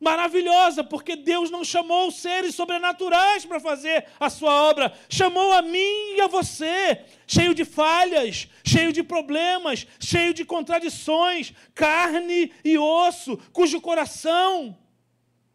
maravilhosa, 0.00 0.84
porque 0.84 1.16
Deus 1.16 1.50
não 1.50 1.64
chamou 1.64 2.10
seres 2.10 2.54
sobrenaturais 2.54 3.44
para 3.44 3.58
fazer 3.58 4.06
a 4.20 4.30
sua 4.30 4.68
obra, 4.70 4.96
chamou 5.08 5.52
a 5.52 5.60
mim 5.60 6.14
e 6.16 6.20
a 6.20 6.28
você, 6.28 7.04
cheio 7.26 7.52
de 7.52 7.64
falhas, 7.64 8.48
cheio 8.64 8.92
de 8.92 9.02
problemas, 9.02 9.86
cheio 9.98 10.32
de 10.32 10.44
contradições, 10.44 11.52
carne 11.74 12.52
e 12.64 12.78
osso, 12.78 13.36
cujo 13.52 13.80
coração, 13.80 14.78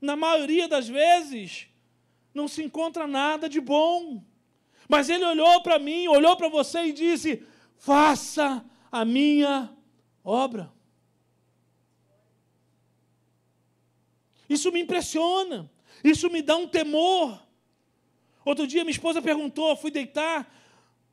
na 0.01 0.17
maioria 0.17 0.67
das 0.67 0.89
vezes, 0.89 1.67
não 2.33 2.47
se 2.47 2.61
encontra 2.61 3.07
nada 3.07 3.47
de 3.47 3.61
bom. 3.61 4.21
Mas 4.87 5.09
ele 5.09 5.25
olhou 5.25 5.61
para 5.61 5.79
mim, 5.79 6.07
olhou 6.07 6.35
para 6.35 6.49
você 6.49 6.85
e 6.85 6.93
disse: 6.93 7.45
faça 7.77 8.63
a 8.91 9.03
minha 9.03 9.75
obra. 10.23 10.71
Isso 14.47 14.71
me 14.71 14.81
impressiona, 14.81 15.71
isso 16.03 16.29
me 16.29 16.41
dá 16.41 16.55
um 16.55 16.67
temor. 16.67 17.41
Outro 18.45 18.67
dia 18.67 18.83
minha 18.83 18.91
esposa 18.91 19.21
perguntou, 19.21 19.75
fui 19.75 19.89
deitar, 19.89 20.51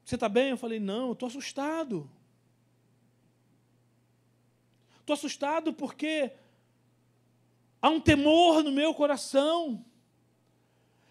você 0.05 0.17
está 0.17 0.29
bem? 0.29 0.51
Eu 0.51 0.57
falei, 0.57 0.81
não, 0.81 1.13
estou 1.13 1.29
assustado. 1.29 2.11
Estou 5.01 5.15
assustado 5.15 5.73
porque 5.73 6.33
há 7.81 7.89
um 7.89 8.01
temor 8.01 8.63
no 8.63 8.73
meu 8.73 8.93
coração. 8.93 9.85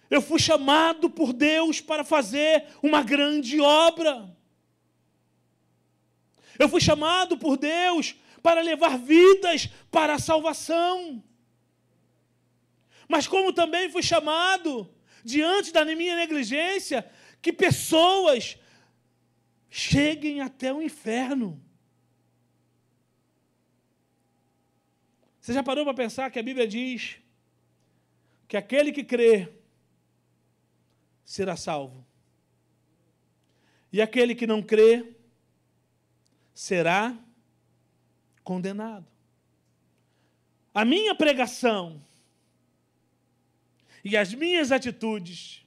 Eu 0.10 0.22
fui 0.22 0.39
chamado 0.39 1.10
por 1.10 1.32
Deus 1.32 1.80
para 1.80 2.03
fazer 2.03 2.66
uma 2.82 3.03
grande 3.03 3.60
obra. 3.60 4.36
Eu 6.57 6.68
fui 6.68 6.82
chamado 6.82 7.38
por 7.38 7.57
Deus 7.57 8.16
para 8.41 8.62
levar 8.62 8.97
vidas 8.97 9.68
para 9.91 10.16
a 10.16 10.20
salvação. 10.20 11.24
Mas 13.07 13.28
como 13.28 13.53
também 13.53 13.89
fui 13.89 14.01
chamado, 14.03 14.91
diante 15.24 15.72
da 15.72 15.86
minha 15.86 16.16
negligência, 16.16 17.10
que 17.41 17.53
pessoas 17.53 18.57
cheguem 19.70 20.41
até 20.41 20.74
o 20.74 20.82
inferno. 20.82 21.64
Você 25.39 25.53
já 25.53 25.64
parou 25.64 25.84
para 25.84 25.93
pensar 25.93 26.30
que 26.30 26.39
a 26.39 26.43
Bíblia 26.43 26.68
diz 26.68 27.18
que 28.47 28.57
aquele 28.57 28.91
que 28.91 29.03
crê 29.03 29.59
será 31.30 31.55
salvo, 31.55 32.03
e 33.93 34.01
aquele 34.01 34.34
que 34.34 34.47
não 34.47 34.63
crê 34.63 35.13
será 36.55 37.15
condenado. 38.43 39.05
A 40.73 40.84
minha 40.84 41.13
pregação 41.13 42.03
e 44.03 44.17
as 44.17 44.34
minhas 44.34 44.71
atitudes, 44.71 45.63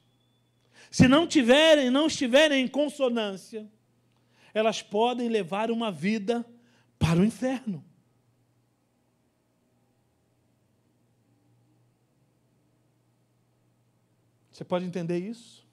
se 0.91 1.07
não 1.07 1.25
tiverem, 1.25 1.89
não 1.89 2.07
estiverem 2.07 2.65
em 2.65 2.67
consonância, 2.67 3.65
elas 4.53 4.81
podem 4.81 5.29
levar 5.29 5.71
uma 5.71 5.89
vida 5.89 6.45
para 6.99 7.21
o 7.21 7.23
inferno. 7.23 7.81
Você 14.53 14.63
pode 14.63 14.85
entender 14.85 15.17
isso? 15.17 15.65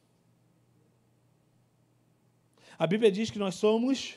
A 2.79 2.87
Bíblia 2.87 3.13
diz 3.13 3.31
que 3.31 3.39
nós 3.39 3.57
somos 3.57 4.15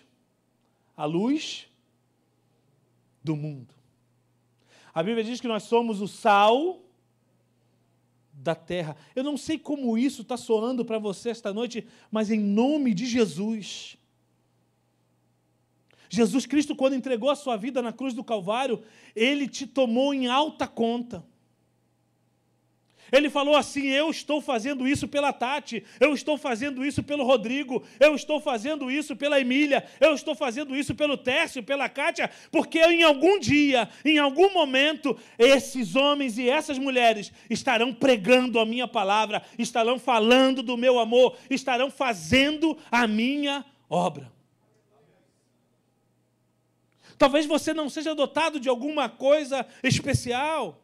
a 0.95 1.03
luz 1.03 1.67
do 3.21 3.35
mundo. 3.35 3.73
A 4.93 5.03
Bíblia 5.03 5.21
diz 5.21 5.41
que 5.41 5.49
nós 5.49 5.63
somos 5.63 5.99
o 5.99 6.07
sal 6.07 6.79
da 8.31 8.55
terra. 8.55 8.95
Eu 9.13 9.23
não 9.23 9.35
sei 9.35 9.59
como 9.59 9.97
isso 9.97 10.21
está 10.21 10.37
soando 10.37 10.85
para 10.85 10.97
você 10.97 11.29
esta 11.29 11.53
noite, 11.53 11.85
mas 12.09 12.31
em 12.31 12.39
nome 12.39 12.93
de 12.93 13.05
Jesus. 13.05 13.97
Jesus 16.09 16.45
Cristo, 16.45 16.73
quando 16.73 16.95
entregou 16.95 17.29
a 17.29 17.35
sua 17.35 17.57
vida 17.57 17.81
na 17.81 17.91
cruz 17.91 18.13
do 18.13 18.23
Calvário, 18.23 18.81
ele 19.13 19.45
te 19.45 19.67
tomou 19.67 20.13
em 20.13 20.27
alta 20.27 20.67
conta. 20.67 21.25
Ele 23.11 23.29
falou 23.29 23.55
assim: 23.55 23.87
Eu 23.87 24.09
estou 24.09 24.41
fazendo 24.41 24.87
isso 24.87 25.07
pela 25.07 25.31
Tati, 25.33 25.83
eu 25.99 26.13
estou 26.13 26.37
fazendo 26.37 26.85
isso 26.85 27.03
pelo 27.03 27.23
Rodrigo, 27.23 27.83
eu 27.99 28.15
estou 28.15 28.39
fazendo 28.39 28.89
isso 28.89 29.15
pela 29.15 29.39
Emília, 29.39 29.85
eu 29.99 30.13
estou 30.13 30.35
fazendo 30.35 30.75
isso 30.75 30.95
pelo 30.95 31.17
Tércio, 31.17 31.63
pela 31.63 31.89
Kátia, 31.89 32.29
porque 32.51 32.79
em 32.79 33.03
algum 33.03 33.39
dia, 33.39 33.89
em 34.03 34.17
algum 34.17 34.51
momento, 34.53 35.17
esses 35.37 35.95
homens 35.95 36.37
e 36.37 36.49
essas 36.49 36.77
mulheres 36.77 37.31
estarão 37.49 37.93
pregando 37.93 38.59
a 38.59 38.65
minha 38.65 38.87
palavra, 38.87 39.43
estarão 39.57 39.99
falando 39.99 40.61
do 40.63 40.77
meu 40.77 40.99
amor, 40.99 41.37
estarão 41.49 41.89
fazendo 41.89 42.77
a 42.91 43.07
minha 43.07 43.65
obra. 43.89 44.31
Talvez 47.17 47.45
você 47.45 47.73
não 47.73 47.89
seja 47.89 48.13
dotado 48.13 48.59
de 48.59 48.67
alguma 48.67 49.07
coisa 49.07 49.65
especial. 49.81 50.82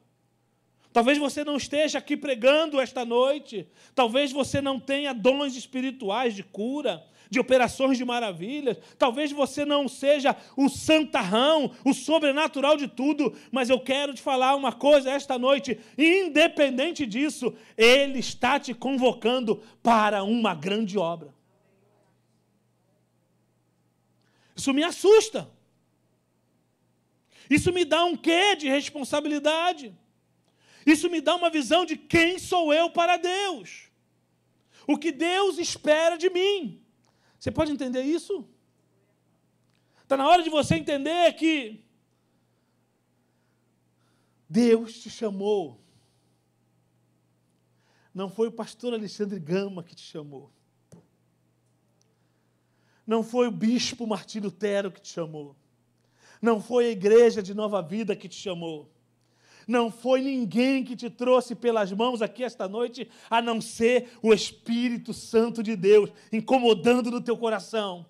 Talvez 0.92 1.18
você 1.18 1.44
não 1.44 1.56
esteja 1.56 2.00
aqui 2.00 2.18
pregando 2.18 2.80
esta 2.80 3.06
noite. 3.06 3.68
Talvez 3.94 4.32
você 4.32 4.60
não 4.60 4.80
tenha 4.80 5.14
dons 5.14 5.56
espirituais 5.56 6.34
de 6.34 6.44
cura, 6.44 7.06
de 7.30 7.40
operações 7.40 7.98
de 7.98 8.04
maravilhas. 8.04 8.78
Talvez 8.98 9.32
você 9.32 9.64
não 9.64 9.88
seja 9.88 10.36
o 10.58 10.68
santarrão, 10.68 11.72
o 11.86 11.94
sobrenatural 11.94 12.76
de 12.76 12.88
tudo. 12.88 13.36
Mas 13.52 13.70
eu 13.70 13.80
quero 13.80 14.16
te 14.16 14.22
falar 14.22 14.56
uma 14.56 14.74
coisa 14.74 15.12
esta 15.12 15.38
noite. 15.38 15.80
Independente 15.96 17.06
disso, 17.06 17.54
Ele 17.78 18.18
está 18.18 18.60
te 18.60 18.74
convocando 18.74 19.62
para 19.84 20.24
uma 20.24 20.56
grande 20.56 20.98
obra. 20.98 21.34
Isso 24.56 24.74
me 24.74 24.84
assusta. 24.84 25.48
Isso 27.48 27.72
me 27.72 27.86
dá 27.86 28.04
um 28.06 28.16
quê 28.16 28.56
de 28.56 28.68
responsabilidade. 28.68 29.96
Isso 30.92 31.08
me 31.10 31.22
dá 31.22 31.36
uma 31.36 31.52
visão 31.52 31.86
de 31.86 31.96
quem 31.96 32.40
sou 32.40 32.74
eu 32.74 32.90
para 32.90 33.16
Deus. 33.16 33.90
O 34.88 34.98
que 34.98 35.12
Deus 35.12 35.60
espera 35.60 36.18
de 36.18 36.30
mim. 36.32 36.84
Você 37.40 37.52
pode 37.52 37.72
entender 37.72 38.02
isso? 38.02 38.48
Está 40.02 40.18
na 40.18 40.28
hora 40.28 40.42
de 40.42 40.50
você 40.50 40.76
entender 40.76 41.32
que 41.34 41.86
Deus 44.50 45.00
te 45.00 45.12
chamou. 45.12 45.80
Não 48.12 48.28
foi 48.28 48.48
o 48.48 48.52
pastor 48.52 48.92
Alexandre 48.92 49.40
Gama 49.40 49.84
que 49.84 49.94
te 49.94 50.02
chamou. 50.02 50.52
Não 53.06 53.22
foi 53.22 53.48
o 53.48 53.52
bispo 53.52 54.08
Martim 54.08 54.40
Lutero 54.40 54.92
que 54.92 55.02
te 55.02 55.10
chamou. 55.10 55.56
Não 56.42 56.60
foi 56.60 56.88
a 56.88 56.92
igreja 56.92 57.44
de 57.44 57.54
Nova 57.54 57.80
Vida 57.84 58.16
que 58.16 58.28
te 58.28 58.36
chamou. 58.36 58.92
Não 59.70 59.92
foi 59.92 60.24
ninguém 60.24 60.84
que 60.84 60.96
te 60.96 61.12
trouxe 61.12 61.54
pelas 61.54 61.92
mãos 61.92 62.24
aqui 62.24 62.44
esta 62.44 62.68
noite, 62.68 63.08
a 63.30 63.40
não 63.40 63.62
ser 63.62 64.18
o 64.20 64.34
Espírito 64.34 65.14
Santo 65.14 65.62
de 65.62 65.76
Deus, 65.76 66.10
incomodando 66.34 67.12
no 67.12 67.22
teu 67.22 67.38
coração. 67.38 68.04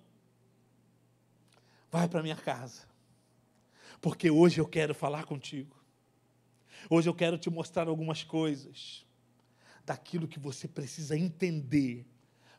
Vai 1.90 2.08
para 2.08 2.22
minha 2.22 2.34
casa, 2.34 2.84
porque 4.00 4.30
hoje 4.30 4.58
eu 4.58 4.66
quero 4.66 4.94
falar 4.94 5.26
contigo. 5.26 5.76
Hoje 6.88 7.10
eu 7.10 7.14
quero 7.14 7.36
te 7.36 7.50
mostrar 7.50 7.88
algumas 7.88 8.24
coisas 8.24 9.04
daquilo 9.84 10.26
que 10.26 10.38
você 10.38 10.66
precisa 10.66 11.14
entender 11.14 12.06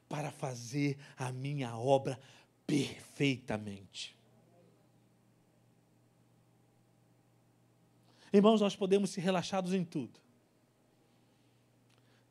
para 0.08 0.30
fazer 0.30 0.96
a 1.18 1.32
minha 1.32 1.76
obra 1.76 2.20
perfeitamente. 2.68 4.16
Irmãos, 8.34 8.62
nós 8.62 8.76
podemos 8.76 9.10
ser 9.10 9.22
relaxados 9.22 9.74
em 9.74 9.84
tudo. 9.84 10.20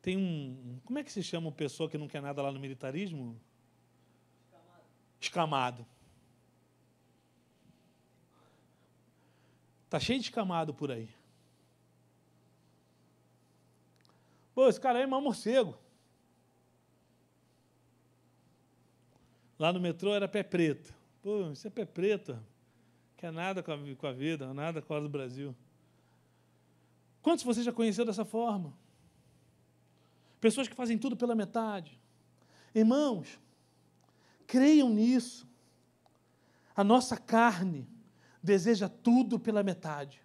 Tem 0.01 0.17
um. 0.17 0.79
Como 0.83 0.97
é 0.97 1.03
que 1.03 1.11
se 1.11 1.21
chama 1.21 1.47
uma 1.47 1.53
pessoa 1.53 1.87
que 1.89 1.97
não 1.97 2.07
quer 2.07 2.21
nada 2.21 2.41
lá 2.41 2.51
no 2.51 2.59
militarismo? 2.59 3.39
Escamado. 5.19 5.85
Está 9.85 9.99
cheio 9.99 10.19
de 10.19 10.25
escamado 10.25 10.73
por 10.73 10.91
aí. 10.91 11.09
Pô, 14.55 14.67
esse 14.67 14.79
cara 14.79 14.99
é 14.99 15.05
mau 15.05 15.21
morcego. 15.21 15.77
Lá 19.59 19.71
no 19.71 19.79
metrô 19.79 20.15
era 20.15 20.27
pé 20.27 20.41
preto. 20.41 20.91
Pô, 21.21 21.51
isso 21.51 21.67
é 21.67 21.69
pé 21.69 21.85
preto. 21.85 22.41
Quer 23.17 23.31
nada 23.31 23.61
com 23.61 23.71
a, 23.71 23.95
com 23.95 24.07
a 24.07 24.11
vida, 24.11 24.51
nada 24.53 24.81
com 24.81 24.95
a 24.95 24.99
do 24.99 25.07
Brasil. 25.07 25.55
Quantos 27.21 27.43
você 27.43 27.61
já 27.61 27.71
conheceu 27.71 28.05
dessa 28.05 28.25
forma? 28.25 28.73
Pessoas 30.39 30.67
que 30.67 30.75
fazem 30.75 30.97
tudo 30.97 31.15
pela 31.15 31.35
metade. 31.35 31.99
Irmãos, 32.73 33.39
creiam 34.47 34.89
nisso. 34.89 35.47
A 36.75 36.83
nossa 36.83 37.15
carne 37.17 37.87
deseja 38.41 38.89
tudo 38.89 39.39
pela 39.39 39.61
metade. 39.61 40.21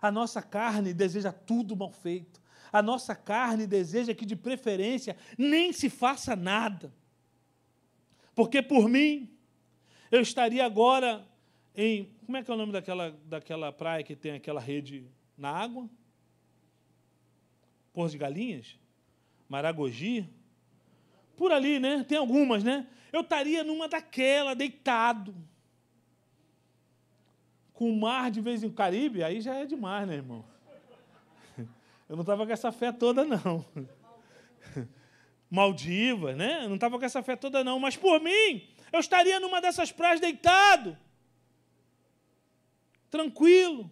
A 0.00 0.10
nossa 0.10 0.42
carne 0.42 0.92
deseja 0.92 1.30
tudo 1.30 1.76
mal 1.76 1.92
feito. 1.92 2.40
A 2.72 2.82
nossa 2.82 3.14
carne 3.14 3.66
deseja 3.66 4.14
que, 4.14 4.26
de 4.26 4.34
preferência, 4.34 5.16
nem 5.38 5.72
se 5.72 5.88
faça 5.88 6.34
nada. 6.34 6.92
Porque 8.34 8.60
por 8.60 8.88
mim, 8.88 9.30
eu 10.10 10.20
estaria 10.20 10.64
agora 10.64 11.24
em. 11.76 12.12
Como 12.26 12.36
é 12.36 12.42
que 12.42 12.50
é 12.50 12.54
o 12.54 12.56
nome 12.56 12.72
daquela, 12.72 13.10
daquela 13.24 13.70
praia 13.70 14.02
que 14.02 14.16
tem 14.16 14.32
aquela 14.32 14.60
rede 14.60 15.06
na 15.42 15.50
água, 15.50 15.90
Porto 17.92 18.12
de 18.12 18.18
Galinhas, 18.18 18.78
Maragogi, 19.48 20.32
por 21.36 21.50
ali, 21.50 21.80
né? 21.80 22.04
Tem 22.04 22.16
algumas, 22.16 22.62
né? 22.62 22.86
Eu 23.12 23.22
estaria 23.22 23.64
numa 23.64 23.88
daquela, 23.88 24.54
deitado, 24.54 25.34
com 27.74 27.90
o 27.90 28.00
mar 28.00 28.30
de 28.30 28.40
vez 28.40 28.62
em 28.62 28.70
Caribe, 28.70 29.24
aí 29.24 29.40
já 29.40 29.56
é 29.56 29.66
demais, 29.66 30.06
né, 30.06 30.14
irmão? 30.14 30.44
Eu 32.08 32.14
não 32.14 32.20
estava 32.20 32.46
com 32.46 32.52
essa 32.52 32.70
fé 32.70 32.92
toda, 32.92 33.24
não. 33.24 33.66
Maldivas, 35.50 36.36
né? 36.36 36.64
Eu 36.64 36.68
não 36.68 36.76
estava 36.76 37.00
com 37.00 37.04
essa 37.04 37.22
fé 37.22 37.34
toda, 37.34 37.64
não. 37.64 37.80
Mas 37.80 37.96
por 37.96 38.20
mim, 38.20 38.68
eu 38.92 39.00
estaria 39.00 39.40
numa 39.40 39.60
dessas 39.60 39.90
praias 39.90 40.20
deitado, 40.20 40.96
tranquilo 43.10 43.90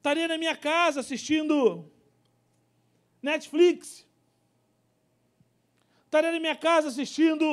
Estaria 0.00 0.26
na 0.26 0.38
minha 0.38 0.56
casa 0.56 1.00
assistindo 1.00 1.84
Netflix. 3.22 4.06
Estaria 6.06 6.32
na 6.32 6.40
minha 6.40 6.56
casa 6.56 6.88
assistindo. 6.88 7.44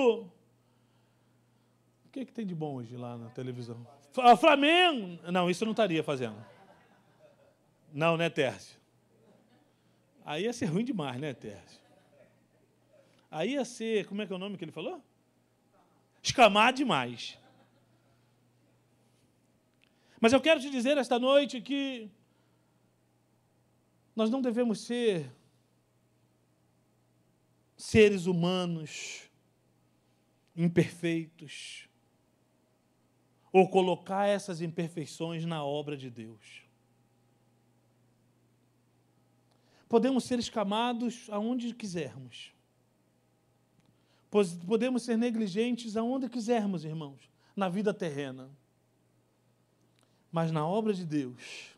O 2.06 2.10
que, 2.10 2.26
que 2.26 2.32
tem 2.32 2.46
de 2.46 2.56
bom 2.56 2.76
hoje 2.76 2.96
lá 2.96 3.18
na 3.18 3.30
televisão? 3.32 3.86
F- 4.14 4.38
Flamengo! 4.38 5.20
Não, 5.30 5.50
isso 5.50 5.64
eu 5.64 5.66
não 5.66 5.74
estaria 5.74 6.02
fazendo. 6.02 6.38
Não, 7.94 8.16
né, 8.16 8.30
Tércio? 8.30 8.80
Aí 10.26 10.44
ia 10.46 10.54
ser 10.54 10.68
ruim 10.68 10.86
demais, 10.86 11.20
né, 11.20 11.34
Tércio? 11.34 11.82
Aí 13.30 13.52
ia 13.56 13.66
ser, 13.66 14.08
como 14.08 14.22
é 14.22 14.26
que 14.26 14.32
é 14.32 14.36
o 14.38 14.40
nome 14.40 14.58
que 14.58 14.64
ele 14.64 14.72
falou? 14.72 15.04
Escamar 16.24 16.72
demais. 16.72 17.38
Mas 20.22 20.32
eu 20.32 20.40
quero 20.40 20.62
te 20.62 20.70
dizer 20.70 20.98
esta 20.98 21.20
noite 21.20 21.60
que 21.62 22.10
nós 24.18 24.32
não 24.32 24.42
devemos 24.42 24.82
ser 24.82 25.32
seres 27.78 28.26
humanos 28.26 29.30
imperfeitos 30.56 31.88
ou 33.54 33.70
colocar 33.70 34.26
essas 34.26 34.60
imperfeições 34.60 35.46
na 35.46 35.64
obra 35.64 35.96
de 35.96 36.10
Deus. 36.10 36.64
Podemos 39.88 40.24
ser 40.24 40.40
escamados 40.40 41.28
aonde 41.30 41.72
quisermos. 41.76 42.52
Podemos 44.32 45.04
ser 45.04 45.16
negligentes 45.16 45.96
aonde 45.96 46.28
quisermos, 46.28 46.84
irmãos, 46.84 47.30
na 47.56 47.70
vida 47.70 47.94
terrena. 47.94 48.50
Mas 50.32 50.52
na 50.52 50.68
obra 50.68 50.92
de 50.92 51.06
Deus, 51.06 51.77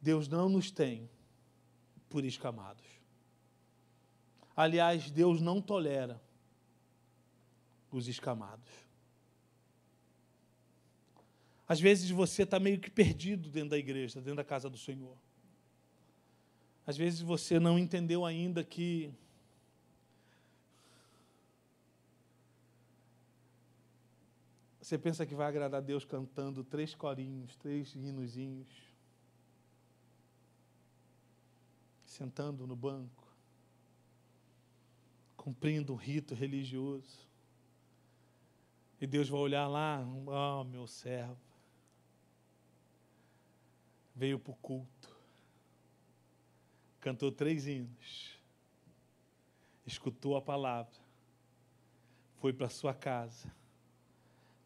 Deus 0.00 0.28
não 0.28 0.48
nos 0.48 0.70
tem 0.70 1.08
por 2.08 2.24
escamados. 2.24 2.84
Aliás, 4.56 5.10
Deus 5.10 5.40
não 5.40 5.60
tolera 5.60 6.20
os 7.90 8.08
escamados. 8.08 8.68
Às 11.66 11.80
vezes 11.80 12.10
você 12.10 12.42
está 12.42 12.58
meio 12.58 12.80
que 12.80 12.90
perdido 12.90 13.48
dentro 13.48 13.70
da 13.70 13.78
igreja, 13.78 14.20
dentro 14.20 14.36
da 14.36 14.44
casa 14.44 14.68
do 14.68 14.76
Senhor. 14.76 15.16
Às 16.86 16.96
vezes 16.96 17.20
você 17.20 17.60
não 17.60 17.78
entendeu 17.78 18.24
ainda 18.26 18.64
que 18.64 19.12
você 24.80 24.98
pensa 24.98 25.24
que 25.24 25.34
vai 25.36 25.46
agradar 25.46 25.80
Deus 25.80 26.04
cantando 26.04 26.64
três 26.64 26.92
corinhos, 26.92 27.54
três 27.56 27.94
hinozinhos, 27.94 28.89
sentando 32.10 32.66
no 32.66 32.74
banco, 32.74 33.24
cumprindo 35.36 35.92
um 35.92 35.96
rito 35.96 36.34
religioso. 36.34 37.20
E 39.00 39.06
Deus 39.06 39.28
vai 39.28 39.40
olhar 39.40 39.68
lá, 39.68 40.04
oh, 40.26 40.64
meu 40.64 40.88
servo, 40.88 41.38
veio 44.12 44.40
para 44.40 44.50
o 44.50 44.56
culto, 44.56 45.16
cantou 47.00 47.30
três 47.30 47.68
hinos, 47.68 48.36
escutou 49.86 50.36
a 50.36 50.42
palavra, 50.42 50.98
foi 52.40 52.52
para 52.52 52.68
sua 52.68 52.92
casa, 52.92 53.54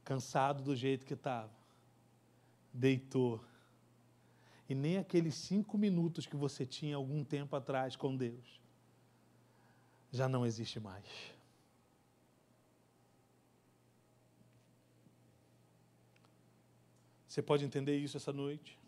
cansado 0.02 0.62
do 0.62 0.74
jeito 0.74 1.04
que 1.04 1.14
estava, 1.14 1.52
deitou. 2.72 3.44
E 4.68 4.74
nem 4.74 4.98
aqueles 4.98 5.34
cinco 5.34 5.76
minutos 5.76 6.26
que 6.26 6.36
você 6.36 6.64
tinha 6.64 6.96
algum 6.96 7.22
tempo 7.22 7.54
atrás 7.54 7.96
com 7.96 8.16
Deus 8.16 8.64
já 10.14 10.28
não 10.28 10.46
existe 10.46 10.78
mais. 10.78 11.04
Você 17.26 17.42
pode 17.42 17.64
entender 17.64 17.98
isso 17.98 18.16
essa 18.16 18.32
noite? 18.32 18.78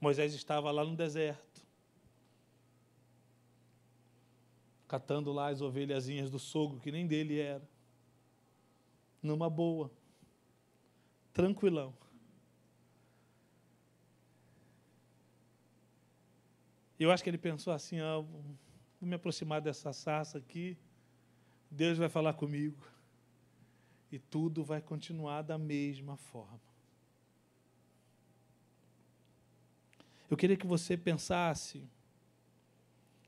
Moisés 0.00 0.32
estava 0.32 0.70
lá 0.70 0.82
no 0.82 0.96
deserto, 0.96 1.66
catando 4.86 5.30
lá 5.30 5.48
as 5.48 5.60
ovelhazinhas 5.60 6.30
do 6.30 6.38
sogro, 6.38 6.80
que 6.80 6.90
nem 6.90 7.06
dele 7.06 7.38
era, 7.38 7.68
numa 9.22 9.50
boa, 9.50 9.90
tranquilão. 11.34 11.92
Eu 16.98 17.12
acho 17.12 17.22
que 17.22 17.30
ele 17.30 17.38
pensou 17.38 17.72
assim: 17.72 18.00
ah, 18.00 18.18
vou 18.18 19.08
me 19.08 19.14
aproximar 19.14 19.60
dessa 19.60 19.92
sarça 19.92 20.38
aqui, 20.38 20.76
Deus 21.70 21.96
vai 21.96 22.08
falar 22.08 22.34
comigo, 22.34 22.84
e 24.10 24.18
tudo 24.18 24.64
vai 24.64 24.80
continuar 24.80 25.42
da 25.42 25.56
mesma 25.56 26.16
forma. 26.16 26.60
Eu 30.30 30.36
queria 30.36 30.56
que 30.56 30.66
você 30.66 30.96
pensasse, 30.96 31.88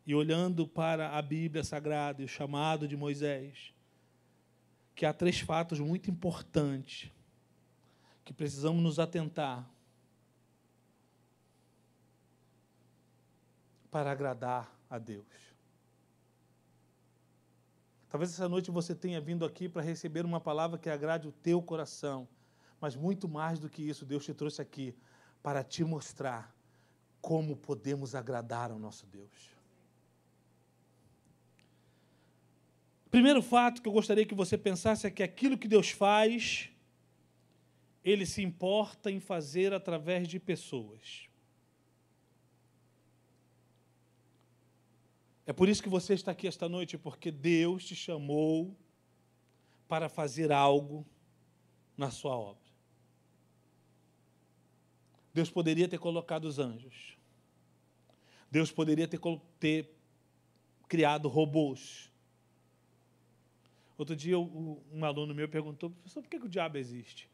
e 0.05 0.15
olhando 0.15 0.67
para 0.67 1.17
a 1.17 1.23
Bíblia 1.23 1.63
Sagrada 1.63 2.21
e 2.21 2.25
o 2.25 2.29
chamado 2.29 2.89
de 2.89 2.97
Moisés, 2.97 3.73
que 4.95 5.07
há 5.07 5.13
três 5.13 5.41
fatos 5.41 5.79
muito 5.79 6.11
importantes 6.11 7.11
que 8.25 8.33
precisamos 8.33 8.83
nos 8.83 8.99
atentar 8.99 9.71
para 13.91 14.11
agradar 14.11 14.75
a 14.89 14.99
Deus. 14.99 15.27
Talvez 18.09 18.33
essa 18.33 18.49
noite 18.49 18.71
você 18.71 18.95
tenha 18.95 19.21
vindo 19.21 19.45
aqui 19.45 19.69
para 19.69 19.83
receber 19.83 20.25
uma 20.25 20.41
palavra 20.41 20.79
que 20.79 20.91
agrade 20.91 21.29
o 21.29 21.33
teu 21.33 21.63
coração, 21.63 22.29
mas 22.81 22.97
muito 22.97 23.29
mais 23.29 23.59
do 23.61 23.69
que 23.69 23.83
isso, 23.83 24.05
Deus 24.05 24.25
te 24.25 24.35
trouxe 24.35 24.61
aqui 24.61 24.95
para 25.43 25.63
te 25.63 25.85
mostrar 25.85 26.55
como 27.21 27.57
podemos 27.57 28.15
agradar 28.15 28.73
ao 28.73 28.79
nosso 28.79 29.07
Deus. 29.07 29.55
Primeiro 33.11 33.43
fato 33.43 33.81
que 33.81 33.89
eu 33.89 33.93
gostaria 33.93 34.27
que 34.27 34.35
você 34.35 34.59
pensasse 34.59 35.07
é 35.07 35.11
que 35.11 35.23
aquilo 35.23 35.59
que 35.59 35.69
Deus 35.69 35.91
faz, 35.91 36.71
Ele 38.05 38.27
se 38.27 38.43
importa 38.43 39.11
em 39.11 39.21
fazer 39.21 39.73
através 39.73 40.27
de 40.27 40.41
pessoas. 40.41 41.30
É 45.51 45.53
por 45.53 45.69
isso 45.69 45.83
que 45.83 45.89
você 45.89 46.15
está 46.15 46.31
aqui 46.31 46.47
esta 46.47 46.69
noite, 46.69 46.97
porque 46.97 47.29
Deus 47.29 47.85
te 47.85 47.97
chamou 47.97 48.79
para 49.89 50.09
fazer 50.09 50.53
algo 50.53 51.05
na 51.97 52.09
sua 52.09 52.37
obra. 52.37 52.71
Deus 55.35 55.51
poderia 55.51 55.89
ter 55.89 55.99
colocado 55.99 56.45
os 56.45 56.61
anjos. 56.61 57.19
Deus 58.49 58.71
poderia 58.71 59.09
ter, 59.09 59.19
ter 59.59 59.93
criado 60.87 61.27
robôs. 61.27 62.13
Outro 63.99 64.15
dia, 64.15 64.39
um 64.39 65.05
aluno 65.05 65.35
meu 65.35 65.49
perguntou, 65.49 65.91
professor, 65.91 66.23
por 66.23 66.29
que, 66.31 66.39
que 66.39 66.47
o 66.47 66.49
diabo 66.49 66.79
existe? 66.79 67.29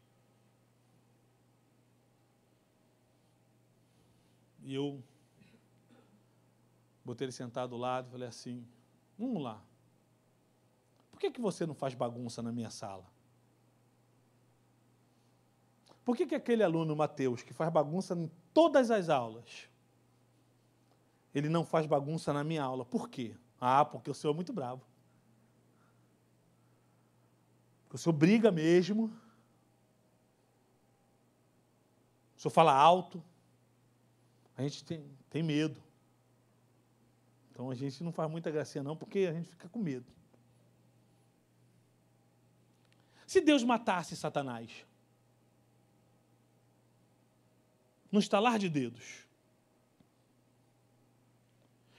E 4.63 4.73
eu 4.73 5.03
botei 7.07 7.25
ele 7.25 7.31
sentado 7.31 7.69
do 7.69 7.77
lado 7.77 8.09
e 8.09 8.11
falei 8.11 8.27
assim: 8.27 8.67
Vamos 9.17 9.41
lá. 9.41 9.63
Por 11.09 11.19
que, 11.19 11.31
que 11.31 11.39
você 11.39 11.65
não 11.65 11.73
faz 11.73 11.95
bagunça 11.95 12.41
na 12.41 12.51
minha 12.51 12.69
sala? 12.69 13.05
Por 16.03 16.15
que, 16.15 16.27
que 16.27 16.35
aquele 16.35 16.63
aluno, 16.63 16.95
Mateus, 16.95 17.41
que 17.43 17.53
faz 17.53 17.71
bagunça 17.71 18.13
em 18.13 18.29
todas 18.53 18.91
as 18.91 19.09
aulas, 19.09 19.69
ele 21.33 21.49
não 21.49 21.65
faz 21.65 21.85
bagunça 21.85 22.33
na 22.33 22.43
minha 22.43 22.63
aula? 22.63 22.85
Por 22.85 23.09
quê? 23.09 23.35
Ah, 23.59 23.85
porque 23.85 24.11
o 24.11 24.13
senhor 24.13 24.33
é 24.33 24.35
muito 24.35 24.53
bravo. 24.53 24.85
O 27.91 27.97
senhor 27.97 28.13
briga 28.13 28.51
mesmo. 28.51 29.05
O 32.35 32.39
senhor 32.39 32.51
fala 32.51 32.73
alto. 32.73 33.23
A 34.57 34.61
gente 34.61 34.83
tem, 34.83 35.03
tem 35.29 35.41
medo. 35.41 35.86
Então 37.57 37.71
a 37.71 37.73
gente 37.73 38.03
não 38.03 38.11
faz 38.11 38.29
muita 38.29 38.51
gracinha, 38.51 38.83
não, 38.83 38.95
porque 38.95 39.21
a 39.27 39.33
gente 39.33 39.49
fica 39.49 39.67
com 39.67 39.79
medo. 39.79 40.05
Se 43.25 43.41
Deus 43.41 43.63
matasse 43.63 44.15
Satanás, 44.15 44.69
no 48.11 48.19
estalar 48.19 48.59
de 48.59 48.69
dedos, 48.69 49.25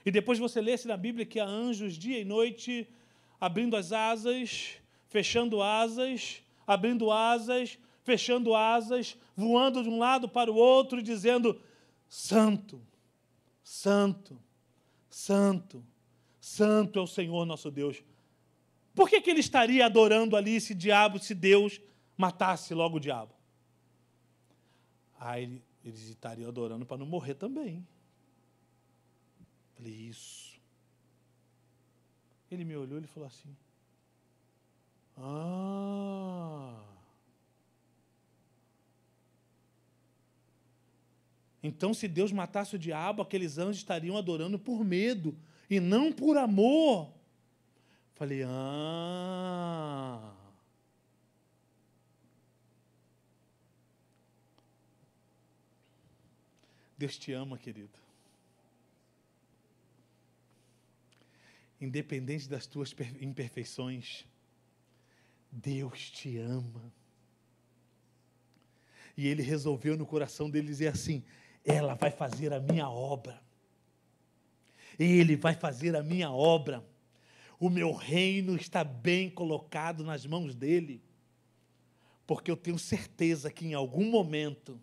e 0.07 0.13
depois 0.13 0.39
você 0.39 0.61
lesse 0.61 0.87
na 0.87 0.97
Bíblia 0.97 1.27
que 1.27 1.41
há 1.41 1.45
anjos 1.45 1.95
dia 1.95 2.21
e 2.21 2.25
noite 2.25 2.89
abrindo 3.41 3.77
as 3.77 3.91
asas, 3.91 4.77
fechando 5.09 5.61
asas, 5.61 6.41
abrindo 6.65 7.11
asas, 7.11 7.77
fechando 8.05 8.55
asas, 8.55 9.19
voando 9.35 9.83
de 9.83 9.89
um 9.89 9.99
lado 9.99 10.29
para 10.29 10.53
o 10.53 10.55
outro, 10.55 11.03
dizendo: 11.03 11.61
Santo, 12.09 12.81
Santo, 13.65 14.41
Santo, 15.09 15.85
Santo 16.41 16.99
é 16.99 17.03
o 17.03 17.07
Senhor 17.07 17.45
nosso 17.45 17.71
Deus. 17.71 18.03
Por 18.95 19.09
que, 19.09 19.21
que 19.21 19.31
ele 19.31 19.41
estaria 19.41 19.87
adorando 19.87 20.37
ali 20.37 20.57
esse 20.57 20.75
diabo 20.75 21.19
se 21.19 21.35
Deus 21.35 21.81
matasse 22.17 22.75
logo 22.75 22.97
o 22.97 23.01
diabo? 23.01 23.33
Ah, 25.19 25.41
ele, 25.41 25.63
eles 25.85 26.09
estariam 26.09 26.49
adorando 26.49 26.85
para 26.85 26.99
não 26.99 27.07
morrer 27.07 27.35
também. 27.35 27.87
Falei, 29.75 29.93
isso. 29.93 30.59
Ele 32.51 32.65
me 32.65 32.77
olhou 32.77 32.99
e 32.99 33.07
falou 33.07 33.27
assim: 33.27 33.57
Ah. 35.17 36.98
Então, 41.63 41.93
se 41.93 42.07
Deus 42.07 42.31
matasse 42.31 42.77
o 42.77 42.79
diabo, 42.79 43.23
aqueles 43.23 43.59
anjos 43.59 43.79
estariam 43.79 44.17
adorando 44.17 44.59
por 44.59 44.85
medo 44.85 45.37
e 45.69 45.81
não 45.81 46.13
por 46.13 46.37
amor. 46.37 47.13
Falei, 48.15 48.43
ah. 48.47 50.35
Deus 56.97 57.17
te 57.17 57.33
ama, 57.33 57.57
querido. 57.57 57.97
Independente 61.81 62.49
das 62.49 62.67
tuas 62.67 62.93
imperfeições, 63.21 64.27
Deus 65.51 66.11
te 66.11 66.39
ama. 66.39 66.93
E 69.17 69.29
ele 69.29 69.43
resolveu 69.43 69.97
no 69.97 70.05
coração 70.05 70.51
dele 70.51 70.67
dizer 70.67 70.89
assim: 70.89 71.25
ela 71.69 71.95
vai 71.95 72.11
fazer 72.11 72.53
a 72.53 72.61
minha 72.61 72.89
obra. 72.89 73.40
Ele 74.99 75.36
vai 75.36 75.55
fazer 75.55 75.95
a 75.95 76.03
minha 76.03 76.31
obra. 76.31 76.85
O 77.61 77.69
meu 77.69 77.93
reino 77.93 78.57
está 78.57 78.82
bem 78.82 79.28
colocado 79.28 80.03
nas 80.03 80.24
mãos 80.24 80.55
dele. 80.55 81.03
Porque 82.27 82.51
eu 82.51 82.57
tenho 82.57 82.78
certeza 82.78 83.51
que 83.51 83.66
em 83.66 83.74
algum 83.74 84.11
momento 84.11 84.81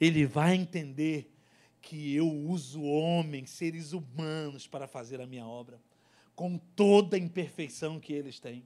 ele 0.00 0.26
vai 0.26 0.54
entender 0.54 1.32
que 1.80 2.14
eu 2.14 2.30
uso 2.30 2.82
homens, 2.82 3.50
seres 3.50 3.92
humanos, 3.92 4.66
para 4.66 4.86
fazer 4.86 5.20
a 5.20 5.26
minha 5.26 5.46
obra, 5.46 5.80
com 6.34 6.58
toda 6.58 7.16
a 7.16 7.20
imperfeição 7.20 7.98
que 7.98 8.12
eles 8.12 8.38
têm. 8.38 8.64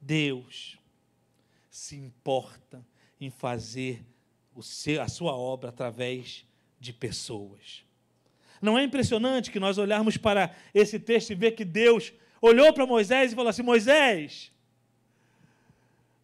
Deus 0.00 0.78
se 1.70 1.96
importa 1.96 2.84
em 3.20 3.30
fazer 3.30 4.04
seu, 4.62 5.02
a 5.02 5.08
sua 5.08 5.36
obra 5.36 5.70
através 5.70 6.44
de 6.78 6.92
pessoas. 6.92 7.84
Não 8.60 8.78
é 8.78 8.84
impressionante 8.84 9.50
que 9.50 9.60
nós 9.60 9.78
olharmos 9.78 10.16
para 10.16 10.54
esse 10.74 10.98
texto 10.98 11.30
e 11.30 11.34
ver 11.34 11.52
que 11.52 11.64
Deus 11.64 12.12
olhou 12.40 12.72
para 12.72 12.86
Moisés 12.86 13.32
e 13.32 13.34
falou 13.34 13.50
assim: 13.50 13.62
Moisés, 13.62 14.52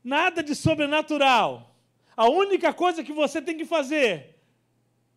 nada 0.03 0.43
de 0.43 0.55
sobrenatural. 0.55 1.77
A 2.17 2.29
única 2.29 2.73
coisa 2.73 3.03
que 3.03 3.13
você 3.13 3.41
tem 3.41 3.57
que 3.57 3.65
fazer 3.65 4.39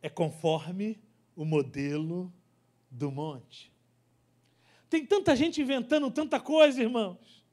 é 0.01 0.09
conforme 0.09 0.99
o 1.35 1.43
modelo 1.43 2.31
do 2.89 3.11
monte. 3.11 3.71
Tem 4.89 5.05
tanta 5.05 5.35
gente 5.35 5.61
inventando 5.61 6.09
tanta 6.09 6.39
coisa, 6.39 6.81
irmãos. 6.81 7.43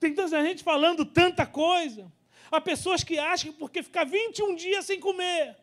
Tem 0.00 0.12
tanta 0.14 0.42
gente 0.42 0.64
falando 0.64 1.04
tanta 1.04 1.46
coisa. 1.46 2.10
Há 2.50 2.60
pessoas 2.60 3.02
que 3.02 3.18
acham 3.18 3.52
que 3.52 3.58
porque 3.58 3.82
ficar 3.82 4.04
21 4.04 4.54
dias 4.54 4.84
sem 4.84 5.00
comer. 5.00 5.56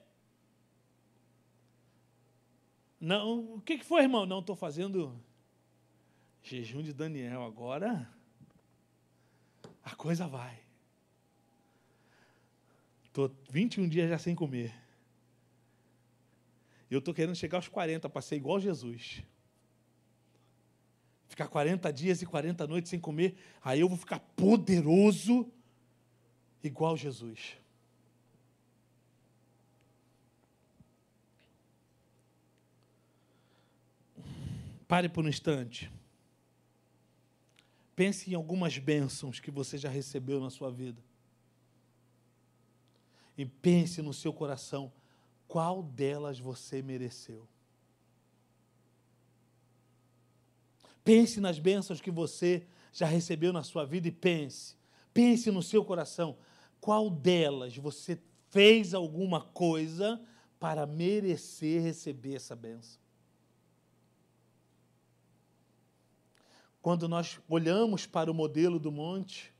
Não, 3.00 3.56
o 3.56 3.62
que, 3.62 3.84
foi, 3.84 4.04
irmão? 4.04 4.26
Não, 4.26 4.40
estou 4.40 4.56
fazendo 4.56 5.14
jejum 6.42 6.82
de 6.82 6.94
Daniel. 6.94 7.44
Agora 7.44 8.10
a 9.84 9.96
coisa 9.96 10.28
vai. 10.28 10.60
Estou 13.06 13.30
21 13.50 13.88
dias 13.90 14.10
já 14.10 14.18
sem 14.18 14.34
comer. 14.34 14.74
Eu 16.90 17.00
estou 17.00 17.14
querendo 17.14 17.36
chegar 17.36 17.58
aos 17.58 17.68
40 17.68 18.08
para 18.10 18.22
ser 18.22 18.36
igual 18.36 18.60
Jesus. 18.60 19.24
Ficar 21.28 21.48
40 21.48 21.92
dias 21.92 22.22
e 22.22 22.26
40 22.26 22.68
noites 22.68 22.90
sem 22.90 23.00
comer, 23.00 23.36
aí 23.62 23.80
eu 23.80 23.90
vou 23.90 23.98
ficar 23.98 24.20
poderoso 24.20 25.52
igual 26.64 26.96
Jesus. 26.96 27.58
Pare 34.88 35.10
por 35.10 35.26
um 35.26 35.30
instante. 35.30 35.92
Pense 37.96 38.32
em 38.32 38.34
algumas 38.34 38.78
bênçãos 38.78 39.40
que 39.40 39.52
você 39.52 39.78
já 39.78 39.90
recebeu 39.90 40.40
na 40.40 40.50
sua 40.50 40.72
vida. 40.72 41.02
E 43.38 43.46
pense 43.46 44.02
no 44.02 44.14
seu 44.14 44.32
coração 44.32 44.92
qual 45.48 45.84
delas 45.84 46.40
você 46.40 46.82
mereceu. 46.82 47.48
Pense 51.04 51.42
nas 51.42 51.60
bênçãos 51.60 52.00
que 52.00 52.12
você 52.12 52.66
já 52.92 53.06
recebeu 53.06 53.52
na 53.52 53.64
sua 53.64 53.86
vida 53.86 54.08
e 54.08 54.12
pense. 54.12 54.76
Pense 55.14 55.52
no 55.52 55.62
seu 55.62 55.84
coração 55.84 56.38
qual 56.84 57.10
delas 57.10 57.78
você 57.78 58.20
fez 58.50 58.94
alguma 58.94 59.40
coisa 59.40 60.22
para 60.60 60.86
merecer 60.86 61.82
receber 61.82 62.36
essa 62.36 62.58
benção? 62.58 63.00
Quando 66.82 67.08
nós 67.08 67.40
olhamos 67.48 68.06
para 68.06 68.30
o 68.30 68.34
modelo 68.34 68.80
do 68.80 68.92
monte, 68.92 69.54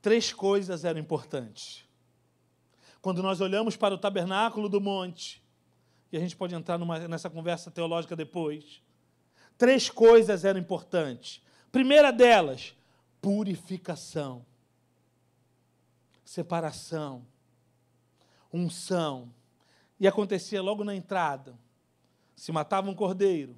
três 0.00 0.32
coisas 0.32 0.84
eram 0.84 1.00
importantes. 1.00 1.84
Quando 3.00 3.20
nós 3.20 3.40
olhamos 3.40 3.76
para 3.76 3.96
o 3.96 3.98
tabernáculo 3.98 4.68
do 4.68 4.80
monte, 4.80 5.42
e 6.12 6.16
a 6.16 6.20
gente 6.20 6.36
pode 6.36 6.54
entrar 6.54 6.78
numa, 6.78 7.00
nessa 7.08 7.28
conversa 7.28 7.68
teológica 7.68 8.14
depois, 8.14 8.80
três 9.58 9.90
coisas 9.90 10.44
eram 10.44 10.60
importantes. 10.60 11.42
Primeira 11.72 12.12
delas, 12.12 12.76
purificação 13.20 14.46
separação, 16.32 17.26
unção. 18.50 19.30
E 20.00 20.08
acontecia 20.08 20.62
logo 20.62 20.82
na 20.82 20.96
entrada. 20.96 21.58
Se 22.34 22.50
matava 22.50 22.88
um 22.88 22.94
cordeiro, 22.94 23.54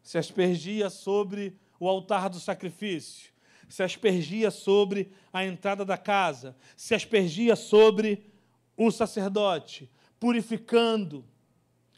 se 0.00 0.16
aspergia 0.16 0.88
sobre 0.90 1.58
o 1.78 1.88
altar 1.88 2.30
do 2.30 2.38
sacrifício, 2.38 3.32
se 3.68 3.82
aspergia 3.82 4.52
sobre 4.52 5.12
a 5.32 5.44
entrada 5.44 5.84
da 5.84 5.98
casa, 5.98 6.56
se 6.76 6.94
aspergia 6.94 7.56
sobre 7.56 8.32
o 8.76 8.92
sacerdote, 8.92 9.90
purificando, 10.20 11.24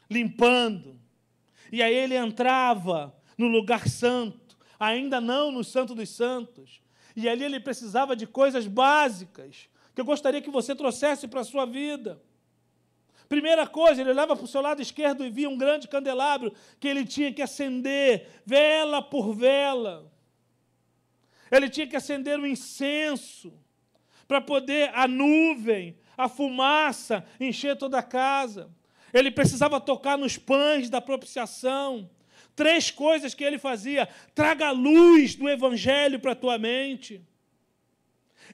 limpando. 0.09 0.99
E 1.71 1.83
aí 1.83 1.95
ele 1.95 2.17
entrava 2.17 3.15
no 3.37 3.49
lugar 3.49 3.87
santo, 3.87 4.57
ainda 4.81 5.21
não 5.21 5.53
no 5.53 5.63
Santo 5.63 5.95
dos 5.95 6.09
Santos. 6.09 6.81
E 7.15 7.29
ali 7.29 7.45
ele 7.45 7.61
precisava 7.61 8.17
de 8.17 8.27
coisas 8.27 8.67
básicas, 8.67 9.69
que 9.97 10.01
eu 10.03 10.05
gostaria 10.05 10.43
que 10.43 10.51
você 10.51 10.75
trouxesse 10.75 11.27
para 11.27 11.41
a 11.41 11.45
sua 11.45 11.65
vida. 11.65 12.21
Primeira 13.31 13.67
coisa, 13.67 14.03
ele 14.03 14.11
olhava 14.11 14.37
para 14.37 14.45
o 14.45 14.47
seu 14.47 14.61
lado 14.61 14.83
esquerdo 14.83 15.25
e 15.25 15.31
via 15.31 15.49
um 15.49 15.57
grande 15.57 15.89
candelabro 15.89 16.53
que 16.79 16.87
ele 16.87 17.03
tinha 17.07 17.33
que 17.33 17.41
acender, 17.41 18.29
vela 18.45 19.01
por 19.01 19.33
vela. 19.33 20.13
Ele 21.51 21.71
tinha 21.71 21.87
que 21.87 21.97
acender 21.97 22.39
o 22.39 22.47
incenso 22.47 23.59
para 24.29 24.39
poder 24.39 24.91
a 24.93 25.09
nuvem, 25.09 25.97
a 26.15 26.29
fumaça 26.29 27.25
encher 27.41 27.75
toda 27.75 27.99
a 27.99 28.03
casa. 28.03 28.71
Ele 29.15 29.31
precisava 29.31 29.81
tocar 29.81 30.19
nos 30.19 30.37
pães 30.37 30.91
da 30.91 31.01
propiciação. 31.01 32.11
Três 32.55 32.91
coisas 32.91 33.33
que 33.33 33.43
ele 33.43 33.57
fazia: 33.57 34.07
traga 34.35 34.67
a 34.67 34.73
luz 34.73 35.35
do 35.35 35.49
evangelho 35.49 36.21
para 36.21 36.33
a 36.33 36.37
tua 36.37 36.59
mente. 36.59 37.25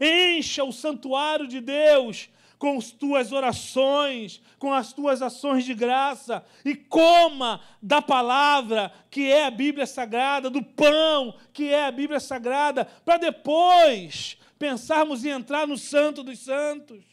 Encha 0.01 0.65
o 0.65 0.73
santuário 0.73 1.47
de 1.47 1.61
Deus 1.61 2.29
com 2.59 2.79
as 2.79 2.93
tuas 2.93 3.33
orações, 3.33 4.41
com 4.57 4.73
as 4.73 4.93
tuas 4.93 5.21
ações 5.21 5.65
de 5.65 5.75
graça, 5.75 6.45
e 6.65 6.77
coma 6.77 7.61
da 7.83 8.01
palavra, 8.01 8.93
que 9.11 9.31
é 9.31 9.47
a 9.47 9.51
Bíblia 9.51 9.85
Sagrada, 9.85 10.49
do 10.49 10.63
pão, 10.63 11.35
que 11.53 11.71
é 11.71 11.87
a 11.87 11.91
Bíblia 11.91 12.21
Sagrada, 12.21 12.85
para 13.05 13.17
depois 13.17 14.39
pensarmos 14.61 15.25
em 15.25 15.31
entrar 15.31 15.67
no 15.67 15.77
Santo 15.77 16.23
dos 16.23 16.39
Santos. 16.39 17.12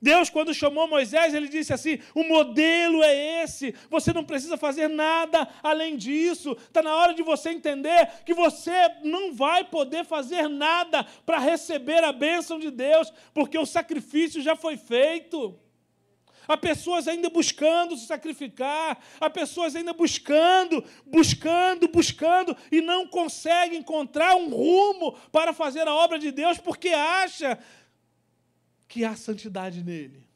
Deus, 0.00 0.28
quando 0.28 0.52
chamou 0.52 0.86
Moisés, 0.86 1.32
ele 1.32 1.48
disse 1.48 1.72
assim: 1.72 1.98
o 2.14 2.22
modelo 2.24 3.02
é 3.02 3.42
esse, 3.42 3.74
você 3.90 4.12
não 4.12 4.24
precisa 4.24 4.56
fazer 4.56 4.88
nada 4.88 5.48
além 5.62 5.96
disso. 5.96 6.52
Está 6.52 6.82
na 6.82 6.94
hora 6.94 7.14
de 7.14 7.22
você 7.22 7.50
entender 7.50 8.08
que 8.24 8.34
você 8.34 8.72
não 9.02 9.34
vai 9.34 9.64
poder 9.64 10.04
fazer 10.04 10.48
nada 10.48 11.04
para 11.24 11.38
receber 11.38 12.04
a 12.04 12.12
bênção 12.12 12.58
de 12.58 12.70
Deus, 12.70 13.12
porque 13.32 13.58
o 13.58 13.66
sacrifício 13.66 14.42
já 14.42 14.54
foi 14.54 14.76
feito. 14.76 15.58
Há 16.48 16.56
pessoas 16.56 17.08
ainda 17.08 17.28
buscando 17.28 17.96
se 17.96 18.06
sacrificar, 18.06 18.98
há 19.20 19.28
pessoas 19.28 19.74
ainda 19.74 19.92
buscando, 19.92 20.84
buscando, 21.04 21.88
buscando 21.88 22.56
e 22.70 22.80
não 22.80 23.06
conseguem 23.08 23.80
encontrar 23.80 24.36
um 24.36 24.48
rumo 24.50 25.18
para 25.32 25.52
fazer 25.52 25.88
a 25.88 25.94
obra 25.94 26.18
de 26.18 26.30
Deus 26.30 26.58
porque 26.58 26.90
acha 26.90 27.58
que 28.88 29.04
há 29.04 29.16
santidade 29.16 29.82
nele. 29.82 30.26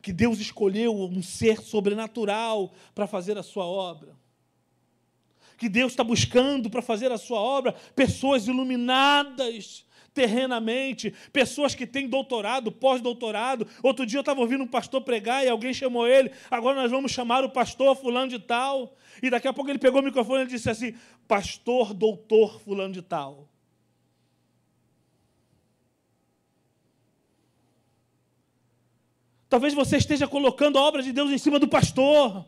Que 0.00 0.12
Deus 0.12 0.38
escolheu 0.38 0.94
um 0.94 1.22
ser 1.22 1.60
sobrenatural 1.60 2.72
para 2.94 3.06
fazer 3.06 3.36
a 3.36 3.42
sua 3.42 3.66
obra. 3.66 4.16
Que 5.56 5.68
Deus 5.68 5.92
está 5.92 6.04
buscando 6.04 6.70
para 6.70 6.80
fazer 6.80 7.10
a 7.10 7.18
sua 7.18 7.40
obra 7.40 7.72
pessoas 7.94 8.46
iluminadas 8.46 9.84
terrenamente, 10.14 11.14
pessoas 11.32 11.76
que 11.76 11.86
têm 11.86 12.08
doutorado, 12.08 12.72
pós-doutorado. 12.72 13.68
Outro 13.82 14.04
dia 14.04 14.18
eu 14.18 14.22
estava 14.22 14.40
ouvindo 14.40 14.64
um 14.64 14.66
pastor 14.66 15.00
pregar 15.02 15.44
e 15.44 15.48
alguém 15.48 15.72
chamou 15.72 16.08
ele, 16.08 16.32
agora 16.50 16.82
nós 16.82 16.90
vamos 16.90 17.12
chamar 17.12 17.44
o 17.44 17.50
pastor 17.50 17.94
fulano 17.94 18.28
de 18.28 18.38
tal. 18.40 18.96
E 19.22 19.30
daqui 19.30 19.46
a 19.46 19.52
pouco 19.52 19.70
ele 19.70 19.78
pegou 19.78 20.00
o 20.00 20.04
microfone 20.04 20.42
e 20.42 20.48
disse 20.48 20.68
assim: 20.68 20.94
Pastor, 21.28 21.94
doutor 21.94 22.60
fulano 22.60 22.92
de 22.92 23.02
tal. 23.02 23.48
Talvez 29.48 29.72
você 29.72 29.96
esteja 29.96 30.28
colocando 30.28 30.78
a 30.78 30.82
obra 30.82 31.02
de 31.02 31.12
Deus 31.12 31.30
em 31.30 31.38
cima 31.38 31.58
do 31.58 31.66
pastor. 31.66 32.44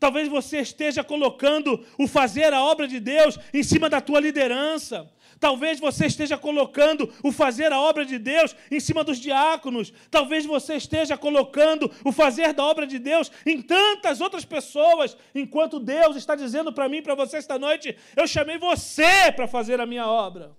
Talvez 0.00 0.28
você 0.28 0.58
esteja 0.58 1.04
colocando 1.04 1.84
o 1.98 2.06
fazer 2.06 2.52
a 2.52 2.62
obra 2.62 2.88
de 2.88 2.98
Deus 2.98 3.38
em 3.52 3.62
cima 3.62 3.88
da 3.88 4.00
tua 4.00 4.20
liderança. 4.20 5.10
Talvez 5.38 5.78
você 5.78 6.06
esteja 6.06 6.36
colocando 6.36 7.12
o 7.22 7.30
fazer 7.30 7.72
a 7.72 7.80
obra 7.80 8.04
de 8.04 8.18
Deus 8.18 8.56
em 8.70 8.80
cima 8.80 9.04
dos 9.04 9.18
diáconos. 9.18 9.92
Talvez 10.10 10.44
você 10.46 10.74
esteja 10.74 11.16
colocando 11.16 11.90
o 12.04 12.12
fazer 12.12 12.52
da 12.52 12.64
obra 12.64 12.86
de 12.86 12.98
Deus 12.98 13.30
em 13.46 13.62
tantas 13.62 14.20
outras 14.20 14.44
pessoas, 14.44 15.16
enquanto 15.34 15.78
Deus 15.78 16.16
está 16.16 16.34
dizendo 16.34 16.72
para 16.72 16.88
mim 16.88 17.02
para 17.02 17.14
você 17.14 17.36
esta 17.36 17.58
noite: 17.58 17.96
eu 18.16 18.26
chamei 18.26 18.58
você 18.58 19.30
para 19.32 19.46
fazer 19.46 19.80
a 19.80 19.86
minha 19.86 20.06
obra. 20.06 20.52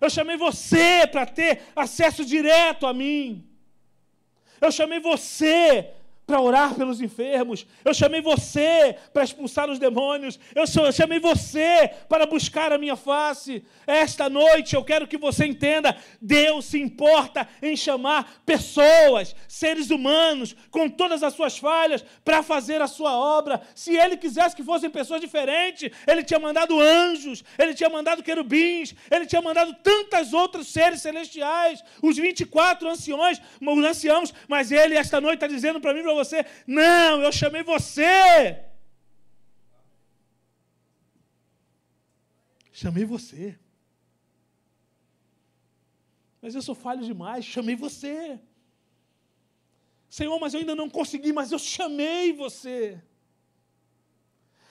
Eu 0.00 0.08
chamei 0.08 0.36
você 0.36 1.06
para 1.06 1.26
ter 1.26 1.62
acesso 1.76 2.24
direto 2.24 2.86
a 2.86 2.94
mim. 2.94 3.49
Eu 4.60 4.70
chamei 4.70 5.00
você 5.00 5.88
para 6.30 6.40
orar 6.40 6.76
pelos 6.76 7.00
enfermos. 7.00 7.66
Eu 7.84 7.92
chamei 7.92 8.20
você 8.20 8.96
para 9.12 9.24
expulsar 9.24 9.68
os 9.68 9.80
demônios. 9.80 10.38
Eu 10.54 10.64
chamei 10.92 11.18
você 11.18 11.90
para 12.08 12.24
buscar 12.24 12.72
a 12.72 12.78
minha 12.78 12.94
face. 12.94 13.64
Esta 13.84 14.30
noite 14.30 14.76
eu 14.76 14.84
quero 14.84 15.08
que 15.08 15.18
você 15.18 15.44
entenda: 15.44 15.96
Deus 16.22 16.66
se 16.66 16.80
importa 16.80 17.48
em 17.60 17.76
chamar 17.76 18.42
pessoas, 18.46 19.34
seres 19.48 19.90
humanos, 19.90 20.54
com 20.70 20.88
todas 20.88 21.24
as 21.24 21.34
suas 21.34 21.58
falhas, 21.58 22.04
para 22.24 22.44
fazer 22.44 22.80
a 22.80 22.86
sua 22.86 23.12
obra. 23.12 23.60
Se 23.74 23.96
Ele 23.96 24.16
quisesse 24.16 24.54
que 24.54 24.62
fossem 24.62 24.88
pessoas 24.88 25.20
diferentes, 25.20 25.90
Ele 26.06 26.22
tinha 26.22 26.38
mandado 26.38 26.80
anjos, 26.80 27.42
Ele 27.58 27.74
tinha 27.74 27.90
mandado 27.90 28.22
querubins, 28.22 28.94
Ele 29.10 29.26
tinha 29.26 29.42
mandado 29.42 29.74
tantas 29.82 30.32
outros 30.32 30.68
seres 30.68 31.02
celestiais, 31.02 31.82
os 32.00 32.16
24 32.16 32.88
anciões, 32.88 33.42
os 33.60 33.84
anciãos, 33.84 34.32
mas 34.46 34.70
Ele 34.70 34.94
esta 34.94 35.20
noite 35.20 35.34
está 35.34 35.48
dizendo 35.48 35.80
para 35.80 35.92
mim, 35.92 36.04
para 36.04 36.14
você: 36.14 36.19
não, 36.66 37.22
eu 37.22 37.32
chamei 37.32 37.62
você. 37.62 38.64
Chamei 42.72 43.04
você. 43.04 43.58
Mas 46.40 46.54
eu 46.54 46.62
sou 46.62 46.74
falho 46.74 47.02
demais, 47.04 47.44
chamei 47.44 47.76
você. 47.76 48.40
Senhor, 50.08 50.38
mas 50.40 50.54
eu 50.54 50.60
ainda 50.60 50.74
não 50.74 50.88
consegui, 50.88 51.32
mas 51.32 51.52
eu 51.52 51.58
chamei 51.58 52.32
você. 52.32 53.00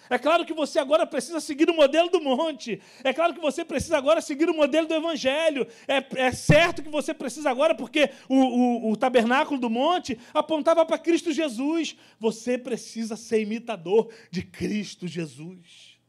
É 0.10 0.18
claro 0.18 0.44
que 0.44 0.53
você 0.53 0.80
agora 0.80 1.06
precisa 1.06 1.40
seguir 1.40 1.69
o 1.69 1.76
modelo 1.76 2.10
do 2.10 2.19
monte. 2.19 2.81
É 3.03 3.14
claro 3.14 3.34
que 3.34 3.40
você 3.40 3.64
precisa 3.64 3.98
agora 3.98 4.22
seguir 4.22 4.49
o 4.49 4.56
modelo 4.56 4.88
do 4.88 4.94
evangelho. 4.95 5.68
É, 5.88 6.03
é 6.27 6.31
certo 6.31 6.81
que 6.81 6.90
você 6.90 7.14
precisa 7.14 7.49
agora, 7.49 7.76
porque 7.76 8.10
o, 8.27 8.36
o, 8.36 8.91
o 8.91 8.98
tabernáculo 8.98 9.60
do 9.60 9.69
monte 9.69 10.19
apontava 10.34 10.84
para 10.84 10.98
Cristo 10.98 11.31
Jesus. 11.31 11.95
Você 12.19 12.57
precisa 12.57 13.15
ser 13.15 13.41
imitador 13.41 14.11
de 14.31 14.41
Cristo 14.41 15.07
Jesus. 15.07 15.99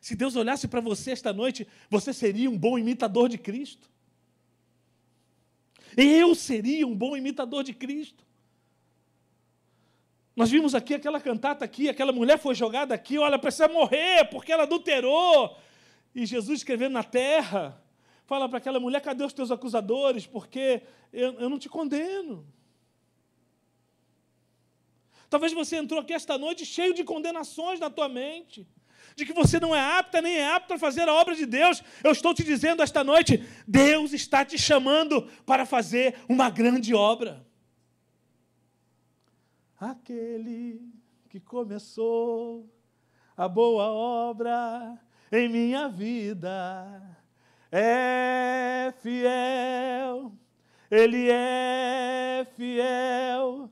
Se 0.00 0.14
Deus 0.14 0.36
olhasse 0.36 0.68
para 0.68 0.80
você 0.80 1.10
esta 1.10 1.32
noite, 1.32 1.66
você 1.88 2.12
seria 2.12 2.48
um 2.48 2.56
bom 2.56 2.78
imitador 2.78 3.28
de 3.28 3.38
Cristo. 3.38 3.90
Eu 5.96 6.34
seria 6.34 6.86
um 6.86 6.94
bom 6.94 7.16
imitador 7.16 7.64
de 7.64 7.74
Cristo. 7.74 8.29
Nós 10.34 10.50
vimos 10.50 10.74
aqui 10.74 10.94
aquela 10.94 11.20
cantata 11.20 11.64
aqui, 11.64 11.88
aquela 11.88 12.12
mulher 12.12 12.38
foi 12.38 12.54
jogada 12.54 12.94
aqui, 12.94 13.18
olha, 13.18 13.38
precisa 13.38 13.68
morrer 13.68 14.24
porque 14.30 14.52
ela 14.52 14.62
adulterou. 14.62 15.56
E 16.14 16.24
Jesus 16.24 16.60
escrevendo 16.60 16.92
na 16.92 17.04
terra, 17.04 17.82
fala 18.26 18.48
para 18.48 18.58
aquela 18.58 18.80
mulher: 18.80 19.00
cadê 19.00 19.24
os 19.24 19.32
teus 19.32 19.50
acusadores? 19.50 20.26
Porque 20.26 20.82
eu, 21.12 21.34
eu 21.34 21.50
não 21.50 21.58
te 21.58 21.68
condeno. 21.68 22.46
Talvez 25.28 25.52
você 25.52 25.76
entrou 25.76 26.00
aqui 26.00 26.12
esta 26.12 26.36
noite 26.36 26.66
cheio 26.66 26.92
de 26.92 27.04
condenações 27.04 27.78
na 27.78 27.88
tua 27.88 28.08
mente, 28.08 28.66
de 29.14 29.24
que 29.24 29.32
você 29.32 29.60
não 29.60 29.74
é 29.74 29.80
apta 29.80 30.20
nem 30.20 30.38
é 30.38 30.52
apto 30.52 30.68
para 30.68 30.78
fazer 30.78 31.08
a 31.08 31.14
obra 31.14 31.36
de 31.36 31.46
Deus. 31.46 31.82
Eu 32.02 32.10
estou 32.10 32.34
te 32.34 32.42
dizendo 32.42 32.82
esta 32.82 33.04
noite: 33.04 33.44
Deus 33.66 34.12
está 34.12 34.44
te 34.44 34.58
chamando 34.58 35.22
para 35.44 35.66
fazer 35.66 36.16
uma 36.28 36.50
grande 36.50 36.94
obra. 36.94 37.46
Aquele 39.80 40.92
que 41.30 41.40
começou 41.40 42.68
a 43.34 43.48
boa 43.48 43.86
obra 43.86 45.00
em 45.32 45.48
minha 45.48 45.88
vida 45.88 47.16
é 47.72 48.92
fiel, 48.98 50.34
ele 50.90 51.30
é 51.30 52.46
fiel. 52.54 53.70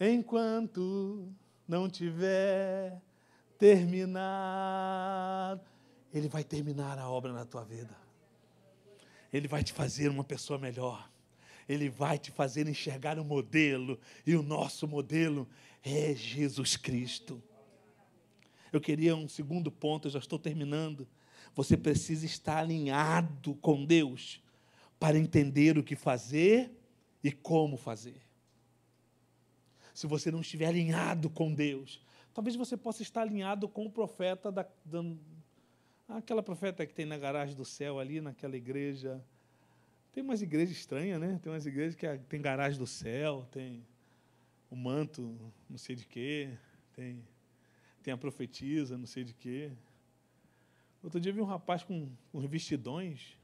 Enquanto 0.00 1.30
não 1.68 1.90
tiver 1.90 3.02
terminado, 3.58 5.60
ele 6.10 6.28
vai 6.28 6.42
terminar 6.42 6.98
a 6.98 7.10
obra 7.10 7.34
na 7.34 7.44
tua 7.44 7.64
vida. 7.64 8.01
Ele 9.32 9.48
vai 9.48 9.62
te 9.64 9.72
fazer 9.72 10.08
uma 10.08 10.24
pessoa 10.24 10.58
melhor. 10.58 11.10
Ele 11.68 11.88
vai 11.88 12.18
te 12.18 12.30
fazer 12.30 12.68
enxergar 12.68 13.18
um 13.18 13.24
modelo. 13.24 13.98
E 14.26 14.34
o 14.34 14.42
nosso 14.42 14.86
modelo 14.86 15.48
é 15.82 16.14
Jesus 16.14 16.76
Cristo. 16.76 17.42
Eu 18.72 18.80
queria 18.80 19.14
um 19.14 19.28
segundo 19.28 19.70
ponto, 19.70 20.08
eu 20.08 20.12
já 20.12 20.18
estou 20.18 20.38
terminando. 20.38 21.06
Você 21.54 21.76
precisa 21.76 22.24
estar 22.24 22.58
alinhado 22.58 23.54
com 23.56 23.84
Deus 23.84 24.42
para 24.98 25.18
entender 25.18 25.76
o 25.76 25.82
que 25.82 25.96
fazer 25.96 26.70
e 27.22 27.30
como 27.30 27.76
fazer. 27.76 28.20
Se 29.92 30.06
você 30.06 30.30
não 30.30 30.40
estiver 30.40 30.66
alinhado 30.66 31.28
com 31.28 31.52
Deus, 31.52 32.00
talvez 32.32 32.56
você 32.56 32.76
possa 32.76 33.02
estar 33.02 33.22
alinhado 33.22 33.68
com 33.68 33.84
o 33.84 33.90
profeta 33.90 34.50
da 34.50 34.66
Aquela 36.16 36.42
profeta 36.42 36.86
que 36.86 36.94
tem 36.94 37.06
na 37.06 37.16
garagem 37.16 37.54
do 37.54 37.64
céu 37.64 37.98
ali, 37.98 38.20
naquela 38.20 38.56
igreja. 38.56 39.24
Tem 40.12 40.22
umas 40.22 40.42
igrejas 40.42 40.76
estranhas, 40.76 41.18
né? 41.18 41.40
Tem 41.42 41.50
umas 41.50 41.64
igrejas 41.64 41.94
que 41.94 42.06
tem 42.28 42.40
garagem 42.40 42.78
do 42.78 42.86
céu, 42.86 43.48
tem 43.50 43.82
o 44.70 44.76
manto, 44.76 45.38
não 45.68 45.78
sei 45.78 45.96
de 45.96 46.06
quê, 46.06 46.50
tem, 46.94 47.22
tem 48.02 48.12
a 48.12 48.16
profetisa, 48.16 48.98
não 48.98 49.06
sei 49.06 49.24
de 49.24 49.32
quê. 49.32 49.72
Outro 51.02 51.18
dia 51.18 51.32
vi 51.32 51.40
um 51.40 51.46
rapaz 51.46 51.82
com, 51.82 52.10
com 52.30 52.40
vestidões 52.46 53.36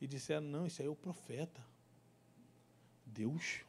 e 0.00 0.06
disseram: 0.06 0.46
Não, 0.46 0.66
isso 0.66 0.82
aí 0.82 0.88
é 0.88 0.90
o 0.90 0.96
profeta. 0.96 1.64
Deus 3.06 3.60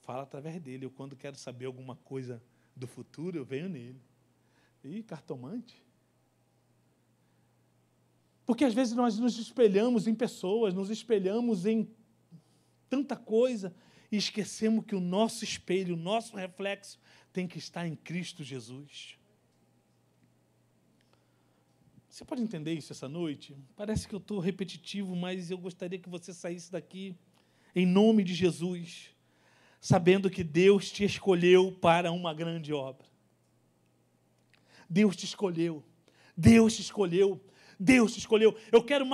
fala 0.00 0.24
através 0.24 0.60
dele. 0.60 0.86
Eu, 0.86 0.90
quando 0.90 1.16
quero 1.16 1.36
saber 1.36 1.66
alguma 1.66 1.96
coisa 1.96 2.42
do 2.74 2.86
futuro, 2.86 3.38
eu 3.38 3.44
venho 3.44 3.68
nele. 3.68 4.00
Ih, 4.84 5.02
cartomante. 5.02 5.82
Porque 8.44 8.64
às 8.64 8.74
vezes 8.74 8.94
nós 8.94 9.18
nos 9.18 9.38
espelhamos 9.38 10.06
em 10.06 10.14
pessoas, 10.14 10.74
nos 10.74 10.90
espelhamos 10.90 11.64
em 11.64 11.88
tanta 12.90 13.16
coisa 13.16 13.74
e 14.10 14.16
esquecemos 14.16 14.84
que 14.84 14.94
o 14.94 15.00
nosso 15.00 15.44
espelho, 15.44 15.94
o 15.94 15.98
nosso 15.98 16.36
reflexo 16.36 16.98
tem 17.32 17.46
que 17.46 17.58
estar 17.58 17.86
em 17.86 17.96
Cristo 17.96 18.44
Jesus. 18.44 19.16
Você 22.08 22.26
pode 22.26 22.42
entender 22.42 22.74
isso 22.74 22.92
essa 22.92 23.08
noite? 23.08 23.56
Parece 23.74 24.06
que 24.06 24.14
eu 24.14 24.18
estou 24.18 24.38
repetitivo, 24.38 25.16
mas 25.16 25.50
eu 25.50 25.56
gostaria 25.56 25.98
que 25.98 26.10
você 26.10 26.34
saísse 26.34 26.70
daqui 26.70 27.16
em 27.74 27.86
nome 27.86 28.22
de 28.22 28.34
Jesus, 28.34 29.10
sabendo 29.80 30.28
que 30.28 30.44
Deus 30.44 30.90
te 30.90 31.04
escolheu 31.04 31.72
para 31.80 32.12
uma 32.12 32.34
grande 32.34 32.70
obra. 32.70 33.11
Deus 34.92 35.16
te 35.16 35.24
escolheu. 35.24 35.82
Deus 36.36 36.76
te 36.76 36.82
escolheu. 36.82 37.40
Deus 37.80 38.12
te 38.12 38.18
escolheu. 38.18 38.54
Eu 38.70 38.82
quero 38.84 39.06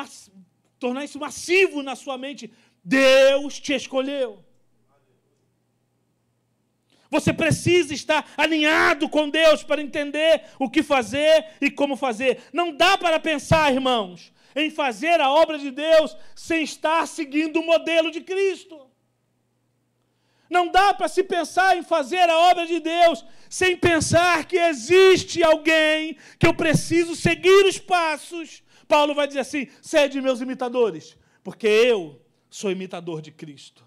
tornar 0.79 1.05
isso 1.05 1.21
massivo 1.21 1.85
na 1.85 1.95
sua 1.95 2.19
mente. 2.19 2.53
Deus 2.83 3.61
te 3.61 3.75
escolheu. 3.75 4.45
Você 7.09 7.33
precisa 7.33 7.95
estar 7.95 8.29
alinhado 8.37 9.09
com 9.09 9.31
Deus 9.31 9.63
para 9.63 9.81
entender 9.81 10.43
o 10.59 10.69
que 10.69 10.83
fazer 10.83 11.47
e 11.61 11.71
como 11.71 11.97
fazer. 11.97 12.43
Não 12.53 12.77
dá 12.77 12.99
para 12.99 13.21
pensar, 13.21 13.73
irmãos, 13.73 14.33
em 14.57 14.71
fazer 14.71 15.21
a 15.21 15.31
obra 15.31 15.59
de 15.59 15.71
Deus 15.71 16.17
sem 16.35 16.65
estar 16.65 17.07
seguindo 17.07 17.61
o 17.61 17.65
modelo 17.65 18.11
de 18.11 18.21
Cristo. 18.21 18.88
Não 20.49 20.71
dá 20.71 20.95
para 20.95 21.09
se 21.09 21.23
pensar 21.23 21.77
em 21.77 21.83
fazer 21.83 22.29
a 22.29 22.39
obra 22.51 22.67
de 22.67 22.81
Deus 22.81 23.25
sem 23.51 23.77
pensar 23.77 24.47
que 24.47 24.57
existe 24.57 25.43
alguém 25.43 26.17
que 26.39 26.47
eu 26.47 26.55
preciso 26.55 27.15
seguir 27.15 27.67
os 27.67 27.79
passos. 27.79 28.63
Paulo 28.87 29.15
vai 29.15 29.27
dizer 29.27 29.41
assim: 29.41 29.69
sede 29.83 30.21
meus 30.21 30.41
imitadores, 30.41 31.17
porque 31.45 31.67
eu 31.67 32.21
sou 32.49 32.71
imitador 32.71 33.21
de 33.21 33.31
Cristo. 33.31 33.87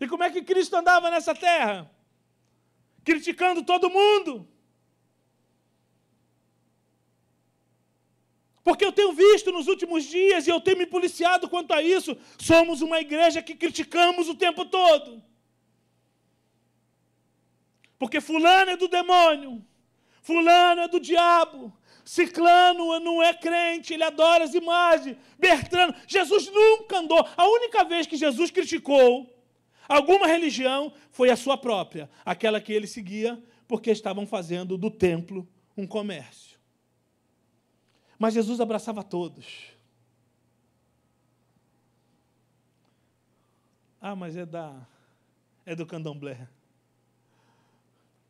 E 0.00 0.06
como 0.06 0.24
é 0.24 0.30
que 0.30 0.42
Cristo 0.42 0.76
andava 0.76 1.10
nessa 1.10 1.34
terra? 1.34 1.90
Criticando 3.04 3.62
todo 3.62 3.90
mundo. 3.90 4.48
Porque 8.66 8.84
eu 8.84 8.90
tenho 8.90 9.12
visto 9.12 9.52
nos 9.52 9.68
últimos 9.68 10.02
dias 10.02 10.44
e 10.44 10.50
eu 10.50 10.60
tenho 10.60 10.78
me 10.78 10.86
policiado 10.86 11.48
quanto 11.48 11.72
a 11.72 11.80
isso, 11.80 12.16
somos 12.36 12.82
uma 12.82 13.00
igreja 13.00 13.40
que 13.40 13.54
criticamos 13.54 14.28
o 14.28 14.34
tempo 14.34 14.64
todo. 14.64 15.22
Porque 17.96 18.20
fulano 18.20 18.72
é 18.72 18.76
do 18.76 18.88
demônio, 18.88 19.64
fulano 20.20 20.80
é 20.80 20.88
do 20.88 20.98
diabo, 20.98 21.72
ciclano 22.04 22.98
não 22.98 23.22
é 23.22 23.32
crente, 23.32 23.94
ele 23.94 24.02
adora 24.02 24.42
as 24.42 24.52
imagens, 24.52 25.16
Bertrano, 25.38 25.94
Jesus 26.08 26.50
nunca 26.50 26.98
andou. 26.98 27.24
A 27.36 27.46
única 27.46 27.84
vez 27.84 28.04
que 28.04 28.16
Jesus 28.16 28.50
criticou 28.50 29.32
alguma 29.88 30.26
religião 30.26 30.92
foi 31.12 31.30
a 31.30 31.36
sua 31.36 31.56
própria, 31.56 32.10
aquela 32.24 32.60
que 32.60 32.72
ele 32.72 32.88
seguia, 32.88 33.40
porque 33.68 33.92
estavam 33.92 34.26
fazendo 34.26 34.76
do 34.76 34.90
templo 34.90 35.48
um 35.76 35.86
comércio. 35.86 36.45
Mas 38.18 38.34
Jesus 38.34 38.60
abraçava 38.60 39.02
todos. 39.02 39.70
Ah, 44.00 44.16
mas 44.16 44.36
é 44.36 44.46
da 44.46 44.86
é 45.64 45.74
do 45.74 45.84
candomblé. 45.84 46.48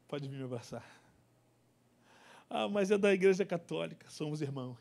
Pode 0.09 0.29
vir 0.29 0.39
me 0.39 0.45
abraçar. 0.45 0.85
Ah, 2.49 2.69
mas 2.69 2.91
é 2.91 2.97
da 2.97 3.13
igreja 3.13 3.45
católica, 3.45 4.09
somos 4.09 4.41
irmãos. 4.41 4.79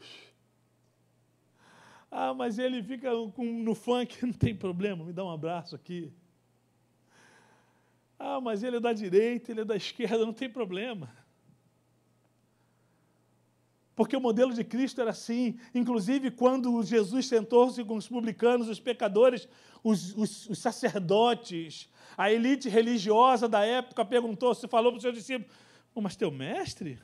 Ah, 2.10 2.34
mas 2.34 2.58
ele 2.58 2.82
fica 2.82 3.12
no 3.12 3.76
funk, 3.76 4.22
não 4.26 4.32
tem 4.32 4.56
problema, 4.56 5.04
me 5.04 5.12
dá 5.12 5.26
um 5.26 5.32
abraço 5.32 5.76
aqui. 5.76 6.14
Ah, 8.18 8.40
mas 8.40 8.64
ele 8.64 8.78
é 8.78 8.80
da 8.80 8.94
direita, 8.94 9.52
ele 9.52 9.62
é 9.62 9.66
da 9.66 9.76
esquerda, 9.76 10.26
não 10.26 10.34
tem 10.34 10.50
problema. 10.50 11.14
Porque 13.96 14.16
o 14.16 14.22
modelo 14.22 14.54
de 14.54 14.64
Cristo 14.64 15.00
era 15.00 15.12
assim. 15.12 15.58
Inclusive, 15.74 16.30
quando 16.30 16.84
Jesus 16.84 17.28
sentou-se 17.28 17.82
com 17.84 17.96
os 17.96 18.08
publicanos, 18.08 18.68
os 18.68 18.80
pecadores, 18.80 19.48
os, 19.82 20.16
os, 20.16 20.50
os, 20.50 20.60
sacerdotes, 20.60 21.90
a 22.18 22.32
elite 22.32 22.68
religiosa 22.68 23.48
da 23.48 23.64
época 23.66 24.04
perguntou, 24.04 24.54
se 24.54 24.68
falou 24.68 24.92
para 24.92 24.98
os 24.98 25.02
seus 25.02 25.16
discípulos: 25.16 25.56
oh, 25.94 26.02
Mas 26.02 26.16
teu 26.16 26.30
mestre? 26.30 27.00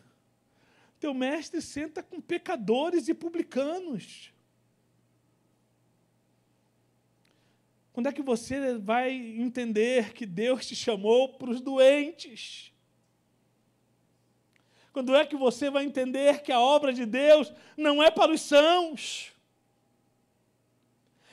Teu 1.00 1.14
mestre 1.14 1.62
senta 1.62 2.04
com 2.04 2.20
pecadores 2.20 3.08
e 3.08 3.14
publicanos. 3.14 4.34
Quando 7.94 8.08
é 8.08 8.14
que 8.14 8.22
você 8.22 8.78
vai 8.78 9.14
entender 9.14 10.14
que 10.14 10.26
Deus 10.26 10.66
te 10.66 10.76
chamou 10.76 11.38
para 11.38 11.50
os 11.50 11.62
doentes? 11.62 12.72
Quando 14.92 15.16
é 15.16 15.26
que 15.26 15.36
você 15.36 15.70
vai 15.70 15.86
entender 15.86 16.42
que 16.42 16.52
a 16.52 16.60
obra 16.60 16.92
de 16.92 17.06
Deus 17.06 17.52
não 17.78 18.04
é 18.04 18.12
para 18.12 18.32
os 18.32 18.42
sãos? 18.42 19.32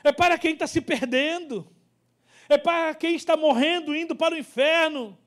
É 0.03 0.11
para 0.11 0.37
quem 0.37 0.53
está 0.53 0.65
se 0.65 0.79
perdendo. 0.79 1.69
É 2.47 2.57
para 2.57 2.95
quem 2.95 3.15
está 3.15 3.35
morrendo, 3.35 3.95
indo 3.95 4.15
para 4.15 4.33
o 4.33 4.37
inferno. 4.37 5.17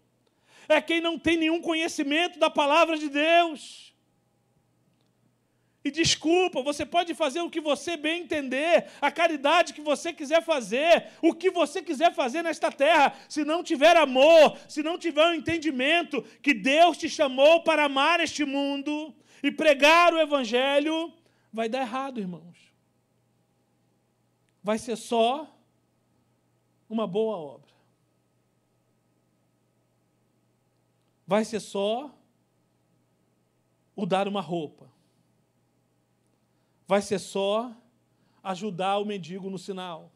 É 0.68 0.80
quem 0.80 1.00
não 1.00 1.18
tem 1.18 1.36
nenhum 1.36 1.60
conhecimento 1.60 2.38
da 2.38 2.48
palavra 2.48 2.96
de 2.96 3.08
Deus. 3.08 3.91
E 5.84 5.90
desculpa, 5.90 6.62
você 6.62 6.86
pode 6.86 7.12
fazer 7.12 7.40
o 7.40 7.50
que 7.50 7.60
você 7.60 7.96
bem 7.96 8.22
entender, 8.22 8.86
a 9.00 9.10
caridade 9.10 9.72
que 9.72 9.80
você 9.80 10.12
quiser 10.12 10.40
fazer, 10.40 11.08
o 11.20 11.34
que 11.34 11.50
você 11.50 11.82
quiser 11.82 12.14
fazer 12.14 12.42
nesta 12.42 12.70
terra, 12.70 13.16
se 13.28 13.44
não 13.44 13.64
tiver 13.64 13.96
amor, 13.96 14.56
se 14.68 14.80
não 14.80 14.96
tiver 14.96 15.26
o 15.26 15.30
um 15.30 15.34
entendimento 15.34 16.22
que 16.40 16.54
Deus 16.54 16.96
te 16.96 17.08
chamou 17.08 17.64
para 17.64 17.86
amar 17.86 18.20
este 18.20 18.44
mundo 18.44 19.12
e 19.42 19.50
pregar 19.50 20.14
o 20.14 20.20
Evangelho, 20.20 21.12
vai 21.52 21.68
dar 21.68 21.80
errado, 21.80 22.20
irmãos. 22.20 22.56
Vai 24.62 24.78
ser 24.78 24.94
só 24.94 25.52
uma 26.88 27.08
boa 27.08 27.36
obra. 27.36 27.72
Vai 31.26 31.44
ser 31.44 31.58
só 31.58 32.16
o 33.96 34.06
dar 34.06 34.28
uma 34.28 34.40
roupa 34.40 34.91
vai 36.86 37.00
ser 37.02 37.18
só 37.18 37.74
ajudar 38.42 38.98
o 38.98 39.04
mendigo 39.04 39.48
no 39.48 39.58
sinal. 39.58 40.12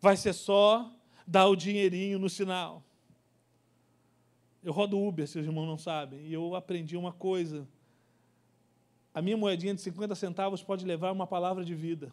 Vai 0.00 0.16
ser 0.16 0.32
só 0.32 0.90
dar 1.26 1.46
o 1.46 1.56
dinheirinho 1.56 2.18
no 2.18 2.28
sinal. 2.28 2.82
Eu 4.62 4.72
rodo 4.72 4.98
Uber, 4.98 5.26
se 5.28 5.38
os 5.38 5.46
irmãos 5.46 5.66
não 5.66 5.76
sabem, 5.76 6.20
e 6.26 6.32
eu 6.32 6.54
aprendi 6.54 6.96
uma 6.96 7.12
coisa. 7.12 7.68
A 9.12 9.20
minha 9.20 9.36
moedinha 9.36 9.74
de 9.74 9.80
50 9.80 10.14
centavos 10.14 10.62
pode 10.62 10.84
levar 10.84 11.12
uma 11.12 11.26
palavra 11.26 11.64
de 11.64 11.74
vida. 11.74 12.12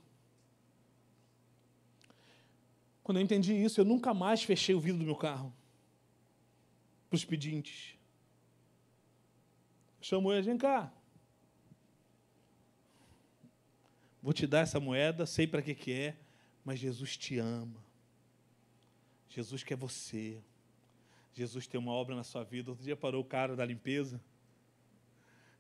Quando 3.04 3.18
eu 3.18 3.24
entendi 3.24 3.54
isso, 3.54 3.80
eu 3.82 3.86
nunca 3.86 4.14
mais 4.14 4.44
fechei 4.44 4.76
o 4.76 4.80
vidro 4.80 5.00
do 5.00 5.06
meu 5.06 5.16
carro 5.16 5.54
para 7.10 7.16
os 7.16 7.26
pedintes. 7.26 7.96
Chamou 10.00 10.34
ele, 10.34 10.44
vem 10.44 10.58
cá. 10.58 10.92
Vou 14.22 14.34
te 14.34 14.46
dar 14.46 14.60
essa 14.60 14.80
moeda, 14.80 15.26
sei 15.26 15.48
para 15.48 15.62
que, 15.62 15.74
que 15.74 15.92
é, 15.92 16.16
mas 16.64 16.80
Jesus 16.80 17.18
te 17.18 17.40
ama. 17.40 17.82
Jesus 19.30 19.64
quer 19.64 19.76
você. 19.76 20.42
Jesus 21.34 21.66
tem 21.66 21.80
uma 21.80 21.92
obra 21.92 22.16
na 22.16 22.24
sua 22.24 22.44
vida. 22.44 22.70
Outro 22.70 22.84
dia 22.84 22.96
parou 22.96 23.22
o 23.22 23.26
cara 23.26 23.56
da 23.56 23.66
limpeza. 23.66 24.22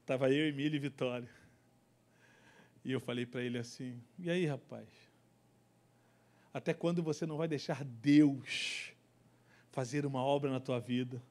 Estava 0.01 0.29
eu, 0.29 0.47
Emílio 0.47 0.75
e 0.75 0.79
Vitória. 0.79 1.29
E 2.83 2.91
eu 2.91 2.99
falei 2.99 3.25
para 3.25 3.41
ele 3.41 3.57
assim: 3.57 4.01
E 4.19 4.29
aí, 4.29 4.45
rapaz? 4.45 4.87
Até 6.53 6.73
quando 6.73 7.01
você 7.01 7.25
não 7.25 7.37
vai 7.37 7.47
deixar 7.47 7.83
Deus 7.83 8.91
fazer 9.71 10.05
uma 10.05 10.21
obra 10.21 10.51
na 10.51 10.59
tua 10.59 10.79
vida? 10.79 11.21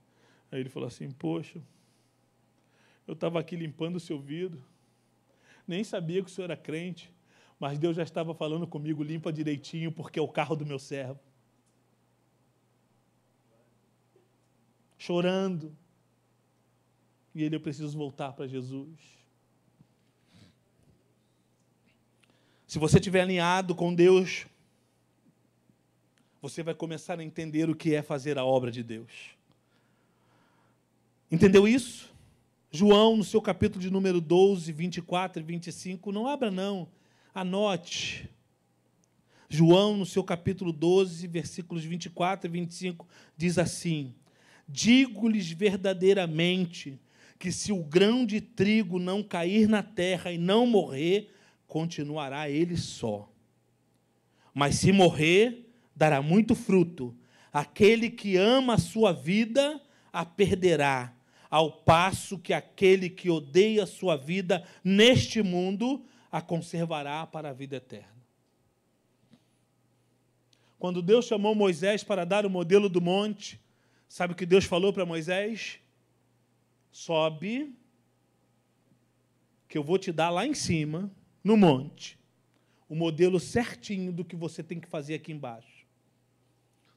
Aí 0.50 0.60
ele 0.60 0.68
falou 0.68 0.86
assim: 0.86 1.10
Poxa, 1.10 1.60
eu 3.06 3.14
estava 3.14 3.38
aqui 3.38 3.54
limpando 3.54 3.96
o 3.96 4.00
seu 4.00 4.18
vidro, 4.18 4.64
nem 5.66 5.84
sabia 5.84 6.22
que 6.22 6.30
o 6.30 6.32
senhor 6.32 6.50
era 6.50 6.56
crente. 6.56 7.12
Mas 7.60 7.78
Deus 7.78 7.94
já 7.94 8.02
estava 8.02 8.34
falando 8.34 8.66
comigo, 8.66 9.02
limpa 9.02 9.30
direitinho, 9.30 9.92
porque 9.92 10.18
é 10.18 10.22
o 10.22 10.26
carro 10.26 10.56
do 10.56 10.64
meu 10.64 10.78
servo. 10.78 11.20
Chorando. 14.96 15.76
E 17.34 17.42
ele, 17.42 17.56
eu 17.56 17.60
preciso 17.60 17.98
voltar 17.98 18.32
para 18.32 18.48
Jesus. 18.48 18.88
Se 22.66 22.78
você 22.78 22.96
estiver 22.96 23.20
alinhado 23.20 23.74
com 23.74 23.94
Deus, 23.94 24.46
você 26.40 26.62
vai 26.62 26.74
começar 26.74 27.20
a 27.20 27.24
entender 27.24 27.68
o 27.68 27.76
que 27.76 27.94
é 27.94 28.00
fazer 28.00 28.38
a 28.38 28.44
obra 28.44 28.70
de 28.70 28.82
Deus. 28.82 29.36
Entendeu 31.30 31.68
isso? 31.68 32.10
João, 32.70 33.18
no 33.18 33.24
seu 33.24 33.42
capítulo 33.42 33.82
de 33.82 33.90
número 33.90 34.18
12, 34.18 34.72
24 34.72 35.42
e 35.42 35.44
25, 35.44 36.10
não 36.10 36.26
abra 36.26 36.50
não 36.50 36.88
Anote. 37.34 38.28
João, 39.48 39.96
no 39.96 40.06
seu 40.06 40.22
capítulo 40.22 40.72
12, 40.72 41.26
versículos 41.26 41.84
24 41.84 42.48
e 42.48 42.50
25, 42.50 43.06
diz 43.36 43.58
assim: 43.58 44.14
Digo-lhes 44.68 45.50
verdadeiramente 45.50 47.00
que 47.38 47.50
se 47.50 47.72
o 47.72 47.82
grão 47.82 48.26
de 48.26 48.40
trigo 48.40 48.98
não 48.98 49.22
cair 49.22 49.68
na 49.68 49.82
terra 49.82 50.30
e 50.30 50.38
não 50.38 50.66
morrer, 50.66 51.32
continuará 51.66 52.50
ele 52.50 52.76
só. 52.76 53.32
Mas 54.52 54.76
se 54.76 54.92
morrer, 54.92 55.70
dará 55.94 56.20
muito 56.20 56.54
fruto. 56.54 57.16
Aquele 57.52 58.10
que 58.10 58.36
ama 58.36 58.74
a 58.74 58.78
sua 58.78 59.12
vida, 59.12 59.80
a 60.12 60.24
perderá, 60.24 61.14
ao 61.48 61.72
passo 61.72 62.38
que 62.38 62.52
aquele 62.52 63.08
que 63.08 63.30
odeia 63.30 63.84
a 63.84 63.86
sua 63.86 64.16
vida 64.16 64.64
neste 64.84 65.42
mundo, 65.42 66.04
a 66.30 66.40
conservará 66.40 67.26
para 67.26 67.50
a 67.50 67.52
vida 67.52 67.76
eterna. 67.76 68.20
Quando 70.78 71.02
Deus 71.02 71.26
chamou 71.26 71.54
Moisés 71.54 72.02
para 72.02 72.24
dar 72.24 72.46
o 72.46 72.50
modelo 72.50 72.88
do 72.88 73.00
monte, 73.00 73.60
sabe 74.08 74.32
o 74.32 74.36
que 74.36 74.46
Deus 74.46 74.64
falou 74.64 74.92
para 74.92 75.04
Moisés? 75.04 75.78
Sobe, 76.90 77.74
que 79.68 79.76
eu 79.76 79.84
vou 79.84 79.98
te 79.98 80.10
dar 80.10 80.30
lá 80.30 80.46
em 80.46 80.54
cima, 80.54 81.10
no 81.44 81.56
monte, 81.56 82.18
o 82.88 82.94
modelo 82.94 83.38
certinho 83.38 84.12
do 84.12 84.24
que 84.24 84.34
você 84.34 84.62
tem 84.62 84.80
que 84.80 84.88
fazer 84.88 85.14
aqui 85.14 85.32
embaixo. 85.32 85.86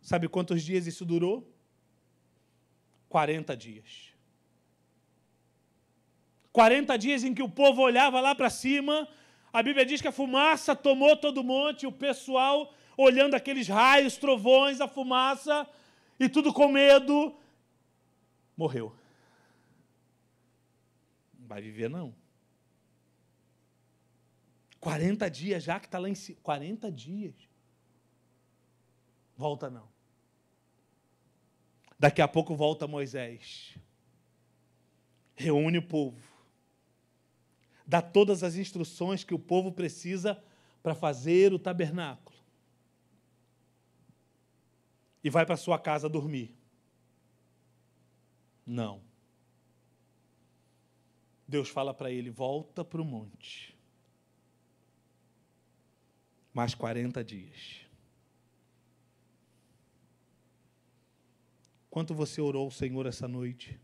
Sabe 0.01 0.27
quantos 0.27 0.63
dias 0.63 0.87
isso 0.87 1.05
durou? 1.05 1.47
40 3.09 3.55
dias. 3.55 4.13
40 6.51 6.97
dias 6.97 7.23
em 7.23 7.33
que 7.33 7.43
o 7.43 7.49
povo 7.49 7.81
olhava 7.81 8.19
lá 8.19 8.33
para 8.33 8.49
cima, 8.49 9.07
a 9.53 9.61
Bíblia 9.61 9.85
diz 9.85 10.01
que 10.01 10.07
a 10.07 10.11
fumaça 10.11 10.75
tomou 10.75 11.15
todo 11.15 11.37
o 11.37 11.43
monte, 11.43 11.85
o 11.85 11.91
pessoal 11.91 12.73
olhando 12.97 13.35
aqueles 13.35 13.67
raios, 13.67 14.17
trovões, 14.17 14.81
a 14.81 14.87
fumaça, 14.87 15.69
e 16.19 16.27
tudo 16.27 16.51
com 16.51 16.67
medo, 16.67 17.35
morreu. 18.57 18.95
Não 21.39 21.47
vai 21.47 21.61
viver, 21.61 21.87
não. 21.87 22.15
40 24.79 25.29
dias 25.29 25.63
já 25.63 25.79
que 25.79 25.85
está 25.85 25.99
lá 25.99 26.09
em 26.09 26.15
cima. 26.15 26.39
40 26.41 26.91
dias. 26.91 27.35
Volta 29.37 29.69
não. 29.69 29.87
Daqui 31.97 32.21
a 32.21 32.27
pouco 32.27 32.55
volta 32.55 32.87
Moisés. 32.87 33.77
Reúne 35.35 35.77
o 35.77 35.87
povo. 35.87 36.32
Dá 37.93 38.01
todas 38.01 38.41
as 38.41 38.55
instruções 38.55 39.23
que 39.23 39.35
o 39.35 39.39
povo 39.39 39.71
precisa 39.71 40.43
para 40.81 40.95
fazer 40.95 41.53
o 41.53 41.59
tabernáculo. 41.59 42.35
E 45.23 45.29
vai 45.29 45.45
para 45.45 45.55
sua 45.55 45.77
casa 45.77 46.09
dormir. 46.09 46.57
Não. 48.65 48.99
Deus 51.47 51.69
fala 51.69 51.93
para 51.93 52.09
ele: 52.09 52.31
volta 52.31 52.83
para 52.83 52.99
o 52.99 53.05
monte. 53.05 53.77
Mais 56.51 56.73
40 56.73 57.23
dias. 57.23 57.85
Quanto 61.91 62.15
você 62.15 62.41
orou, 62.41 62.71
Senhor, 62.71 63.05
essa 63.05 63.27
noite? 63.27 63.79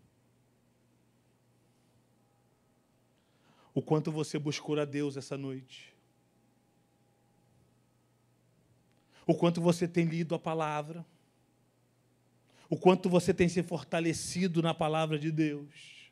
O 3.73 3.81
quanto 3.81 4.11
você 4.11 4.39
buscou 4.39 4.79
a 4.79 4.85
Deus 4.85 5.15
essa 5.15 5.37
noite? 5.37 5.93
O 9.25 9.35
quanto 9.35 9.61
você 9.61 9.87
tem 9.87 10.05
lido 10.05 10.33
a 10.33 10.39
palavra? 10.39 11.05
O 12.69 12.77
quanto 12.77 13.09
você 13.09 13.33
tem 13.33 13.47
se 13.47 13.61
fortalecido 13.61 14.61
na 14.61 14.73
palavra 14.73 15.19
de 15.19 15.31
Deus? 15.31 16.11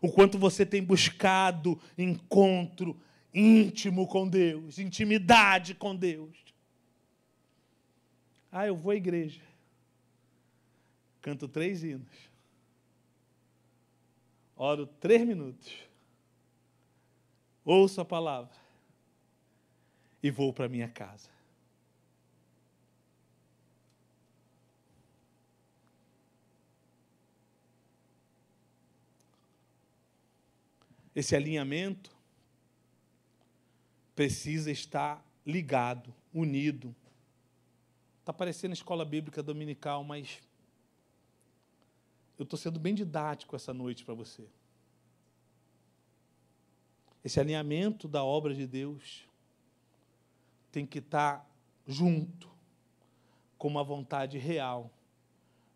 O 0.00 0.10
quanto 0.10 0.38
você 0.38 0.64
tem 0.64 0.82
buscado 0.82 1.80
encontro 1.96 3.00
íntimo 3.32 4.06
com 4.06 4.28
Deus, 4.28 4.78
intimidade 4.78 5.74
com 5.74 5.94
Deus? 5.94 6.36
Ah, 8.50 8.66
eu 8.66 8.76
vou 8.76 8.92
à 8.92 8.96
igreja. 8.96 9.42
Canto 11.20 11.48
três 11.48 11.82
hinos. 11.82 12.30
Oro 14.56 14.86
três 14.86 15.26
minutos. 15.26 15.85
Ouço 17.66 18.00
a 18.00 18.04
palavra. 18.04 18.54
E 20.22 20.30
vou 20.30 20.52
para 20.52 20.68
minha 20.68 20.88
casa. 20.88 21.28
Esse 31.12 31.34
alinhamento 31.34 32.14
precisa 34.14 34.70
estar 34.70 35.24
ligado, 35.44 36.14
unido. 36.32 36.94
Está 38.20 38.32
parecendo 38.32 38.74
escola 38.74 39.04
bíblica 39.04 39.42
dominical, 39.42 40.04
mas 40.04 40.40
eu 42.38 42.44
estou 42.44 42.58
sendo 42.58 42.78
bem 42.78 42.94
didático 42.94 43.56
essa 43.56 43.74
noite 43.74 44.04
para 44.04 44.14
você. 44.14 44.46
Esse 47.26 47.40
alinhamento 47.40 48.06
da 48.06 48.22
obra 48.22 48.54
de 48.54 48.68
Deus 48.68 49.26
tem 50.70 50.86
que 50.86 51.00
estar 51.00 51.44
junto 51.84 52.48
com 53.58 53.66
uma 53.66 53.82
vontade 53.82 54.38
real 54.38 54.92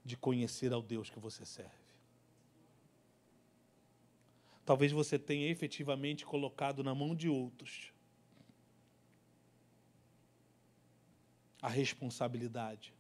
de 0.05 0.17
conhecer 0.17 0.73
ao 0.73 0.81
Deus 0.81 1.11
que 1.11 1.19
você 1.19 1.45
serve. 1.45 1.75
Talvez 4.65 4.93
você 4.93 5.19
tenha 5.19 5.51
efetivamente 5.51 6.25
colocado 6.25 6.85
na 6.85 6.95
mão 6.95 7.17
de 7.17 7.29
outros 7.29 7.93
a 11.61 11.69
responsabilidade 11.69 12.95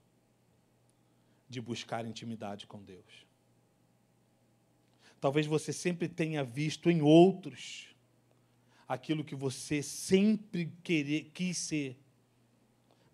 de 1.48 1.60
buscar 1.60 2.05
intimidade 2.05 2.66
com 2.66 2.82
Deus. 2.82 3.24
Talvez 5.20 5.47
você 5.47 5.72
sempre 5.72 6.09
tenha 6.09 6.43
visto 6.43 6.90
em 6.90 7.01
outros 7.01 7.90
aquilo 8.90 9.22
que 9.22 9.36
você 9.36 9.84
sempre 9.84 10.66
querer, 10.82 11.30
quis 11.32 11.56
ser, 11.56 11.96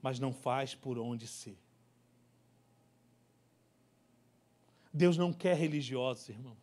mas 0.01 0.19
não 0.19 0.33
faz 0.33 0.75
por 0.75 0.99
onde 0.99 1.27
ser. 1.27 1.59
Deus 4.91 5.19
não 5.19 5.35
quer 5.35 5.55
religiosos, 5.55 6.31
irmãos. 6.31 6.57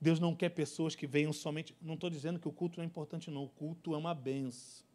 Deus 0.00 0.20
não 0.20 0.32
quer 0.32 0.50
pessoas 0.50 0.94
que 0.94 1.04
venham 1.04 1.32
somente. 1.32 1.74
Não 1.82 1.94
estou 1.94 2.08
dizendo 2.08 2.38
que 2.38 2.46
o 2.46 2.52
culto 2.52 2.76
não 2.76 2.84
é 2.84 2.86
importante, 2.86 3.32
não. 3.32 3.42
O 3.46 3.48
culto 3.48 3.94
é 3.94 3.98
uma 3.98 4.14
benção. 4.14 4.86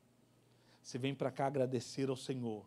Você 0.81 0.97
vem 0.97 1.13
para 1.13 1.29
cá 1.29 1.47
agradecer 1.47 2.07
ao 2.07 2.15
Senhor, 2.15 2.65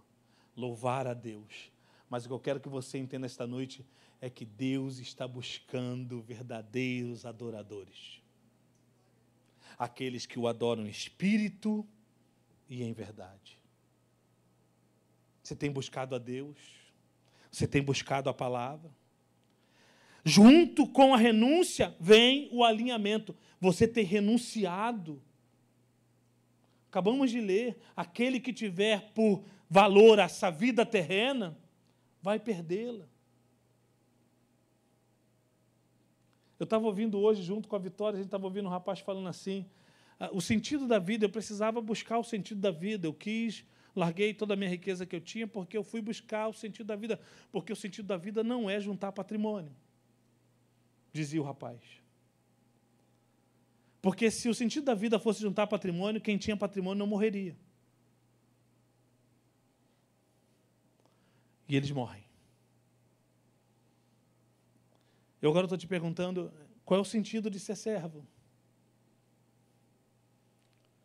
louvar 0.55 1.07
a 1.07 1.15
Deus. 1.15 1.73
Mas 2.11 2.27
o 2.27 2.29
que 2.29 2.35
eu 2.35 2.41
quero 2.41 2.61
que 2.61 2.69
você 2.69 2.99
entenda 2.99 3.25
esta 3.25 3.47
noite 3.47 3.87
é 4.21 4.29
que 4.29 4.45
Deus 4.45 4.99
está 4.99 5.27
buscando 5.27 6.21
verdadeiros 6.21 7.25
adoradores. 7.25 8.20
Aqueles 9.81 10.27
que 10.27 10.39
o 10.39 10.47
adoram 10.47 10.87
em 10.87 10.91
espírito 10.91 11.87
e 12.69 12.83
em 12.83 12.93
verdade. 12.93 13.59
Você 15.43 15.57
tem 15.57 15.73
buscado 15.73 16.15
a 16.15 16.19
Deus? 16.19 16.59
Você 17.51 17.67
tem 17.67 17.83
buscado 17.83 18.29
a 18.29 18.35
palavra? 18.35 18.91
Junto 20.23 20.87
com 20.87 21.15
a 21.15 21.17
renúncia 21.17 21.97
vem 21.99 22.51
o 22.53 22.63
alinhamento. 22.63 23.35
Você 23.59 23.89
tem 23.89 24.05
renunciado. 24.05 25.23
Acabamos 26.91 27.31
de 27.31 27.41
ler: 27.41 27.81
aquele 27.97 28.39
que 28.39 28.53
tiver 28.53 29.11
por 29.15 29.43
valor 29.69 30.19
essa 30.19 30.51
vida 30.51 30.85
terrena, 30.85 31.57
vai 32.21 32.39
perdê-la. 32.39 33.09
Eu 36.61 36.65
estava 36.65 36.85
ouvindo 36.85 37.19
hoje, 37.19 37.43
junto 37.43 37.67
com 37.67 37.75
a 37.75 37.79
Vitória, 37.79 38.17
a 38.17 38.19
gente 38.19 38.27
estava 38.27 38.45
ouvindo 38.45 38.67
um 38.67 38.71
rapaz 38.71 39.01
falando 39.01 39.27
assim: 39.27 39.65
ah, 40.19 40.29
o 40.31 40.43
sentido 40.43 40.87
da 40.87 40.99
vida, 40.99 41.25
eu 41.25 41.31
precisava 41.31 41.81
buscar 41.81 42.19
o 42.19 42.23
sentido 42.23 42.61
da 42.61 42.71
vida. 42.71 43.07
Eu 43.07 43.15
quis, 43.15 43.65
larguei 43.97 44.35
toda 44.35 44.53
a 44.53 44.57
minha 44.59 44.69
riqueza 44.69 45.07
que 45.07 45.17
eu 45.17 45.23
tinha, 45.23 45.49
porque 45.49 45.75
eu 45.75 45.83
fui 45.83 46.03
buscar 46.03 46.49
o 46.49 46.53
sentido 46.53 46.89
da 46.89 46.97
vida. 46.97 47.19
Porque 47.51 47.73
o 47.73 47.77
sentido 47.77 48.05
da 48.05 48.19
vida 48.19 48.45
não 48.45 48.69
é 48.69 48.79
juntar 48.79 49.11
patrimônio, 49.11 49.75
dizia 51.15 51.41
o 51.41 51.45
rapaz. 51.45 51.81
Porque 54.03 54.31
se 54.31 54.47
o 54.47 54.55
sentido 54.55 54.85
da 54.85 54.95
vida 54.95 55.19
fosse 55.19 55.41
juntar 55.41 55.67
patrimônio, 55.67 56.21
quem 56.21 56.37
tinha 56.37 56.57
patrimônio 56.59 56.99
não 56.99 57.07
morreria. 57.07 57.57
E 61.67 61.75
eles 61.75 61.91
morrem. 61.91 62.30
Eu 65.41 65.51
agora 65.51 65.67
estou 65.67 65.79
te 65.79 65.87
perguntando 65.87 66.53
qual 66.85 66.99
é 66.99 67.01
o 67.01 67.05
sentido 67.05 67.51
de 67.51 67.59
ser 67.59 67.77
servo. 67.77 68.27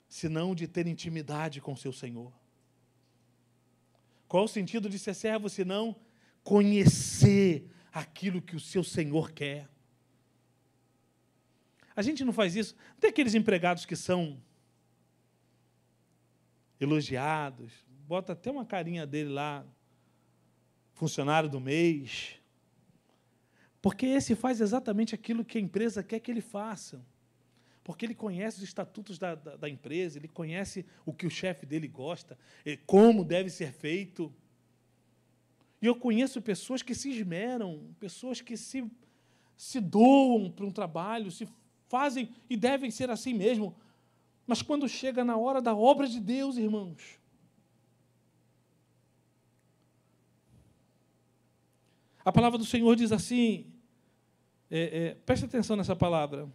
senão 0.08 0.56
de 0.56 0.66
ter 0.66 0.88
intimidade 0.88 1.60
com 1.60 1.76
seu 1.76 1.92
Senhor? 1.92 2.32
Qual 4.30 4.46
o 4.46 4.48
sentido 4.48 4.90
de 4.90 4.98
ser 4.98 5.14
servo 5.14 5.50
senão 5.50 5.94
conhecer 6.42 7.70
aquilo 7.92 8.42
que 8.42 8.56
o 8.56 8.60
seu 8.60 8.82
Senhor 8.82 9.34
quer? 9.34 9.68
A 11.94 12.02
gente 12.02 12.24
não 12.24 12.32
faz 12.32 12.56
isso. 12.56 12.76
Tem 12.98 13.10
aqueles 13.10 13.36
empregados 13.36 13.86
que 13.86 13.96
são 13.96 14.42
elogiados, 16.80 17.74
bota 18.08 18.32
até 18.32 18.50
uma 18.50 18.66
carinha 18.66 19.06
dele 19.06 19.30
lá, 19.30 19.66
funcionário 20.94 21.50
do 21.50 21.60
mês. 21.60 22.40
Porque 23.86 24.08
esse 24.08 24.34
faz 24.34 24.62
exatamente 24.62 25.14
aquilo 25.14 25.46
que 25.46 25.60
a 25.60 25.62
empresa 25.62 26.02
quer 26.02 26.20
que 26.20 26.32
ele 26.32 26.42
faça. 26.42 27.06
Porque 27.84 28.04
ele 28.04 28.16
conhece 28.16 28.58
os 28.58 28.64
estatutos 28.64 29.20
da, 29.20 29.36
da, 29.36 29.56
da 29.58 29.70
empresa, 29.70 30.18
ele 30.18 30.28
conhece 30.28 30.84
o 31.06 31.14
que 31.14 31.28
o 31.28 31.30
chefe 31.30 31.68
dele 31.68 31.88
gosta, 31.88 32.36
como 32.88 33.24
deve 33.24 33.48
ser 33.48 33.72
feito. 33.72 34.34
E 35.80 35.86
eu 35.86 35.96
conheço 35.96 36.42
pessoas 36.42 36.82
que 36.82 36.96
se 36.96 37.12
esmeram, 37.12 37.94
pessoas 38.00 38.42
que 38.42 38.58
se, 38.58 38.90
se 39.56 39.80
doam 39.80 40.50
para 40.50 40.66
um 40.66 40.72
trabalho, 40.72 41.30
se 41.30 41.48
fazem 41.88 42.34
e 42.50 42.58
devem 42.58 42.90
ser 42.90 43.12
assim 43.12 43.36
mesmo. 43.36 43.76
Mas 44.48 44.64
quando 44.64 44.90
chega 44.90 45.24
na 45.24 45.38
hora 45.38 45.62
da 45.62 45.76
obra 45.76 46.08
de 46.08 46.20
Deus, 46.20 46.58
irmãos, 46.58 47.20
a 52.26 52.32
palavra 52.32 52.58
do 52.58 52.66
Senhor 52.66 52.96
diz 52.96 53.12
assim, 53.12 53.75
é, 54.78 54.82
é, 54.82 55.16
preste 55.26 55.46
atenção 55.46 55.78
nessa 55.78 55.96
palavra. 55.96 56.50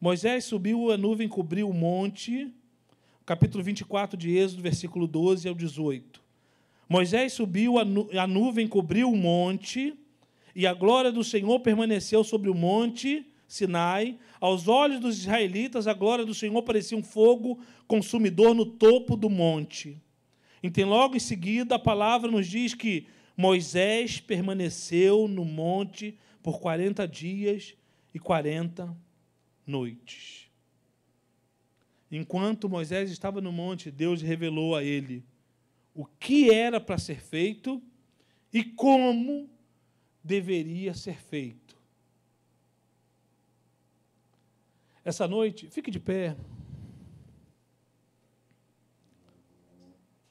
Moisés 0.00 0.44
subiu, 0.44 0.90
a 0.90 0.96
nuvem 0.96 1.28
cobriu 1.28 1.70
o 1.70 1.72
monte, 1.72 2.52
capítulo 3.24 3.62
24 3.62 4.16
de 4.16 4.36
Êxodo, 4.36 4.62
versículo 4.62 5.06
12 5.06 5.46
ao 5.48 5.54
18. 5.54 6.20
Moisés 6.88 7.34
subiu, 7.34 7.78
a, 7.78 7.84
nu 7.84 8.08
a 8.18 8.26
nuvem 8.26 8.66
cobriu 8.66 9.08
o 9.08 9.16
monte, 9.16 9.94
e 10.56 10.66
a 10.66 10.74
glória 10.74 11.12
do 11.12 11.22
Senhor 11.22 11.60
permaneceu 11.60 12.24
sobre 12.24 12.50
o 12.50 12.54
monte 12.54 13.24
Sinai. 13.46 14.18
Aos 14.40 14.66
olhos 14.66 14.98
dos 14.98 15.16
israelitas, 15.16 15.86
a 15.86 15.94
glória 15.94 16.26
do 16.26 16.34
Senhor 16.34 16.60
parecia 16.64 16.98
um 16.98 17.02
fogo 17.02 17.60
consumidor 17.86 18.56
no 18.56 18.66
topo 18.66 19.16
do 19.16 19.30
monte. 19.30 20.02
Então, 20.64 20.88
logo 20.88 21.14
em 21.14 21.20
seguida, 21.20 21.76
a 21.76 21.78
palavra 21.78 22.28
nos 22.28 22.48
diz 22.48 22.74
que 22.74 23.06
Moisés 23.36 24.18
permaneceu 24.18 25.28
no 25.28 25.44
monte 25.44 26.18
por 26.46 26.60
40 26.60 27.08
dias 27.08 27.76
e 28.14 28.20
40 28.20 28.96
noites. 29.66 30.48
Enquanto 32.08 32.68
Moisés 32.68 33.10
estava 33.10 33.40
no 33.40 33.50
monte, 33.50 33.90
Deus 33.90 34.22
revelou 34.22 34.76
a 34.76 34.84
ele 34.84 35.24
o 35.92 36.06
que 36.06 36.54
era 36.54 36.80
para 36.80 36.98
ser 36.98 37.20
feito 37.20 37.82
e 38.52 38.62
como 38.62 39.50
deveria 40.22 40.94
ser 40.94 41.16
feito. 41.16 41.76
Essa 45.04 45.26
noite, 45.26 45.68
fique 45.68 45.90
de 45.90 45.98
pé. 45.98 46.36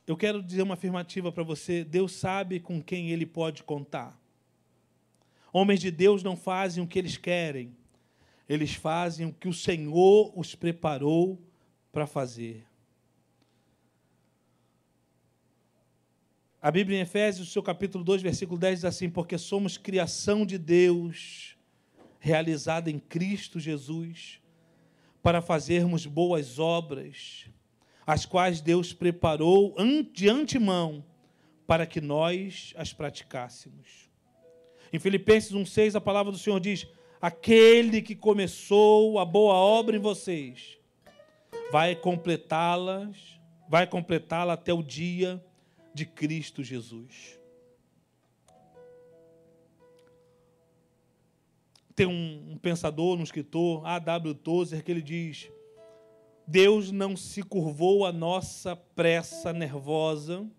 Eu 0.08 0.16
quero 0.16 0.42
dizer 0.42 0.62
uma 0.62 0.76
afirmativa 0.76 1.30
para 1.30 1.44
você: 1.44 1.84
Deus 1.84 2.14
sabe 2.14 2.62
com 2.62 2.82
quem 2.82 3.12
ele 3.12 3.26
pode 3.26 3.64
contar. 3.64 4.18
Homens 5.58 5.80
de 5.80 5.90
Deus 5.90 6.22
não 6.22 6.36
fazem 6.36 6.84
o 6.84 6.88
que 6.88 7.00
eles 7.00 7.16
querem, 7.16 7.74
eles 8.50 8.74
fazem 8.74 9.26
o 9.26 9.32
que 9.32 9.48
o 9.48 9.54
Senhor 9.54 10.38
os 10.38 10.54
preparou 10.54 11.42
para 11.94 12.06
fazer. 12.06 12.68
A 16.62 16.70
Bíblia 16.70 16.98
em 16.98 17.04
Efésios, 17.04 17.54
seu 17.54 17.64
capítulo 17.64 18.04
2, 18.04 18.22
versículo 18.22 18.60
10 18.60 18.80
diz 18.80 18.84
assim: 18.84 19.10
Porque 19.10 19.38
somos 19.38 19.78
criação 19.78 20.46
de 20.46 20.58
Deus, 20.58 21.56
realizada 22.20 22.92
em 22.92 23.00
Cristo 23.00 23.58
Jesus, 23.58 24.42
para 25.24 25.42
fazermos 25.42 26.06
boas 26.06 26.60
obras, 26.60 27.46
as 28.06 28.26
quais 28.26 28.60
Deus 28.60 28.92
preparou 28.92 29.74
de 30.12 30.28
antemão 30.28 31.02
para 31.66 31.86
que 31.86 32.02
nós 32.02 32.74
as 32.76 32.92
praticássemos. 32.92 34.05
Em 34.96 35.00
Filipenses 35.00 35.52
1,6, 35.52 35.96
a 35.96 36.00
palavra 36.00 36.32
do 36.32 36.38
Senhor 36.38 36.58
diz: 36.58 36.88
Aquele 37.20 38.02
que 38.02 38.16
começou 38.16 39.20
a 39.20 39.26
boa 39.26 39.54
obra 39.54 39.98
em 39.98 40.00
vocês 40.00 40.78
vai 41.70 41.98
completá-las, 41.98 43.38
vai 43.68 43.86
completá-la 43.86 44.54
até 44.54 44.74
o 44.74 44.82
dia 44.82 45.44
de 45.94 46.06
Cristo 46.06 46.64
Jesus. 46.64 47.38
Tem 51.94 52.06
um, 52.06 52.54
um 52.54 52.58
pensador, 52.58 53.20
um 53.20 53.24
escritor, 53.24 53.86
A.W. 53.86 54.34
Tozer, 54.36 54.82
que 54.82 54.94
ele 54.94 55.02
diz: 55.02 55.52
Deus 56.48 56.90
não 56.90 57.18
se 57.18 57.44
curvou 57.44 58.06
à 58.06 58.14
nossa 58.14 58.78
pressa 58.78 59.52
nervosa, 59.52 60.50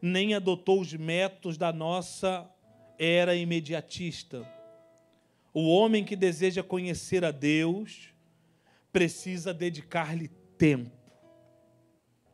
nem 0.00 0.32
adotou 0.32 0.80
os 0.80 0.94
métodos 0.94 1.58
da 1.58 1.70
nossa 1.70 2.50
era 2.98 3.34
imediatista 3.34 4.46
o 5.54 5.68
homem 5.68 6.04
que 6.04 6.16
deseja 6.16 6.64
conhecer 6.64 7.24
a 7.24 7.30
Deus 7.30 8.12
precisa 8.92 9.54
dedicar-lhe 9.54 10.26
tempo. 10.58 10.90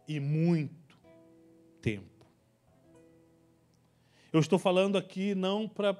E 0.08 0.18
muito 0.18 0.98
tempo. 1.82 2.26
Eu 4.32 4.40
estou 4.40 4.58
falando 4.58 4.96
aqui 4.96 5.34
não 5.34 5.68
para 5.68 5.94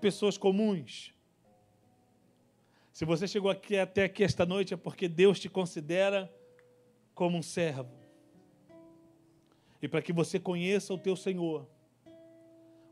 pessoas 0.00 0.38
comuns. 0.38 1.12
Se 2.92 3.04
você 3.04 3.26
chegou 3.26 3.50
aqui 3.50 3.76
até 3.76 4.04
aqui 4.04 4.22
esta 4.22 4.46
noite 4.46 4.72
é 4.72 4.76
porque 4.76 5.08
Deus 5.08 5.40
te 5.40 5.48
considera 5.48 6.32
como 7.12 7.36
um 7.36 7.42
servo. 7.42 7.90
E 9.82 9.88
para 9.88 10.00
que 10.00 10.12
você 10.12 10.38
conheça 10.38 10.94
o 10.94 10.98
teu 10.98 11.16
Senhor, 11.16 11.68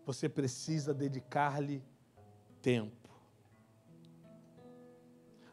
você 0.06 0.28
precisa 0.28 0.94
dedicar-lhe 0.94 1.82
tempo. 2.62 3.10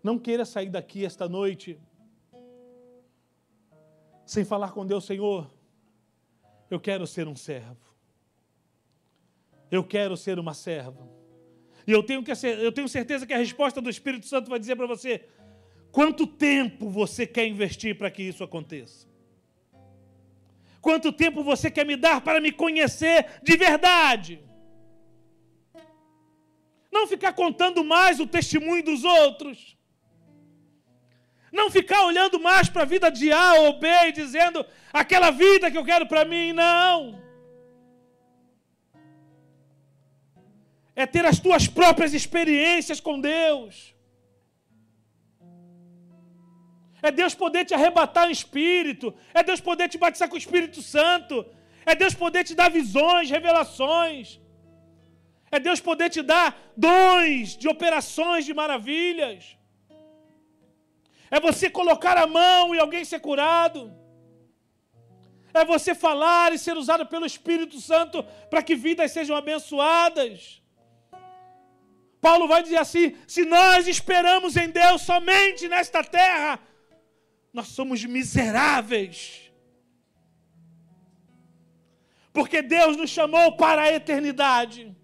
Não 0.04 0.20
queira 0.20 0.46
sair 0.46 0.70
daqui 0.70 1.04
esta 1.04 1.28
noite 1.28 1.80
sem 4.26 4.46
falar 4.46 4.72
com 4.72 4.86
Deus, 4.86 5.06
Senhor. 5.06 5.52
Eu 6.70 6.80
quero 6.80 7.08
ser 7.08 7.28
um 7.28 7.36
servo. 7.36 7.82
Eu 9.72 9.84
quero 9.84 10.16
ser 10.16 10.38
uma 10.38 10.54
serva. 10.54 11.10
E 11.88 11.92
eu 11.92 12.04
tenho, 12.04 12.24
que, 12.24 12.32
eu 12.32 12.72
tenho 12.72 12.88
certeza 12.88 13.26
que 13.26 13.34
a 13.34 13.38
resposta 13.38 13.82
do 13.82 13.90
Espírito 13.90 14.28
Santo 14.28 14.52
vai 14.52 14.60
dizer 14.60 14.76
para 14.76 14.86
você: 14.86 15.28
quanto 15.92 16.28
tempo 16.28 16.90
você 16.90 17.26
quer 17.26 17.48
investir 17.48 17.98
para 17.98 18.12
que 18.12 18.22
isso 18.22 18.44
aconteça? 18.44 19.08
Quanto 20.86 21.14
tempo 21.14 21.42
você 21.50 21.72
quer 21.72 21.86
me 21.86 21.96
dar 21.96 22.20
para 22.20 22.42
me 22.42 22.52
conhecer 22.52 23.40
de 23.42 23.56
verdade? 23.56 24.34
Não 26.92 27.08
ficar 27.08 27.32
contando 27.32 27.86
mais 27.86 28.20
o 28.20 28.28
testemunho 28.28 28.84
dos 28.84 29.06
outros. 29.06 29.78
Não 31.54 31.72
ficar 31.72 32.04
olhando 32.04 32.38
mais 32.38 32.68
para 32.68 32.82
a 32.82 32.92
vida 32.94 33.10
de 33.10 33.32
A 33.32 33.54
ou 33.62 33.80
B 33.80 33.88
e 34.08 34.12
dizendo 34.12 34.66
aquela 34.92 35.32
vida 35.32 35.72
que 35.72 35.78
eu 35.78 35.86
quero 35.86 36.06
para 36.06 36.26
mim. 36.26 36.52
Não. 36.52 37.18
É 40.94 41.06
ter 41.06 41.26
as 41.26 41.40
tuas 41.40 41.66
próprias 41.66 42.14
experiências 42.14 43.00
com 43.00 43.22
Deus. 43.22 43.93
É 47.08 47.12
Deus 47.22 47.34
poder 47.44 47.64
te 47.68 47.74
arrebatar 47.78 48.26
o 48.28 48.36
Espírito. 48.40 49.08
É 49.40 49.42
Deus 49.50 49.62
poder 49.70 49.88
te 49.94 49.98
batizar 50.04 50.28
com 50.30 50.38
o 50.38 50.44
Espírito 50.44 50.82
Santo. 50.82 51.36
É 51.86 51.94
Deus 52.04 52.14
poder 52.24 52.44
te 52.50 52.56
dar 52.60 52.70
visões, 52.80 53.34
revelações. 53.38 54.40
É 55.56 55.60
Deus 55.68 55.80
poder 55.90 56.10
te 56.16 56.22
dar 56.32 56.48
dons 56.78 57.58
de 57.62 57.68
operações 57.76 58.46
de 58.48 58.54
maravilhas. 58.62 59.42
É 61.36 61.40
você 61.50 61.70
colocar 61.80 62.18
a 62.18 62.26
mão 62.40 62.74
e 62.74 62.80
alguém 62.80 63.04
ser 63.12 63.20
curado. 63.20 63.82
É 65.54 65.64
você 65.66 65.94
falar 65.94 66.54
e 66.54 66.58
ser 66.66 66.76
usado 66.84 67.06
pelo 67.06 67.26
Espírito 67.34 67.80
Santo 67.92 68.24
para 68.50 68.64
que 68.64 68.76
vidas 68.76 69.12
sejam 69.12 69.36
abençoadas. 69.36 70.62
Paulo 72.26 72.48
vai 72.48 72.64
dizer 72.64 72.78
assim: 72.78 73.08
se 73.28 73.44
nós 73.44 73.88
esperamos 73.96 74.56
em 74.56 74.70
Deus 74.70 75.02
somente 75.02 75.68
nesta 75.68 76.02
terra, 76.04 76.60
nós 77.54 77.68
somos 77.68 78.04
miseráveis. 78.04 79.52
Porque 82.34 82.64
Deus 82.64 82.98
nos 82.98 83.12
chamou 83.12 83.56
para 83.56 83.84
a 83.84 83.94
eternidade. 83.94 84.96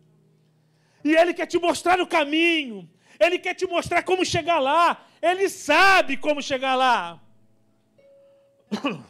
E 1.04 1.16
Ele 1.16 1.34
quer 1.34 1.46
te 1.46 1.60
mostrar 1.60 2.02
o 2.02 2.08
caminho. 2.08 2.90
Ele 3.20 3.38
quer 3.38 3.54
te 3.54 3.68
mostrar 3.68 4.02
como 4.02 4.26
chegar 4.26 4.60
lá. 4.60 5.06
Ele 5.22 5.48
sabe 5.48 6.18
como 6.18 6.42
chegar 6.42 6.74
lá. 6.76 7.22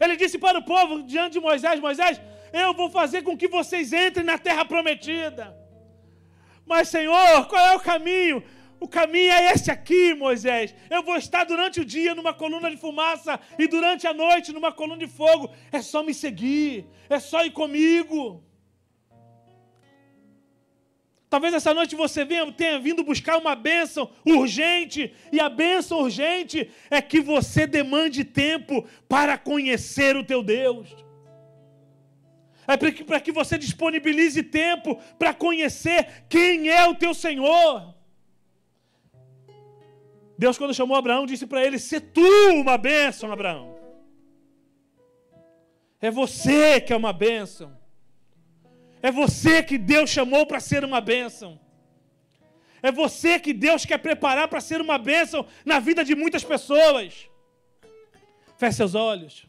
Ele 0.00 0.16
disse 0.16 0.38
para 0.38 0.58
o 0.58 0.64
povo 0.64 1.02
diante 1.02 1.34
de 1.34 1.40
Moisés: 1.40 1.78
Moisés, 1.78 2.20
eu 2.52 2.72
vou 2.74 2.88
fazer 2.90 3.22
com 3.22 3.36
que 3.36 3.46
vocês 3.46 3.92
entrem 3.92 4.24
na 4.24 4.38
terra 4.38 4.64
prometida. 4.64 5.56
Mas, 6.64 6.88
Senhor, 6.88 7.46
qual 7.46 7.66
é 7.66 7.76
o 7.76 7.80
caminho? 7.80 8.42
O 8.82 8.88
caminho 8.88 9.30
é 9.30 9.52
esse 9.52 9.70
aqui, 9.70 10.12
Moisés. 10.12 10.74
Eu 10.90 11.04
vou 11.04 11.16
estar 11.16 11.44
durante 11.44 11.80
o 11.80 11.84
dia 11.84 12.16
numa 12.16 12.34
coluna 12.34 12.68
de 12.68 12.76
fumaça 12.76 13.38
e 13.56 13.68
durante 13.68 14.08
a 14.08 14.12
noite 14.12 14.52
numa 14.52 14.72
coluna 14.72 14.98
de 14.98 15.06
fogo. 15.06 15.52
É 15.70 15.80
só 15.80 16.02
me 16.02 16.12
seguir, 16.12 16.86
é 17.08 17.20
só 17.20 17.44
ir 17.44 17.52
comigo. 17.52 18.42
Talvez 21.30 21.54
essa 21.54 21.72
noite 21.72 21.94
você 21.94 22.24
venha, 22.24 22.50
tenha 22.50 22.80
vindo 22.80 23.04
buscar 23.04 23.38
uma 23.38 23.54
bênção 23.54 24.10
urgente, 24.26 25.14
e 25.30 25.38
a 25.38 25.48
bênção 25.48 26.00
urgente 26.00 26.68
é 26.90 27.00
que 27.00 27.20
você 27.20 27.68
demande 27.68 28.24
tempo 28.24 28.84
para 29.08 29.38
conhecer 29.38 30.16
o 30.16 30.24
teu 30.24 30.42
Deus. 30.42 30.88
É 32.66 32.76
para 32.76 33.20
que 33.20 33.30
você 33.30 33.56
disponibilize 33.56 34.42
tempo 34.42 35.00
para 35.20 35.32
conhecer 35.32 36.24
quem 36.28 36.68
é 36.68 36.84
o 36.88 36.96
teu 36.96 37.14
Senhor. 37.14 37.91
Deus, 40.42 40.58
quando 40.58 40.74
chamou 40.74 40.96
Abraão, 40.96 41.24
disse 41.24 41.46
para 41.46 41.64
ele: 41.64 41.78
Se 41.78 42.00
tu 42.00 42.28
uma 42.62 42.76
bênção, 42.76 43.30
Abraão. 43.30 43.64
É 46.00 46.10
você 46.10 46.80
que 46.80 46.92
é 46.92 46.96
uma 46.96 47.12
bênção. 47.12 47.68
É 49.00 49.12
você 49.12 49.62
que 49.62 49.78
Deus 49.78 50.10
chamou 50.10 50.44
para 50.44 50.58
ser 50.58 50.84
uma 50.84 51.00
bênção. 51.00 51.60
É 52.82 52.90
você 52.90 53.38
que 53.38 53.52
Deus 53.52 53.84
quer 53.84 53.98
preparar 53.98 54.48
para 54.48 54.60
ser 54.60 54.80
uma 54.80 54.98
bênção 54.98 55.46
na 55.64 55.78
vida 55.78 56.04
de 56.04 56.16
muitas 56.16 56.42
pessoas. 56.42 57.30
Feche 58.58 58.78
seus 58.78 58.96
olhos. 58.96 59.46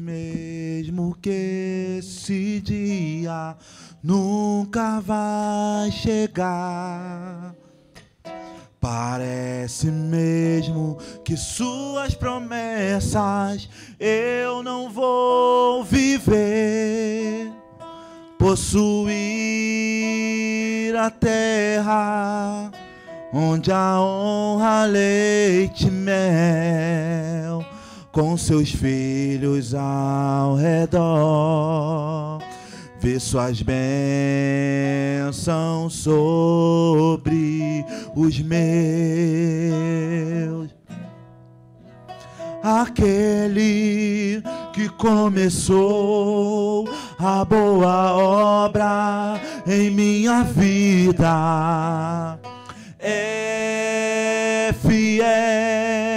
Mesmo 0.00 1.16
que 1.20 1.96
esse 1.98 2.60
dia 2.60 3.56
nunca 4.00 5.00
vai 5.00 5.90
chegar. 5.90 7.52
Parece 8.80 9.90
mesmo 9.90 10.98
que 11.24 11.36
suas 11.36 12.14
promessas 12.14 13.68
eu 13.98 14.62
não 14.62 14.88
vou 14.88 15.82
viver. 15.82 17.50
Possuir 18.38 18.86
a 20.96 21.10
terra 21.10 22.70
onde 23.32 23.72
a 23.72 24.00
honra, 24.00 24.84
leite 24.84 25.88
e 25.88 25.90
mel 25.90 27.71
com 28.12 28.36
seus 28.36 28.70
filhos 28.70 29.74
ao 29.74 30.54
redor. 30.54 32.40
Vê 33.00 33.18
suas 33.18 33.62
bênçãos 35.26 35.94
sobre 35.94 37.84
os 38.14 38.38
meus. 38.38 38.62
Aquele 42.62 44.40
que 44.72 44.88
começou 44.90 46.88
a 47.18 47.44
boa 47.44 48.12
obra 48.12 49.40
em 49.66 49.90
minha 49.90 50.44
vida 50.44 52.38
é 53.00 54.72
fiel 54.80 56.11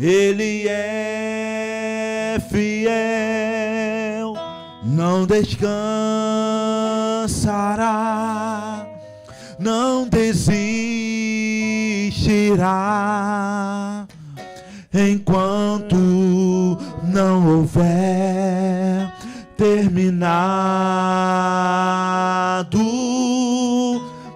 ele 0.00 0.66
é 0.66 2.38
fiel, 2.50 4.34
não 4.82 5.26
descansará, 5.26 5.86
não 9.58 10.08
desistirá, 10.08 10.46
enquanto 14.94 15.96
não 17.04 17.58
houver 17.58 19.12
terminado. 19.58 20.80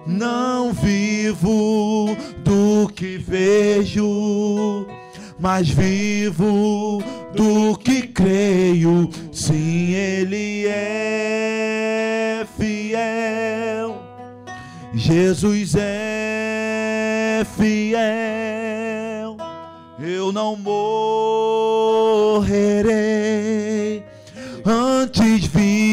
Não 0.07 0.71
vivo 0.71 2.15
do 2.43 2.87
que 2.93 3.17
vejo 3.17 4.84
mais 5.45 5.69
vivo 5.69 7.03
do 7.35 7.77
que 7.77 8.07
creio. 8.07 9.07
Sim, 9.31 9.93
Ele 9.93 10.65
é 10.65 12.43
fiel. 12.57 14.01
Jesus 14.95 15.75
é 15.77 17.45
fiel. 17.55 19.37
Eu 19.99 20.31
não 20.31 20.55
morrerei, 20.57 20.83
antes 24.65 25.45
viverei 25.45 25.91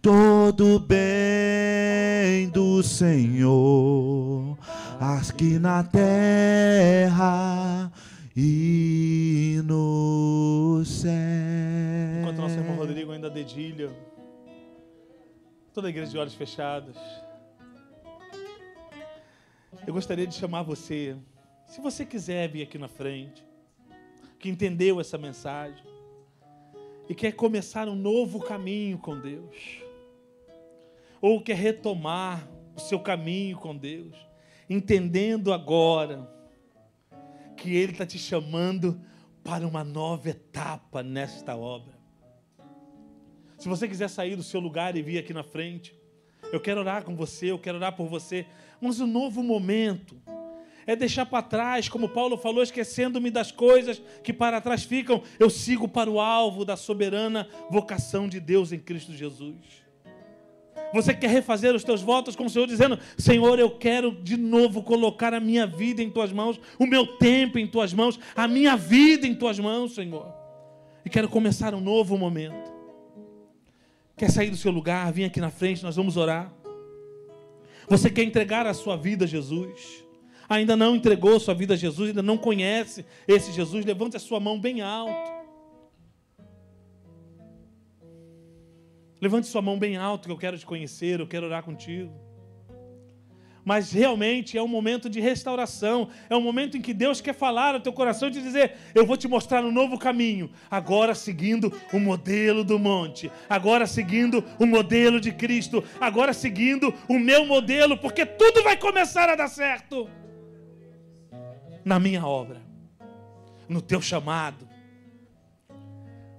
todo 0.00 0.78
bem 0.78 2.48
do 2.50 2.84
Senhor 2.84 4.27
aqui 5.16 5.58
na 5.58 5.82
terra 5.82 7.10
e 8.36 9.58
no 9.64 10.84
céu. 10.84 11.10
Enquanto 12.20 12.36
nosso 12.36 12.56
irmão 12.56 12.76
Rodrigo 12.76 13.12
ainda 13.12 13.30
dedilha, 13.30 13.90
toda 15.72 15.88
a 15.88 15.90
igreja 15.90 16.10
de 16.10 16.18
olhos 16.18 16.34
fechados, 16.34 16.94
eu 19.86 19.94
gostaria 19.94 20.26
de 20.26 20.34
chamar 20.34 20.62
você, 20.62 21.16
se 21.66 21.80
você 21.80 22.04
quiser 22.04 22.46
vir 22.48 22.62
aqui 22.62 22.76
na 22.76 22.88
frente, 22.88 23.42
que 24.38 24.50
entendeu 24.50 25.00
essa 25.00 25.16
mensagem 25.16 25.82
e 27.08 27.14
quer 27.14 27.32
começar 27.32 27.88
um 27.88 27.94
novo 27.94 28.40
caminho 28.40 28.98
com 28.98 29.18
Deus, 29.18 29.80
ou 31.18 31.42
quer 31.42 31.56
retomar 31.56 32.46
o 32.76 32.80
seu 32.80 33.00
caminho 33.00 33.56
com 33.56 33.74
Deus, 33.74 34.27
entendendo 34.68 35.52
agora 35.52 36.28
que 37.56 37.74
Ele 37.74 37.92
está 37.92 38.06
te 38.06 38.18
chamando 38.18 39.00
para 39.42 39.66
uma 39.66 39.82
nova 39.82 40.30
etapa 40.30 41.02
nesta 41.02 41.56
obra. 41.56 41.98
Se 43.58 43.68
você 43.68 43.88
quiser 43.88 44.08
sair 44.08 44.36
do 44.36 44.42
seu 44.42 44.60
lugar 44.60 44.96
e 44.96 45.02
vir 45.02 45.18
aqui 45.18 45.32
na 45.32 45.42
frente, 45.42 45.94
eu 46.52 46.60
quero 46.60 46.80
orar 46.80 47.04
com 47.04 47.16
você, 47.16 47.50
eu 47.50 47.58
quero 47.58 47.78
orar 47.78 47.96
por 47.96 48.06
você. 48.06 48.46
Mas 48.80 49.00
um 49.00 49.06
novo 49.06 49.42
momento 49.42 50.16
é 50.86 50.94
deixar 50.94 51.26
para 51.26 51.42
trás, 51.42 51.88
como 51.88 52.08
Paulo 52.08 52.36
falou, 52.36 52.62
esquecendo-me 52.62 53.30
das 53.30 53.50
coisas 53.50 54.00
que 54.22 54.32
para 54.32 54.60
trás 54.60 54.84
ficam, 54.84 55.22
eu 55.38 55.50
sigo 55.50 55.88
para 55.88 56.08
o 56.08 56.20
alvo 56.20 56.64
da 56.64 56.76
soberana 56.76 57.48
vocação 57.68 58.28
de 58.28 58.40
Deus 58.40 58.72
em 58.72 58.78
Cristo 58.78 59.12
Jesus. 59.12 59.87
Você 60.92 61.14
quer 61.14 61.28
refazer 61.28 61.74
os 61.74 61.84
teus 61.84 62.00
votos 62.00 62.34
com 62.34 62.46
o 62.46 62.50
Senhor, 62.50 62.66
dizendo: 62.66 62.98
Senhor, 63.16 63.58
eu 63.58 63.70
quero 63.70 64.12
de 64.12 64.36
novo 64.36 64.82
colocar 64.82 65.34
a 65.34 65.40
minha 65.40 65.66
vida 65.66 66.02
em 66.02 66.10
tuas 66.10 66.32
mãos, 66.32 66.60
o 66.78 66.86
meu 66.86 67.06
tempo 67.06 67.58
em 67.58 67.66
tuas 67.66 67.92
mãos, 67.92 68.18
a 68.34 68.48
minha 68.48 68.76
vida 68.76 69.26
em 69.26 69.34
tuas 69.34 69.58
mãos, 69.58 69.94
Senhor. 69.94 70.26
E 71.04 71.10
quero 71.10 71.28
começar 71.28 71.74
um 71.74 71.80
novo 71.80 72.16
momento. 72.16 72.72
Quer 74.16 74.30
sair 74.30 74.50
do 74.50 74.56
seu 74.56 74.72
lugar? 74.72 75.12
Vem 75.12 75.24
aqui 75.24 75.40
na 75.40 75.50
frente, 75.50 75.82
nós 75.82 75.96
vamos 75.96 76.16
orar. 76.16 76.52
Você 77.88 78.10
quer 78.10 78.24
entregar 78.24 78.66
a 78.66 78.74
sua 78.74 78.96
vida 78.96 79.24
a 79.24 79.28
Jesus? 79.28 80.04
Ainda 80.48 80.76
não 80.76 80.96
entregou 80.96 81.36
a 81.36 81.40
sua 81.40 81.54
vida 81.54 81.74
a 81.74 81.76
Jesus, 81.76 82.08
ainda 82.08 82.22
não 82.22 82.36
conhece 82.36 83.04
esse 83.26 83.52
Jesus? 83.52 83.84
Levante 83.84 84.16
a 84.16 84.20
sua 84.20 84.40
mão 84.40 84.58
bem 84.58 84.80
alto. 84.80 85.37
Levante 89.20 89.46
sua 89.46 89.62
mão 89.62 89.78
bem 89.78 89.96
alto 89.96 90.26
que 90.26 90.32
eu 90.32 90.38
quero 90.38 90.58
te 90.58 90.66
conhecer, 90.66 91.20
eu 91.20 91.26
quero 91.26 91.46
orar 91.46 91.62
contigo. 91.62 92.12
Mas 93.64 93.92
realmente 93.92 94.56
é 94.56 94.62
um 94.62 94.68
momento 94.68 95.10
de 95.10 95.20
restauração, 95.20 96.08
é 96.30 96.36
um 96.36 96.40
momento 96.40 96.76
em 96.76 96.80
que 96.80 96.94
Deus 96.94 97.20
quer 97.20 97.34
falar 97.34 97.74
ao 97.74 97.80
teu 97.80 97.92
coração 97.92 98.28
e 98.28 98.32
te 98.32 98.40
dizer: 98.40 98.76
Eu 98.94 99.04
vou 99.04 99.16
te 99.16 99.28
mostrar 99.28 99.62
um 99.62 99.70
novo 99.70 99.98
caminho, 99.98 100.50
agora 100.70 101.14
seguindo 101.14 101.70
o 101.92 101.98
modelo 101.98 102.64
do 102.64 102.78
monte, 102.78 103.30
agora 103.48 103.86
seguindo 103.86 104.42
o 104.58 104.64
modelo 104.64 105.20
de 105.20 105.32
Cristo, 105.32 105.84
agora 106.00 106.32
seguindo 106.32 106.94
o 107.08 107.18
meu 107.18 107.44
modelo, 107.44 107.98
porque 107.98 108.24
tudo 108.24 108.62
vai 108.62 108.76
começar 108.76 109.28
a 109.28 109.36
dar 109.36 109.48
certo 109.48 110.08
na 111.84 111.98
minha 111.98 112.24
obra, 112.26 112.62
no 113.68 113.80
teu 113.80 114.00
chamado. 114.00 114.67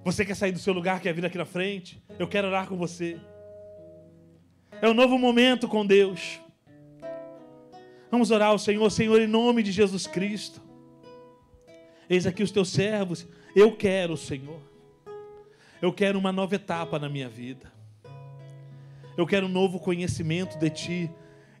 Você 0.02 0.24
quer 0.24 0.34
sair 0.34 0.52
do 0.52 0.58
seu 0.58 0.72
lugar, 0.72 1.00
quer 1.00 1.12
vir 1.12 1.26
aqui 1.26 1.36
na 1.36 1.44
frente? 1.44 2.02
Eu 2.18 2.26
quero 2.26 2.48
orar 2.48 2.66
com 2.66 2.76
você. 2.76 3.18
É 4.80 4.88
um 4.88 4.94
novo 4.94 5.18
momento 5.18 5.68
com 5.68 5.84
Deus. 5.84 6.40
Vamos 8.10 8.30
orar 8.30 8.48
ao 8.48 8.58
Senhor, 8.58 8.90
Senhor, 8.90 9.20
em 9.20 9.26
nome 9.26 9.62
de 9.62 9.70
Jesus 9.70 10.06
Cristo. 10.06 10.60
Eis 12.08 12.26
aqui 12.26 12.42
os 12.42 12.50
teus 12.50 12.70
servos. 12.70 13.26
Eu 13.54 13.76
quero, 13.76 14.16
Senhor. 14.16 14.60
Eu 15.82 15.92
quero 15.92 16.18
uma 16.18 16.32
nova 16.32 16.54
etapa 16.54 16.98
na 16.98 17.08
minha 17.08 17.28
vida. 17.28 17.70
Eu 19.18 19.26
quero 19.26 19.46
um 19.46 19.50
novo 19.50 19.78
conhecimento 19.78 20.58
de 20.58 20.70
Ti. 20.70 21.10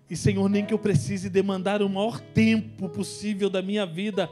E, 0.08 0.16
Senhor, 0.16 0.48
nem 0.48 0.64
que 0.64 0.72
eu 0.72 0.78
precise 0.78 1.28
demandar 1.28 1.82
o 1.82 1.88
maior 1.90 2.18
tempo 2.18 2.88
possível 2.88 3.50
da 3.50 3.60
minha 3.60 3.84
vida 3.84 4.30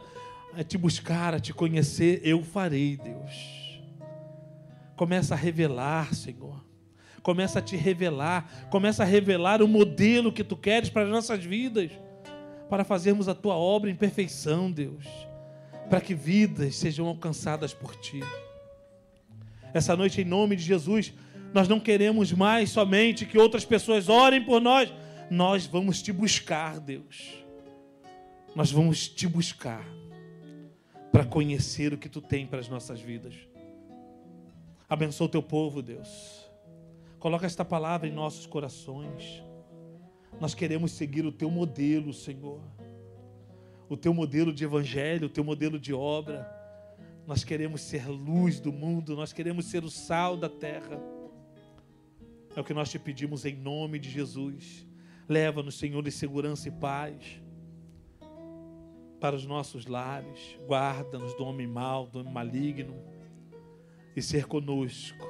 a 0.54 0.64
te 0.64 0.78
buscar, 0.78 1.34
a 1.34 1.38
te 1.38 1.52
conhecer, 1.52 2.20
eu 2.24 2.42
farei, 2.42 2.96
Deus. 2.96 3.67
Começa 4.98 5.34
a 5.34 5.38
revelar, 5.38 6.12
Senhor. 6.12 6.60
Começa 7.22 7.60
a 7.60 7.62
te 7.62 7.76
revelar. 7.76 8.68
Começa 8.68 9.04
a 9.04 9.06
revelar 9.06 9.62
o 9.62 9.68
modelo 9.68 10.32
que 10.32 10.42
tu 10.42 10.56
queres 10.56 10.90
para 10.90 11.04
as 11.04 11.08
nossas 11.08 11.44
vidas. 11.44 11.92
Para 12.68 12.82
fazermos 12.82 13.28
a 13.28 13.34
tua 13.34 13.54
obra 13.54 13.88
em 13.88 13.94
perfeição, 13.94 14.72
Deus. 14.72 15.06
Para 15.88 16.00
que 16.00 16.16
vidas 16.16 16.74
sejam 16.74 17.06
alcançadas 17.06 17.72
por 17.72 17.94
ti. 17.94 18.20
Essa 19.72 19.96
noite, 19.96 20.20
em 20.20 20.24
nome 20.24 20.56
de 20.56 20.64
Jesus, 20.64 21.14
nós 21.54 21.68
não 21.68 21.78
queremos 21.78 22.32
mais 22.32 22.70
somente 22.70 23.24
que 23.24 23.38
outras 23.38 23.64
pessoas 23.64 24.08
orem 24.08 24.44
por 24.44 24.60
nós. 24.60 24.92
Nós 25.30 25.64
vamos 25.64 26.02
te 26.02 26.12
buscar, 26.12 26.80
Deus. 26.80 27.44
Nós 28.52 28.72
vamos 28.72 29.06
te 29.06 29.28
buscar 29.28 29.86
para 31.12 31.24
conhecer 31.24 31.92
o 31.92 31.98
que 31.98 32.08
tu 32.08 32.20
tem 32.20 32.48
para 32.48 32.58
as 32.58 32.68
nossas 32.68 33.00
vidas. 33.00 33.47
Abençoa 34.88 35.26
o 35.26 35.30
teu 35.30 35.42
povo, 35.42 35.82
Deus. 35.82 36.50
Coloca 37.18 37.44
esta 37.44 37.64
palavra 37.64 38.08
em 38.08 38.12
nossos 38.12 38.46
corações. 38.46 39.44
Nós 40.40 40.54
queremos 40.54 40.92
seguir 40.92 41.26
o 41.26 41.32
teu 41.32 41.50
modelo, 41.50 42.12
Senhor. 42.14 42.60
O 43.88 43.96
teu 43.96 44.14
modelo 44.14 44.52
de 44.52 44.64
evangelho, 44.64 45.26
o 45.26 45.30
teu 45.30 45.44
modelo 45.44 45.78
de 45.78 45.92
obra. 45.92 46.48
Nós 47.26 47.44
queremos 47.44 47.82
ser 47.82 48.08
luz 48.08 48.60
do 48.60 48.72
mundo, 48.72 49.14
nós 49.14 49.32
queremos 49.32 49.66
ser 49.66 49.84
o 49.84 49.90
sal 49.90 50.36
da 50.36 50.48
terra. 50.48 50.98
É 52.56 52.60
o 52.60 52.64
que 52.64 52.72
nós 52.72 52.90
te 52.90 52.98
pedimos 52.98 53.44
em 53.44 53.54
nome 53.54 53.98
de 53.98 54.08
Jesus. 54.08 54.86
Leva-nos, 55.28 55.78
Senhor, 55.78 56.06
em 56.06 56.10
segurança 56.10 56.68
e 56.68 56.70
paz 56.70 57.42
para 59.20 59.36
os 59.36 59.44
nossos 59.44 59.86
lares. 59.86 60.58
Guarda-nos 60.66 61.34
do 61.34 61.44
homem 61.44 61.66
mau, 61.66 62.06
do 62.06 62.20
homem 62.20 62.32
maligno. 62.32 62.96
E 64.16 64.22
ser 64.22 64.46
conosco. 64.46 65.26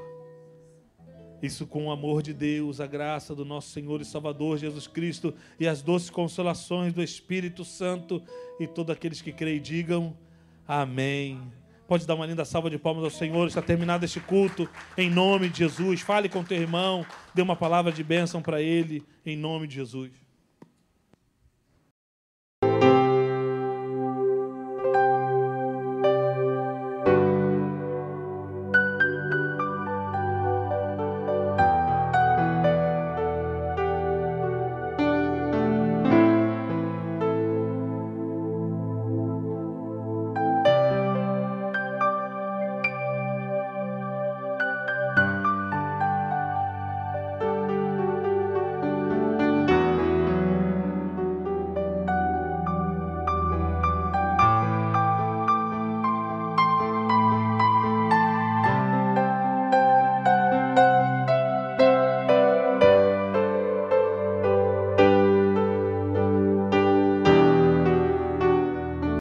Isso 1.40 1.66
com 1.66 1.86
o 1.86 1.90
amor 1.90 2.22
de 2.22 2.34
Deus, 2.34 2.80
a 2.80 2.86
graça 2.86 3.34
do 3.34 3.44
nosso 3.44 3.70
Senhor 3.70 4.00
e 4.00 4.04
Salvador 4.04 4.58
Jesus 4.58 4.88
Cristo 4.88 5.32
e 5.58 5.68
as 5.68 5.82
doces 5.82 6.10
consolações 6.10 6.92
do 6.92 7.02
Espírito 7.02 7.64
Santo 7.64 8.20
e 8.58 8.66
todos 8.66 8.92
aqueles 8.92 9.20
que 9.20 9.32
creem 9.32 9.60
digam 9.60 10.16
amém. 10.66 11.40
Pode 11.86 12.06
dar 12.06 12.16
uma 12.16 12.26
linda 12.26 12.44
salva 12.44 12.68
de 12.68 12.78
palmas 12.78 13.04
ao 13.04 13.10
Senhor. 13.10 13.46
Está 13.46 13.62
terminado 13.62 14.04
este 14.04 14.20
culto 14.20 14.68
em 14.96 15.08
nome 15.08 15.48
de 15.48 15.58
Jesus. 15.58 16.00
Fale 16.00 16.28
com 16.28 16.44
teu 16.44 16.60
irmão, 16.60 17.06
dê 17.32 17.40
uma 17.40 17.56
palavra 17.56 17.92
de 17.92 18.02
bênção 18.02 18.42
para 18.42 18.60
ele 18.60 19.02
em 19.24 19.36
nome 19.36 19.66
de 19.66 19.76
Jesus. 19.76 20.27